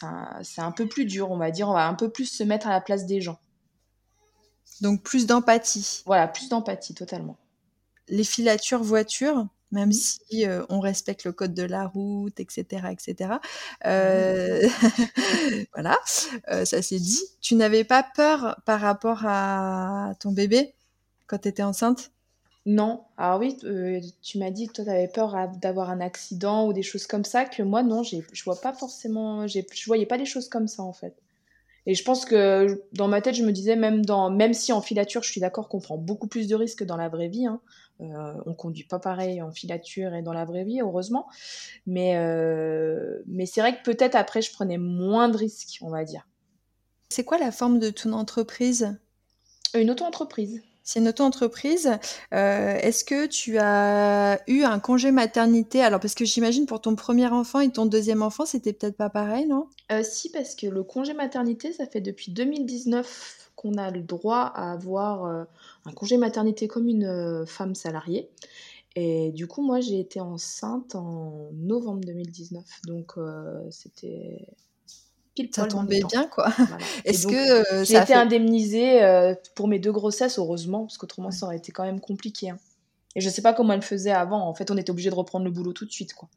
c'est 0.43 0.61
un, 0.61 0.71
peu 0.71 0.87
plus 0.87 1.05
dur, 1.05 1.31
on 1.31 1.37
va 1.37 1.51
dire, 1.51 1.69
on 1.69 1.73
va 1.73 1.87
un 1.87 1.93
peu 1.93 2.09
plus 2.09 2.25
se 2.25 2.43
mettre 2.43 2.67
à 2.67 2.71
la 2.71 2.81
place 2.81 3.05
des 3.05 3.21
gens. 3.21 3.39
Donc 4.81 5.01
plus 5.01 5.25
d'empathie. 5.25 6.03
Voilà, 6.05 6.27
plus 6.27 6.49
d'empathie, 6.49 6.93
totalement. 6.93 7.37
Les 8.07 8.23
filatures 8.23 8.83
voitures, 8.83 9.47
même 9.71 9.91
si 9.91 10.45
euh, 10.45 10.65
on 10.69 10.79
respecte 10.79 11.23
le 11.23 11.31
code 11.31 11.53
de 11.53 11.63
la 11.63 11.85
route, 11.85 12.39
etc., 12.39 12.87
etc. 12.91 13.33
Euh, 13.85 14.67
voilà, 15.73 15.97
euh, 16.49 16.65
ça 16.65 16.81
c'est 16.81 16.99
dit. 16.99 17.21
Tu 17.41 17.55
n'avais 17.55 17.83
pas 17.83 18.05
peur 18.15 18.59
par 18.65 18.79
rapport 18.79 19.21
à 19.25 20.13
ton 20.19 20.31
bébé 20.31 20.73
quand 21.27 21.39
tu 21.39 21.49
étais 21.49 21.63
enceinte? 21.63 22.11
Non. 22.65 23.03
Alors 23.17 23.39
oui, 23.39 23.57
tu 24.21 24.37
m'as 24.39 24.51
dit 24.51 24.67
que 24.67 24.73
toi 24.73 24.85
tu 24.85 24.91
avais 24.91 25.07
peur 25.07 25.35
d'avoir 25.61 25.89
un 25.89 26.01
accident 26.01 26.67
ou 26.67 26.73
des 26.73 26.83
choses 26.83 27.07
comme 27.07 27.23
ça, 27.23 27.45
que 27.45 27.63
moi 27.63 27.81
non, 27.83 28.03
je 28.03 28.43
vois 28.43 28.59
pas 28.59 28.73
forcément, 28.73 29.47
je 29.47 29.61
voyais 29.85 30.05
pas 30.05 30.17
les 30.17 30.25
choses 30.25 30.49
comme 30.49 30.67
ça 30.67 30.83
en 30.83 30.93
fait. 30.93 31.15
Et 31.87 31.95
je 31.95 32.03
pense 32.03 32.25
que 32.25 32.83
dans 32.91 33.07
ma 33.07 33.21
tête, 33.21 33.35
je 33.35 33.43
me 33.43 33.53
disais, 33.53 33.77
même, 33.77 34.05
dans, 34.05 34.29
même 34.29 34.53
si 34.53 34.73
en 34.73 34.81
filature, 34.81 35.23
je 35.23 35.31
suis 35.31 35.39
d'accord 35.39 35.69
qu'on 35.69 35.79
prend 35.79 35.97
beaucoup 35.97 36.27
plus 36.27 36.47
de 36.49 36.55
risques 36.55 36.83
dans 36.83 36.97
la 36.97 37.07
vraie 37.07 37.29
vie, 37.29 37.45
hein, 37.45 37.61
euh, 38.01 38.33
on 38.45 38.53
conduit 38.53 38.83
pas 38.83 38.99
pareil 38.99 39.41
en 39.41 39.51
filature 39.51 40.13
et 40.13 40.21
dans 40.21 40.33
la 40.33 40.45
vraie 40.45 40.63
vie, 40.63 40.81
heureusement. 40.81 41.27
Mais, 41.85 42.17
euh, 42.17 43.21
mais 43.25 43.45
c'est 43.45 43.61
vrai 43.61 43.77
que 43.77 43.83
peut-être 43.83 44.15
après, 44.15 44.41
je 44.41 44.51
prenais 44.51 44.77
moins 44.77 45.29
de 45.29 45.37
risques, 45.37 45.79
on 45.81 45.89
va 45.89 46.03
dire. 46.03 46.27
C'est 47.09 47.23
quoi 47.23 47.37
la 47.37 47.51
forme 47.51 47.79
de 47.79 47.89
ton 47.89 48.13
entreprise? 48.13 48.97
Une 49.73 49.89
auto-entreprise. 49.91 50.61
C'est 50.83 50.99
une 50.99 51.09
auto-entreprise. 51.09 51.91
Euh, 52.33 52.77
est-ce 52.77 53.03
que 53.03 53.25
tu 53.25 53.57
as 53.57 54.39
eu 54.47 54.63
un 54.63 54.79
congé 54.79 55.11
maternité? 55.11 55.81
Alors, 55.81 55.99
parce 55.99 56.15
que 56.15 56.23
j'imagine 56.23 56.65
pour 56.65 56.79
ton 56.79 56.95
premier 56.95 57.27
enfant 57.27 57.59
et 57.59 57.69
ton 57.69 57.85
deuxième 57.85 58.21
enfant, 58.21 58.45
c'était 58.45 58.71
peut-être 58.71 58.95
pas 58.95 59.09
pareil, 59.09 59.47
non? 59.47 59.67
Si, 60.03 60.29
parce 60.29 60.55
que 60.55 60.67
le 60.67 60.83
congé 60.83 61.13
maternité, 61.13 61.73
ça 61.73 61.87
fait 61.87 61.99
depuis 61.99 62.31
2019 62.31 63.36
qu'on 63.57 63.73
a 63.73 63.89
le 63.91 64.01
droit 64.01 64.51
à 64.55 64.71
avoir 64.71 65.25
euh, 65.25 65.43
un 65.85 65.91
congé 65.91 66.15
maternité 66.15 66.69
comme 66.69 66.87
une 66.87 67.05
euh, 67.05 67.45
femme 67.45 67.75
salariée. 67.75 68.29
Et 68.95 69.31
du 69.31 69.47
coup, 69.47 69.61
moi, 69.61 69.81
j'ai 69.81 69.99
été 69.99 70.21
enceinte 70.21 70.95
en 70.95 71.49
novembre 71.53 72.01
2019. 72.05 72.63
Donc, 72.85 73.13
euh, 73.17 73.59
c'était 73.69 74.47
pile 75.35 75.49
Ça 75.51 75.65
tombait 75.65 76.01
bien, 76.07 76.27
quoi. 76.27 76.47
Est-ce 77.05 77.27
que 77.27 77.83
j'ai 77.83 77.97
été 77.97 78.13
indemnisée 78.13 79.01
pour 79.55 79.67
mes 79.67 79.79
deux 79.79 79.91
grossesses, 79.91 80.39
heureusement, 80.39 80.85
parce 80.85 80.97
qu'autrement, 80.97 81.31
ça 81.31 81.47
aurait 81.47 81.57
été 81.57 81.71
quand 81.71 81.83
même 81.83 81.99
compliqué. 81.99 82.51
Hein. 82.51 82.57
Et 83.15 83.21
je 83.21 83.29
sais 83.29 83.41
pas 83.41 83.53
comment 83.53 83.73
elle 83.73 83.83
faisait 83.83 84.11
avant. 84.11 84.47
En 84.47 84.53
fait, 84.53 84.71
on 84.71 84.77
était 84.77 84.91
obligé 84.91 85.09
de 85.09 85.15
reprendre 85.15 85.45
le 85.45 85.51
boulot 85.51 85.73
tout 85.73 85.85
de 85.85 85.91
suite, 85.91 86.13
quoi. 86.13 86.29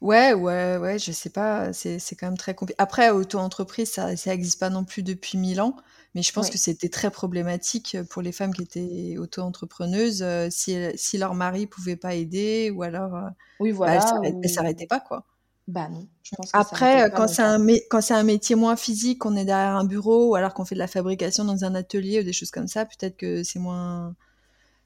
Ouais, 0.00 0.32
ouais, 0.32 0.76
ouais, 0.78 0.98
je 0.98 1.12
sais 1.12 1.30
pas, 1.30 1.72
c'est 1.72 2.00
quand 2.18 2.26
même 2.26 2.38
très 2.38 2.54
compliqué. 2.54 2.76
Après, 2.80 3.10
auto-entreprise, 3.10 3.90
ça 3.90 4.14
n'existe 4.26 4.58
pas 4.58 4.70
non 4.70 4.84
plus 4.84 5.02
depuis 5.02 5.36
mille 5.36 5.60
ans. 5.60 5.76
Mais 6.14 6.22
je 6.22 6.32
pense 6.32 6.50
que 6.50 6.58
c'était 6.58 6.88
très 6.88 7.10
problématique 7.10 7.96
pour 8.10 8.20
les 8.20 8.32
femmes 8.32 8.52
qui 8.52 8.62
étaient 8.62 9.16
auto-entrepreneuses 9.16 10.22
euh, 10.22 10.48
si, 10.50 10.76
si, 10.96 11.18
leur 11.18 11.34
mari 11.34 11.66
pouvait 11.66 11.96
pas 11.96 12.14
aider 12.14 12.72
ou 12.74 12.82
alors 12.82 13.14
euh, 13.14 13.28
oui, 13.60 13.70
bah, 13.70 13.76
voilà, 13.76 14.20
elles 14.24 14.50
s'arrêtaient 14.50 14.88
pas 14.88 15.00
quoi. 15.00 15.24
Bah 15.68 15.88
non. 15.88 16.08
Je 16.24 16.34
pense 16.34 16.50
Après, 16.52 17.12
quand 17.14 17.28
c'est 17.28 17.42
un, 17.42 17.64
quand 17.88 18.00
c'est 18.00 18.14
un 18.14 18.24
métier 18.24 18.56
moins 18.56 18.74
physique, 18.74 19.20
qu'on 19.20 19.36
est 19.36 19.44
derrière 19.44 19.76
un 19.76 19.84
bureau 19.84 20.30
ou 20.30 20.34
alors 20.34 20.52
qu'on 20.52 20.64
fait 20.64 20.74
de 20.74 20.80
la 20.80 20.88
fabrication 20.88 21.44
dans 21.44 21.64
un 21.64 21.76
atelier 21.76 22.20
ou 22.20 22.24
des 22.24 22.32
choses 22.32 22.50
comme 22.50 22.66
ça, 22.66 22.86
peut-être 22.86 23.16
que 23.16 23.44
c'est 23.44 23.60
moins 23.60 24.16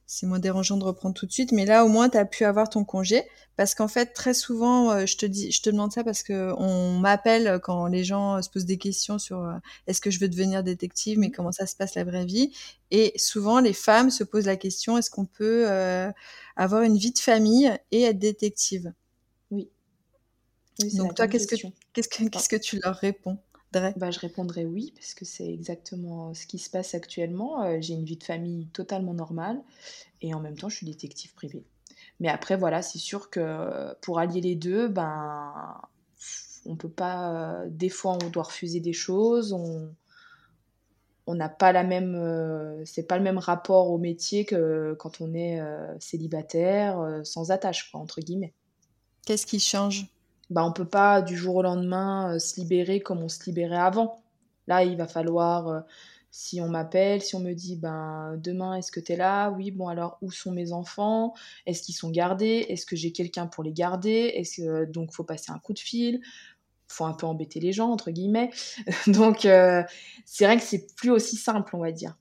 c'est 0.07 0.27
moins 0.27 0.39
dérangeant 0.39 0.77
de 0.77 0.85
reprendre 0.85 1.15
tout 1.15 1.27
de 1.27 1.33
suite. 1.33 1.53
Mais 1.53 1.65
là, 1.65 1.85
au 1.85 1.89
moins, 1.89 2.09
tu 2.09 2.19
as 2.19 2.25
pu 2.25 2.45
avoir 2.45 2.69
ton 2.69 2.85
congé. 2.85 3.23
Parce 3.57 3.75
qu'en 3.77 3.87
fait, 3.89 4.07
très 4.07 4.35
souvent, 4.35 4.91
euh, 4.91 5.07
je 5.07 5.17
te 5.17 5.27
dis, 5.27 5.53
je 5.53 5.63
te 5.63 5.71
demande 5.71 5.93
ça 5.93 6.03
parce 6.03 6.25
que 6.25 6.53
on 6.59 6.99
m'appelle 6.99 7.61
quand 7.63 7.87
les 7.87 8.03
gens 8.03 8.43
se 8.43 8.51
posent 8.51 8.65
des 8.65 8.79
questions 8.79 9.19
sur 9.19 9.45
euh, 9.45 9.55
est-ce 9.87 10.01
que 10.01 10.11
je 10.11 10.19
veux 10.19 10.29
devenir 10.29 10.65
détective, 10.65 11.21
mais 11.21 11.31
comment 11.31 11.53
ça 11.53 11.67
se 11.67 11.77
passe 11.77 11.95
la 11.95 12.03
vraie 12.03 12.25
vie? 12.25 12.53
Et 12.91 13.13
souvent, 13.17 13.61
les 13.61 13.73
femmes 13.73 14.11
se 14.11 14.25
posent 14.25 14.47
la 14.47 14.57
question 14.57 14.99
est-ce 14.99 15.11
qu'on 15.11 15.25
peut 15.25 15.67
euh, 15.71 16.11
avoir 16.57 16.83
une 16.83 16.97
vie 16.97 17.13
de 17.13 17.19
famille 17.19 17.73
et 17.93 18.03
être 18.03 18.19
détective? 18.19 18.93
Oui. 19.53 19.71
Donc 20.95 21.15
toi, 21.15 21.29
qu'est-ce 21.29 21.47
que, 21.47 21.55
qu'est-ce 21.93 22.09
que, 22.09 22.29
qu'est-ce 22.29 22.49
que 22.49 22.57
tu 22.57 22.81
leur 22.83 22.97
réponds? 22.97 23.39
Bah, 23.97 24.11
Je 24.11 24.21
répondrais 24.21 24.65
oui, 24.65 24.93
parce 24.95 25.15
que 25.15 25.25
c'est 25.25 25.49
exactement 25.49 26.35
ce 26.35 26.47
qui 26.47 26.59
se 26.59 26.71
passe 26.71 26.95
actuellement. 26.95 27.81
J'ai 27.81 27.95
une 27.95 28.05
vie 28.05 28.17
de 28.17 28.25
famille 28.25 28.67
totalement 28.69 29.15
normale 29.15 29.61
et 30.21 30.35
en 30.35 30.41
même 30.41 30.57
temps, 30.57 30.69
je 30.69 30.77
suis 30.77 30.87
détective 30.87 31.35
privé. 31.35 31.65
Mais 32.21 32.29
après, 32.29 32.57
voilà, 32.57 32.83
c'est 32.83 32.99
sûr 32.99 33.31
que 33.31 33.95
pour 34.01 34.19
allier 34.19 34.41
les 34.41 34.55
deux, 34.55 34.89
ben, 34.89 35.81
on 36.67 36.77
peut 36.77 36.89
pas. 36.89 37.65
Des 37.69 37.89
fois, 37.89 38.19
on 38.23 38.31
doit 38.31 38.45
refuser 38.45 38.81
des 38.81 38.93
choses. 38.93 39.53
On 39.53 39.95
on 41.27 41.35
n'a 41.35 41.49
pas 41.49 41.73
la 41.73 41.85
même. 41.85 42.83
c'est 42.85 43.07
pas 43.07 43.17
le 43.17 43.25
même 43.25 43.39
rapport 43.39 43.91
au 43.91 43.99
métier 43.99 44.45
que 44.45 44.95
quand 44.99 45.21
on 45.21 45.33
est 45.35 45.61
célibataire, 45.99 47.21
sans 47.25 47.51
attache, 47.51 47.91
quoi, 47.91 48.01
entre 48.01 48.21
guillemets. 48.21 48.53
Qu'est-ce 49.27 49.47
qui 49.47 49.59
change? 49.59 50.14
Bah, 50.51 50.65
on 50.65 50.73
peut 50.73 50.89
pas 50.89 51.23
du 51.23 51.37
jour 51.37 51.57
au 51.57 51.63
lendemain 51.63 52.39
se 52.39 52.61
libérer 52.61 53.01
comme 53.01 53.23
on 53.23 53.29
se 53.29 53.45
libérait 53.47 53.77
avant. 53.77 54.23
Là, 54.67 54.85
il 54.85 54.97
va 54.97 55.07
falloir 55.07 55.85
si 56.37 56.61
on 56.61 56.69
m'appelle, 56.69 57.23
si 57.23 57.37
on 57.37 57.39
me 57.39 57.53
dit 57.53 57.77
ben 57.77 58.37
demain 58.43 58.75
est-ce 58.75 58.91
que 58.91 58.99
tu 58.99 59.13
es 59.13 59.17
là? 59.17 59.51
Oui, 59.51 59.71
bon 59.71 59.87
alors 59.87 60.19
où 60.21 60.33
sont 60.33 60.51
mes 60.51 60.73
enfants? 60.73 61.33
Est-ce 61.65 61.81
qu'ils 61.81 61.95
sont 61.95 62.11
gardés? 62.11 62.67
Est-ce 62.69 62.87
que 62.87 62.97
j'ai 62.97 63.13
quelqu'un 63.13 63.47
pour 63.47 63.63
les 63.63 63.73
garder? 63.73 64.33
Est-ce 64.35 64.61
que 64.61 64.85
donc 64.85 65.13
faut 65.13 65.23
passer 65.23 65.53
un 65.53 65.61
coup 65.61 65.73
de 65.75 65.79
fil? 65.79 66.21
Faut 66.89 67.05
un 67.05 67.13
peu 67.13 67.25
embêter 67.25 67.61
les 67.61 67.73
gens 67.73 67.89
entre 67.89 68.11
guillemets. 68.11 68.51
donc 69.07 69.45
euh, 69.45 69.85
c'est 70.25 70.45
vrai 70.45 70.57
que 70.57 70.65
c'est 70.65 70.93
plus 70.97 71.13
aussi 71.13 71.37
simple, 71.37 71.77
on 71.77 71.79
va 71.79 71.93
dire. 71.93 72.17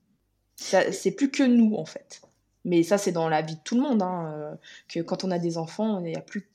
C'est 0.54 1.10
plus 1.16 1.32
que 1.32 1.42
nous 1.42 1.74
en 1.74 1.84
fait. 1.84 2.22
Mais 2.64 2.84
ça 2.84 2.98
c'est 2.98 3.10
dans 3.10 3.28
la 3.28 3.42
vie 3.42 3.56
de 3.56 3.62
tout 3.64 3.74
le 3.74 3.82
monde 3.82 4.00
hein, 4.00 4.32
euh, 4.32 4.54
que 4.88 5.00
quand 5.00 5.24
on 5.24 5.32
a 5.32 5.40
des 5.40 5.58
enfants, 5.58 5.98
il 5.98 6.04
n'y 6.04 6.14
a 6.14 6.20
plus 6.20 6.48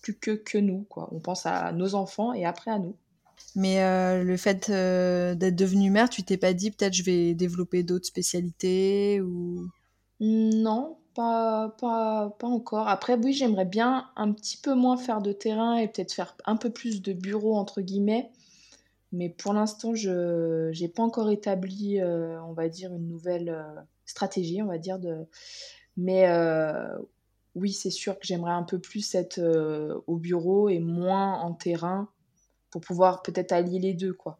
plus 0.00 0.14
que 0.14 0.32
que 0.32 0.58
nous 0.58 0.86
quoi. 0.88 1.08
On 1.12 1.20
pense 1.20 1.46
à 1.46 1.72
nos 1.72 1.94
enfants 1.94 2.32
et 2.32 2.44
après 2.44 2.70
à 2.70 2.78
nous. 2.78 2.96
Mais 3.56 3.82
euh, 3.82 4.22
le 4.22 4.36
fait 4.36 4.70
euh, 4.70 5.34
d'être 5.34 5.56
devenue 5.56 5.90
mère, 5.90 6.08
tu 6.08 6.22
t'es 6.22 6.36
pas 6.36 6.52
dit 6.52 6.70
peut-être 6.70 6.94
je 6.94 7.02
vais 7.02 7.34
développer 7.34 7.82
d'autres 7.82 8.06
spécialités 8.06 9.20
ou? 9.20 9.66
Non, 10.20 10.98
pas, 11.14 11.74
pas, 11.80 12.36
pas 12.38 12.46
encore. 12.46 12.86
Après, 12.88 13.16
oui, 13.16 13.32
j'aimerais 13.32 13.64
bien 13.64 14.08
un 14.16 14.32
petit 14.32 14.56
peu 14.56 14.74
moins 14.74 14.96
faire 14.96 15.22
de 15.22 15.32
terrain 15.32 15.76
et 15.76 15.88
peut-être 15.88 16.12
faire 16.12 16.36
un 16.44 16.56
peu 16.56 16.70
plus 16.70 17.02
de 17.02 17.12
bureau, 17.12 17.56
entre 17.56 17.80
guillemets. 17.80 18.30
Mais 19.12 19.28
pour 19.28 19.52
l'instant, 19.54 19.94
je 19.94 20.70
n'ai 20.78 20.88
pas 20.88 21.02
encore 21.02 21.30
établi, 21.30 22.00
euh, 22.00 22.40
on 22.44 22.52
va 22.52 22.68
dire, 22.68 22.94
une 22.94 23.08
nouvelle 23.08 23.56
stratégie, 24.04 24.62
on 24.62 24.66
va 24.66 24.78
dire. 24.78 24.98
De... 24.98 25.26
Mais 25.96 26.28
oui, 27.54 27.72
c'est 27.72 27.90
sûr 27.90 28.18
que 28.18 28.26
j'aimerais 28.26 28.52
un 28.52 28.62
peu 28.62 28.78
plus 28.78 29.14
être 29.14 29.40
au 30.06 30.16
bureau 30.16 30.68
et 30.68 30.78
moins 30.78 31.40
en 31.40 31.52
terrain 31.52 32.08
pour 32.70 32.80
pouvoir 32.80 33.22
peut-être 33.22 33.52
allier 33.52 33.78
les 33.78 33.94
deux, 33.94 34.12
quoi. 34.12 34.38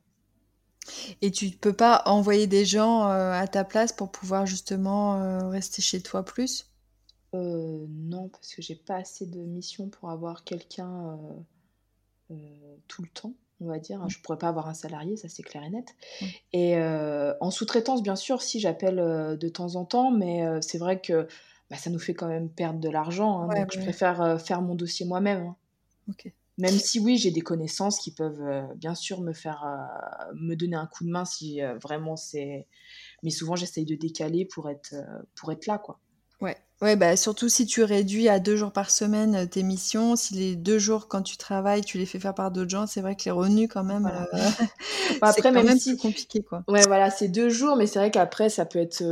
Et 1.23 1.31
tu 1.31 1.47
ne 1.47 1.53
peux 1.53 1.73
pas 1.73 2.03
envoyer 2.07 2.47
des 2.47 2.65
gens 2.65 3.09
euh, 3.09 3.33
à 3.33 3.47
ta 3.47 3.65
place 3.65 3.93
pour 3.93 4.11
pouvoir 4.11 4.47
justement 4.47 5.21
euh, 5.21 5.49
rester 5.49 5.83
chez 5.83 6.01
toi 6.01 6.25
plus? 6.25 6.67
Euh, 7.35 7.87
Non, 7.89 8.29
parce 8.29 8.55
que 8.55 8.63
j'ai 8.63 8.75
pas 8.75 8.97
assez 8.97 9.27
de 9.27 9.41
missions 9.41 9.89
pour 9.89 10.11
avoir 10.11 10.45
quelqu'un 10.45 11.19
tout 12.87 13.03
le 13.03 13.09
temps, 13.09 13.33
on 13.61 13.67
va 13.67 13.81
dire. 13.81 14.09
Je 14.09 14.21
pourrais 14.21 14.39
pas 14.39 14.49
avoir 14.49 14.69
un 14.69 14.75
salarié, 14.75 15.17
ça 15.17 15.29
c'est 15.29 15.43
clair 15.43 15.65
et 15.65 15.71
net. 15.71 15.97
Et 16.53 16.77
en 17.41 17.51
sous-traitance, 17.51 18.03
bien 18.03 18.17
sûr, 18.17 18.41
si 18.41 18.61
j'appelle 18.61 18.97
de 19.39 19.49
temps 19.49 19.75
en 19.75 19.85
temps, 19.85 20.11
mais 20.11 20.45
c'est 20.63 20.79
vrai 20.79 21.01
que 21.01 21.27
bah, 21.71 21.77
ça 21.77 21.91
nous 21.91 21.99
fait 21.99 22.15
quand 22.15 22.29
même 22.29 22.51
perdre 22.51 22.81
de 22.81 22.89
l'argent. 22.89 23.43
Hein, 23.43 23.49
donc 23.55 23.73
je 23.73 23.81
préfère 23.81 24.41
faire 24.41 24.63
mon 24.63 24.75
dossier 24.75 25.07
moi-même. 25.07 25.47
Hein. 25.47 25.57
Même 26.61 26.79
si 26.79 27.01
oui, 27.01 27.17
j'ai 27.17 27.31
des 27.31 27.41
connaissances 27.41 27.99
qui 27.99 28.13
peuvent 28.13 28.43
euh, 28.43 28.63
bien 28.77 28.95
sûr 28.95 29.23
me 29.23 29.33
faire 29.33 29.65
euh, 29.65 30.35
me 30.35 30.55
donner 30.55 30.77
un 30.77 30.87
coup 30.87 31.05
de 31.05 31.11
main 31.11 31.25
si 31.25 31.63
euh, 31.63 31.79
vraiment 31.79 32.17
c'est. 32.17 32.67
Mais 33.23 33.31
souvent, 33.31 33.57
j'essaye 33.57 33.87
de 33.87 33.95
décaler 33.95 34.45
pour 34.45 34.69
être 34.69 34.95
pour 35.35 35.53
être 35.53 35.67
là, 35.67 35.79
quoi. 35.79 35.99
Ouais. 36.41 36.57
Ouais, 36.83 36.97
bah 36.97 37.15
surtout 37.17 37.51
si 37.51 37.67
tu 37.67 37.83
réduis 37.83 38.31
à 38.31 38.41
deux 38.41 38.57
jours 38.57 38.73
par 38.73 38.91
semaine 38.91 39.47
tes 39.49 39.63
missions, 39.63 40.17
si 40.17 40.35
les 40.35 40.57
deux 40.57 40.79
jours 40.79 41.09
quand 41.09 41.21
tu 41.21 41.37
travailles, 41.37 41.83
tu 41.83 41.99
les 41.99 42.07
fais 42.07 42.19
faire 42.19 42.35
par 42.35 42.51
d'autres 42.51 42.71
gens, 42.71 42.87
c'est 42.87 43.03
vrai 43.03 43.17
que 43.17 43.25
les 43.27 43.31
revenus 43.31 43.69
quand 43.71 43.85
même, 43.85 44.11
après 45.21 45.43
quand 45.43 45.53
même, 45.53 45.79
si... 45.79 45.99
compliqué 45.99 46.43
quoi. 46.43 46.65
Ouais, 46.69 46.81
voilà, 46.87 47.11
c'est 47.11 47.29
deux 47.29 47.51
jours, 47.51 47.77
mais 47.77 47.87
c'est 47.87 47.99
vrai 47.99 48.11
qu'après 48.11 48.49
ça 48.49 48.65
peut 48.65 48.79
être 48.79 49.03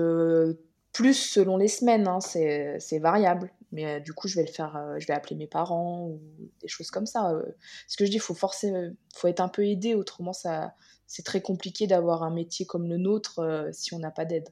plus 0.99 1.15
selon 1.15 1.57
les 1.57 1.69
semaines, 1.69 2.09
hein, 2.09 2.19
c'est 2.21 2.99
variable. 2.99 3.53
Mais 3.71 3.87
euh, 3.87 4.01
du 4.01 4.13
coup, 4.13 4.27
je 4.27 4.35
vais 4.35 4.45
le 4.45 4.51
faire, 4.51 4.75
euh, 4.77 4.99
je 4.99 5.07
vais 5.07 5.13
appeler 5.13 5.37
mes 5.37 5.47
parents 5.47 6.09
ou 6.09 6.21
des 6.61 6.67
choses 6.67 6.91
comme 6.91 7.07
ça. 7.07 7.31
Euh. 7.31 7.45
Ce 7.87 7.97
que 7.97 8.05
je 8.05 8.11
dis, 8.11 8.17
il 8.17 8.21
faut 8.21 8.35
forcément, 8.35 8.91
faut 9.15 9.29
être 9.29 9.39
un 9.39 9.49
peu 9.49 9.65
aidé, 9.65 9.95
autrement 9.95 10.33
ça, 10.33 10.75
c'est 11.07 11.25
très 11.25 11.41
compliqué 11.41 11.87
d'avoir 11.87 12.25
un 12.25 12.31
métier 12.31 12.67
comme 12.67 12.89
le 12.89 12.97
nôtre 12.97 13.69
si 13.71 13.95
on 13.95 14.01
n'a 14.01 14.11
pas 14.11 14.25
d'aide, 14.25 14.49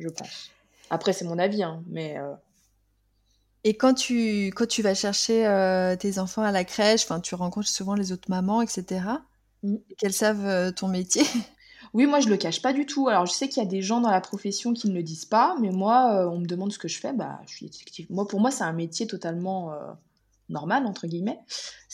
je 0.00 0.08
pense. 0.08 0.50
Après, 0.90 1.12
c'est 1.12 1.24
mon 1.24 1.38
avis, 1.38 1.62
hein, 1.62 1.84
mais. 1.86 2.16
Et 3.62 3.76
quand 3.76 3.94
tu, 3.94 4.46
quand 4.48 4.66
tu 4.66 4.82
vas 4.82 4.94
chercher 4.94 5.94
tes 6.00 6.18
enfants 6.18 6.42
à 6.42 6.50
la 6.50 6.64
crèche, 6.64 7.06
tu 7.22 7.36
rencontres 7.36 7.68
souvent 7.68 7.94
les 7.94 8.10
autres 8.10 8.28
mamans, 8.28 8.60
etc. 8.60 9.04
Mmh. 9.62 9.76
Qu'elles 9.98 10.12
savent 10.12 10.74
ton 10.74 10.88
métier? 10.88 11.22
Oui, 11.94 12.06
moi 12.06 12.18
je 12.18 12.28
le 12.28 12.36
cache 12.36 12.60
pas 12.60 12.72
du 12.72 12.86
tout. 12.86 13.08
Alors 13.08 13.24
je 13.24 13.32
sais 13.32 13.48
qu'il 13.48 13.62
y 13.62 13.66
a 13.66 13.68
des 13.68 13.80
gens 13.80 14.00
dans 14.00 14.10
la 14.10 14.20
profession 14.20 14.74
qui 14.74 14.88
ne 14.88 14.94
le 14.94 15.02
disent 15.02 15.24
pas, 15.24 15.56
mais 15.60 15.70
moi, 15.70 16.12
euh, 16.12 16.28
on 16.28 16.40
me 16.40 16.46
demande 16.46 16.72
ce 16.72 16.78
que 16.78 16.88
je 16.88 16.98
fais, 16.98 17.12
bah 17.12 17.40
je 17.46 17.54
suis 17.54 17.66
détective. 17.66 18.06
Moi, 18.10 18.26
pour 18.26 18.40
moi, 18.40 18.50
c'est 18.50 18.64
un 18.64 18.72
métier 18.72 19.06
totalement 19.06 19.72
euh, 19.72 19.92
normal 20.48 20.86
entre 20.86 21.06
guillemets. 21.06 21.38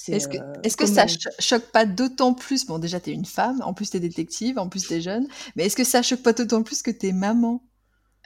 Est-ce 0.09 0.27
que, 0.27 0.39
euh, 0.39 0.55
est 0.65 0.75
que 0.75 0.87
ça 0.87 1.05
choque 1.39 1.67
pas 1.71 1.85
d'autant 1.85 2.33
plus 2.33 2.67
Bon, 2.67 2.79
déjà 2.79 2.99
tu 2.99 3.11
es 3.11 3.13
une 3.13 3.27
femme, 3.27 3.61
en 3.63 3.75
plus 3.75 3.91
tu 3.91 3.99
es 3.99 4.01
détective, 4.01 4.59
en 4.59 4.71
plus 4.71 4.89
tu 4.89 4.95
es 4.95 5.03
jeune, 5.03 5.29
mais 5.55 5.67
est-ce 5.67 5.77
que 5.77 5.85
ça 5.85 6.01
choque 6.01 6.23
pas 6.23 6.33
d'autant 6.33 6.63
plus 6.63 6.83
que 6.83 6.91
tu 6.91 7.09
es 7.09 7.13
maman 7.13 7.63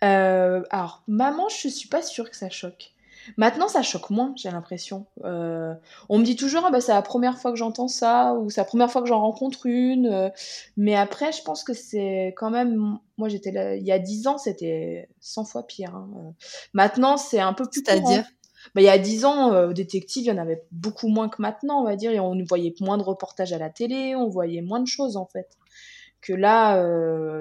Alors 0.00 1.02
maman, 1.08 1.48
je 1.48 1.68
suis 1.68 1.88
pas 1.88 2.02
sûre 2.02 2.30
que 2.30 2.36
ça 2.36 2.50
choque. 2.50 2.93
Maintenant, 3.36 3.68
ça 3.68 3.82
choque 3.82 4.10
moins, 4.10 4.32
j'ai 4.36 4.50
l'impression. 4.50 5.06
Euh, 5.24 5.74
on 6.08 6.18
me 6.18 6.24
dit 6.24 6.36
toujours, 6.36 6.64
ah 6.66 6.70
bah, 6.70 6.80
c'est 6.80 6.92
la 6.92 7.02
première 7.02 7.38
fois 7.38 7.50
que 7.50 7.56
j'entends 7.56 7.88
ça, 7.88 8.34
ou 8.34 8.50
c'est 8.50 8.60
la 8.60 8.64
première 8.66 8.90
fois 8.90 9.02
que 9.02 9.08
j'en 9.08 9.20
rencontre 9.20 9.66
une. 9.66 10.06
Euh, 10.06 10.28
mais 10.76 10.94
après, 10.94 11.32
je 11.32 11.42
pense 11.42 11.64
que 11.64 11.72
c'est 11.72 12.34
quand 12.36 12.50
même. 12.50 12.98
Moi, 13.16 13.28
j'étais 13.28 13.52
là, 13.52 13.76
il 13.76 13.84
y 13.84 13.92
a 13.92 13.98
10 13.98 14.26
ans, 14.26 14.38
c'était 14.38 15.08
100 15.20 15.44
fois 15.44 15.66
pire. 15.66 15.94
Hein. 15.94 16.10
Euh, 16.16 16.30
maintenant, 16.72 17.16
c'est 17.16 17.40
un 17.40 17.52
peu 17.52 17.66
plus. 17.66 17.82
C'est-à-dire? 17.84 18.24
Bah, 18.74 18.80
il 18.80 18.84
y 18.84 18.88
a 18.88 18.98
10 18.98 19.24
ans, 19.24 19.72
détective, 19.72 20.24
il 20.24 20.28
y 20.28 20.32
en 20.32 20.38
avait 20.38 20.64
beaucoup 20.72 21.08
moins 21.08 21.28
que 21.28 21.42
maintenant, 21.42 21.80
on 21.80 21.84
va 21.84 21.96
dire. 21.96 22.12
Et 22.12 22.20
on 22.20 22.34
voyait 22.44 22.74
moins 22.80 22.98
de 22.98 23.02
reportages 23.02 23.52
à 23.52 23.58
la 23.58 23.70
télé, 23.70 24.14
on 24.16 24.28
voyait 24.28 24.62
moins 24.62 24.80
de 24.80 24.86
choses, 24.86 25.16
en 25.16 25.26
fait. 25.26 25.58
Que 26.22 26.32
là, 26.32 26.82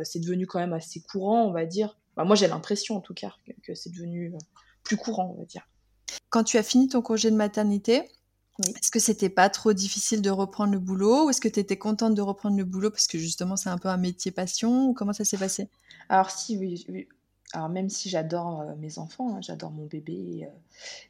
c'est 0.04 0.20
devenu 0.20 0.48
quand 0.48 0.60
même 0.60 0.74
assez 0.74 1.02
courant, 1.02 1.44
on 1.44 1.52
va 1.52 1.66
dire. 1.66 1.98
Bah, 2.18 2.26
moi, 2.26 2.36
j'ai 2.36 2.48
l'impression, 2.48 2.98
en 2.98 3.02
tout 3.02 3.14
cas, 3.14 3.34
que 3.64 3.74
c'est 3.74 3.90
devenu 3.90 4.34
plus 4.84 4.98
courant, 4.98 5.34
on 5.34 5.40
va 5.40 5.46
dire. 5.46 5.66
Quand 6.34 6.44
tu 6.44 6.58
as 6.58 6.64
fini 6.64 6.88
ton 6.88 7.04
congé 7.04 7.30
de 7.30 7.36
maternité, 7.36 8.10
est-ce 8.60 8.90
que 8.90 8.98
c'était 8.98 9.30
pas 9.30 9.52
trop 9.52 9.72
difficile 9.72 10.24
de 10.24 10.32
reprendre 10.32 10.74
le 10.74 10.80
boulot 10.80 11.28
ou 11.28 11.30
est-ce 11.30 11.40
que 11.40 11.48
tu 11.48 11.60
étais 11.60 11.78
contente 11.78 12.16
de 12.16 12.24
reprendre 12.24 12.58
le 12.58 12.64
boulot 12.64 12.90
parce 12.90 13.06
que 13.06 13.20
justement 13.20 13.56
c'est 13.56 13.70
un 13.70 13.78
peu 13.78 13.88
un 13.88 13.98
métier 13.98 14.32
passion 14.32 14.88
ou 14.88 14.94
comment 14.96 15.14
ça 15.14 15.26
s'est 15.26 15.38
passé? 15.38 15.70
Alors 16.10 16.32
si 16.32 16.58
oui, 16.58 17.08
Alors 17.54 17.70
même 17.70 17.88
si 17.88 18.10
j'adore 18.10 18.62
euh, 18.62 18.74
mes 18.80 18.98
enfants, 18.98 19.36
hein, 19.36 19.42
j'adore 19.42 19.70
mon 19.70 19.86
bébé, 19.86 20.48
euh, 20.50 20.58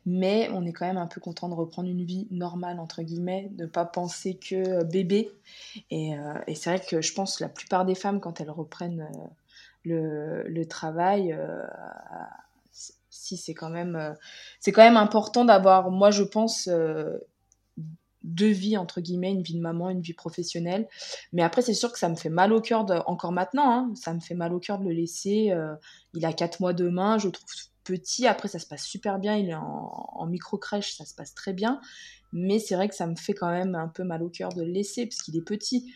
mais 0.06 0.50
on 0.52 0.66
est 0.66 0.74
quand 0.74 0.86
même 0.86 0.98
un 0.98 1.08
peu 1.08 1.22
content 1.22 1.48
de 1.48 1.54
reprendre 1.54 1.88
une 1.88 2.04
vie 2.04 2.28
normale 2.30 2.82
entre 2.82 3.02
guillemets, 3.02 3.48
de 3.54 3.66
pas 3.66 3.86
penser 3.86 4.34
que 4.34 4.56
euh, 4.56 4.84
bébé. 4.84 5.32
Et, 5.90 6.16
c'est 6.54 6.70
vrai 6.70 6.86
que 6.86 7.02
je 7.02 7.14
pense 7.14 7.38
que 7.38 7.46
la 7.46 7.50
plupart 7.50 7.86
des 7.86 7.96
femmes 7.96 8.20
quand 8.20 8.42
elles 8.42 8.52
reprennent 8.52 9.08
le, 9.86 10.44
le, 10.50 10.66
travail 10.66 11.34
c'est 13.38 13.54
quand 13.54 13.70
même 13.70 13.96
euh, 13.96 14.14
c'est 14.60 14.72
quand 14.72 14.84
même 14.84 14.98
important 14.98 15.46
d'avoir 15.46 15.92
moi 15.92 16.12
je 16.12 16.24
pense 16.24 16.68
euh, 16.68 17.18
deux 18.24 18.52
vies 18.52 18.78
entre 18.78 19.02
guillemets 19.02 19.32
une 19.32 19.42
vie 19.42 19.56
de 19.56 19.62
maman 19.62 19.90
une 19.90 20.02
vie 20.02 20.14
professionnelle. 20.14 20.88
Mais 21.34 21.44
après 21.44 21.62
c'est 21.62 21.74
sûr 21.74 21.92
que 21.92 22.00
ça 22.00 22.10
me 22.10 22.16
fait 22.16 22.30
mal 22.30 22.54
au 22.54 22.62
cœur 22.62 22.86
encore 23.08 23.32
maintenant 23.32 23.72
hein, 23.72 23.92
ça 23.96 24.14
me 24.14 24.20
fait 24.20 24.36
mal 24.36 24.54
au 24.54 24.60
cœur 24.60 24.80
de 24.80 24.86
le 24.86 24.92
laisser 24.92 25.52
euh, 25.52 25.76
il 26.14 26.26
a 26.26 26.34
quatre 26.34 26.60
mois 26.60 26.74
demain 26.74 27.18
je 27.18 27.30
trouve 27.30 27.50
petit. 27.84 28.28
Après 28.28 28.48
ça 28.48 28.60
se 28.60 28.66
passe 28.66 28.86
super 28.86 29.20
bien 29.20 29.36
il 29.36 29.50
est 29.50 29.56
en, 29.56 30.26
micro 30.28 30.58
crèche 30.58 30.96
ça 30.96 31.06
se 31.06 31.14
passe 31.14 31.34
très 31.34 31.54
bien. 31.54 31.82
Mais 32.32 32.60
c'est 32.60 32.76
vrai 32.76 32.90
que 32.90 32.96
ça 32.96 33.06
me 33.06 33.16
fait 33.16 33.34
quand 33.34 33.52
même 33.52 33.76
un 33.76 33.88
peu 33.88 34.04
mal 34.04 34.24
au 34.24 34.30
cœur 34.30 34.50
de 34.54 34.64
le 34.64 34.72
laisser 34.72 35.06
parce 35.06 35.22
qu'il 35.22 35.38
est 35.38 35.42
petit 35.42 35.94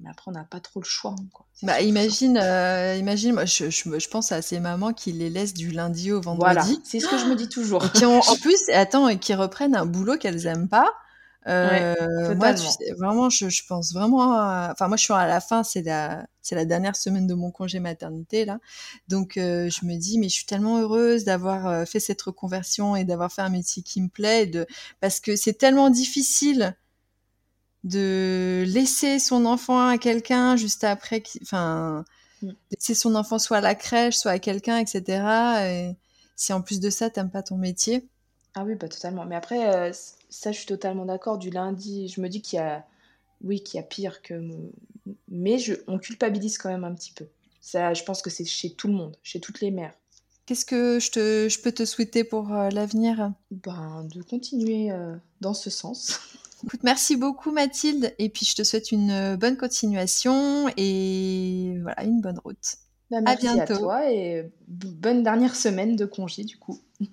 mais 0.00 0.10
après, 0.10 0.30
on 0.30 0.32
n'a 0.32 0.44
pas 0.44 0.60
trop 0.60 0.80
le 0.80 0.84
choix. 0.84 1.14
Quoi. 1.32 1.46
Bah, 1.62 1.80
imagine, 1.80 2.38
euh, 2.42 2.96
imagine, 2.96 3.32
moi, 3.32 3.44
je, 3.46 3.70
je, 3.70 4.08
pense 4.08 4.30
à 4.32 4.42
ces 4.42 4.60
mamans 4.60 4.92
qui 4.92 5.12
les 5.12 5.30
laissent 5.30 5.54
du 5.54 5.70
lundi 5.70 6.12
au 6.12 6.20
vendredi. 6.20 6.54
Voilà, 6.54 6.66
c'est 6.84 7.00
ce 7.00 7.08
que 7.08 7.18
je 7.18 7.24
me 7.24 7.34
dis 7.34 7.48
toujours. 7.48 7.84
Et 7.84 7.90
qui 7.90 8.04
ont, 8.04 8.20
en 8.20 8.36
plus, 8.36 8.60
attends, 8.72 9.08
et 9.08 9.18
qui 9.18 9.34
reprennent 9.34 9.74
un 9.74 9.86
boulot 9.86 10.18
qu'elles 10.18 10.46
aiment 10.46 10.68
pas. 10.68 10.92
Euh, 11.48 12.34
moi, 12.34 12.54
vraiment, 12.98 13.30
je, 13.30 13.48
je, 13.48 13.62
pense 13.66 13.92
vraiment. 13.92 14.32
Enfin, 14.70 14.88
moi, 14.88 14.96
je 14.96 15.04
suis 15.04 15.12
à 15.12 15.26
la 15.26 15.40
fin, 15.40 15.62
c'est 15.62 15.82
la, 15.82 16.26
c'est 16.42 16.56
la 16.56 16.64
dernière 16.64 16.96
semaine 16.96 17.26
de 17.26 17.34
mon 17.34 17.50
congé 17.50 17.78
maternité 17.78 18.44
là. 18.44 18.58
Donc, 19.08 19.36
euh, 19.36 19.70
je 19.70 19.86
me 19.86 19.96
dis, 19.96 20.18
mais 20.18 20.28
je 20.28 20.34
suis 20.34 20.46
tellement 20.46 20.78
heureuse 20.80 21.24
d'avoir 21.24 21.66
euh, 21.66 21.84
fait 21.84 22.00
cette 22.00 22.20
reconversion 22.22 22.96
et 22.96 23.04
d'avoir 23.04 23.32
fait 23.32 23.42
un 23.42 23.48
métier 23.48 23.82
qui 23.82 24.00
me 24.00 24.08
plaît, 24.08 24.46
de 24.46 24.66
parce 25.00 25.20
que 25.20 25.36
c'est 25.36 25.54
tellement 25.54 25.90
difficile 25.90 26.76
de 27.86 28.64
laisser 28.66 29.18
son 29.20 29.46
enfant 29.46 29.88
à 29.88 29.96
quelqu'un 29.96 30.56
juste 30.56 30.84
après, 30.84 31.22
enfin, 31.42 32.04
mm. 32.42 32.50
laisser 32.72 32.94
son 32.94 33.14
enfant 33.14 33.38
soit 33.38 33.58
à 33.58 33.60
la 33.60 33.74
crèche, 33.74 34.16
soit 34.16 34.32
à 34.32 34.38
quelqu'un, 34.38 34.78
etc. 34.78 35.22
Et 35.62 35.96
si 36.34 36.52
en 36.52 36.60
plus 36.60 36.80
de 36.80 36.90
ça, 36.90 37.10
t'aimes 37.10 37.30
pas 37.30 37.42
ton 37.42 37.56
métier. 37.56 38.06
Ah 38.54 38.64
oui, 38.64 38.74
bah 38.74 38.88
totalement. 38.88 39.24
Mais 39.24 39.36
après, 39.36 39.74
euh, 39.74 39.92
ça, 40.28 40.50
je 40.50 40.58
suis 40.58 40.66
totalement 40.66 41.04
d'accord. 41.04 41.38
Du 41.38 41.50
lundi, 41.50 42.08
je 42.08 42.20
me 42.20 42.28
dis 42.28 42.42
qu'il 42.42 42.58
y 42.58 42.60
a, 42.60 42.84
oui, 43.44 43.62
qu'il 43.62 43.78
y 43.78 43.80
a 43.80 43.86
pire 43.86 44.20
que, 44.20 44.34
mais 45.28 45.58
je, 45.58 45.74
on 45.86 45.98
culpabilise 45.98 46.58
quand 46.58 46.70
même 46.70 46.84
un 46.84 46.94
petit 46.94 47.12
peu. 47.12 47.26
Ça, 47.60 47.94
je 47.94 48.02
pense 48.02 48.20
que 48.20 48.30
c'est 48.30 48.44
chez 48.44 48.70
tout 48.70 48.88
le 48.88 48.94
monde, 48.94 49.16
chez 49.22 49.40
toutes 49.40 49.60
les 49.60 49.70
mères. 49.70 49.94
Qu'est-ce 50.46 50.64
que 50.64 50.98
je, 51.00 51.10
te, 51.10 51.48
je 51.48 51.60
peux 51.60 51.72
te 51.72 51.84
souhaiter 51.84 52.24
pour 52.24 52.52
euh, 52.52 52.70
l'avenir? 52.70 53.32
Ben, 53.50 54.06
De 54.14 54.22
continuer 54.22 54.90
euh, 54.90 55.16
dans 55.40 55.54
ce 55.54 55.70
sens. 55.70 56.20
Écoute, 56.64 56.80
merci 56.84 57.16
beaucoup 57.16 57.52
Mathilde, 57.52 58.14
et 58.18 58.28
puis 58.28 58.46
je 58.46 58.54
te 58.54 58.62
souhaite 58.62 58.90
une 58.90 59.10
euh, 59.10 59.36
bonne 59.36 59.56
continuation 59.56 60.68
et 60.76 61.78
voilà, 61.82 62.04
une 62.04 62.20
bonne 62.20 62.38
route. 62.38 62.76
Ben, 63.10 63.20
merci 63.20 63.46
à 63.46 63.54
bientôt. 63.54 63.72
à 63.74 63.78
toi 63.78 64.12
et 64.12 64.50
bonne 64.66 65.22
dernière 65.22 65.54
semaine 65.54 65.96
de 65.96 66.06
congé 66.06 66.44
du 66.44 66.56
coup. 66.56 66.80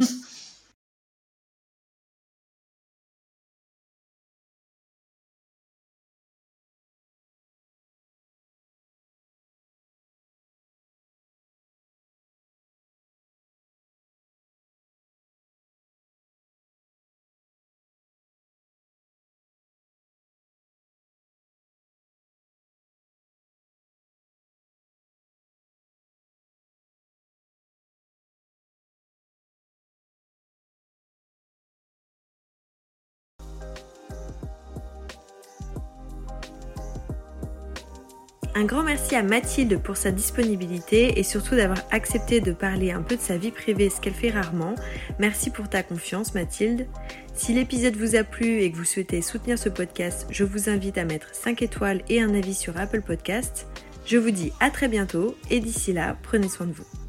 Un 38.64 38.66
grand 38.66 38.84
merci 38.84 39.14
à 39.18 39.24
Mathilde 39.24 39.78
pour 39.78 39.98
sa 39.98 40.12
disponibilité 40.12 41.20
et 41.20 41.24
surtout 41.24 41.58
d'avoir 41.58 41.80
accepté 41.92 42.40
de 42.40 42.54
parler 42.54 42.92
un 42.92 43.02
peu 43.02 43.18
de 43.18 43.22
sa 43.22 43.36
vie 43.36 43.52
privée, 43.52 43.90
ce 43.90 44.00
qu'elle 44.00 44.14
fait 44.14 44.30
rarement. 44.30 44.76
Merci 45.20 45.50
pour 45.50 45.68
ta 45.68 45.84
confiance 45.84 46.34
Mathilde. 46.34 46.88
Si 47.34 47.54
l'épisode 47.54 47.98
vous 47.98 48.16
a 48.16 48.24
plu 48.24 48.62
et 48.62 48.72
que 48.72 48.78
vous 48.78 48.86
souhaitez 48.86 49.22
soutenir 49.22 49.60
ce 49.60 49.68
podcast, 49.68 50.28
je 50.30 50.46
vous 50.46 50.70
invite 50.70 50.98
à 50.98 51.04
mettre 51.04 51.36
5 51.36 51.62
étoiles 51.62 52.04
et 52.08 52.22
un 52.22 52.34
avis 52.34 52.54
sur 52.54 52.78
Apple 52.78 53.02
Podcast. 53.02 53.68
Je 54.06 54.18
vous 54.18 54.32
dis 54.32 54.54
à 54.62 54.70
très 54.70 54.88
bientôt 54.88 55.36
et 55.50 55.60
d'ici 55.60 55.92
là, 55.92 56.16
prenez 56.24 56.48
soin 56.48 56.66
de 56.66 56.72
vous. 56.72 57.03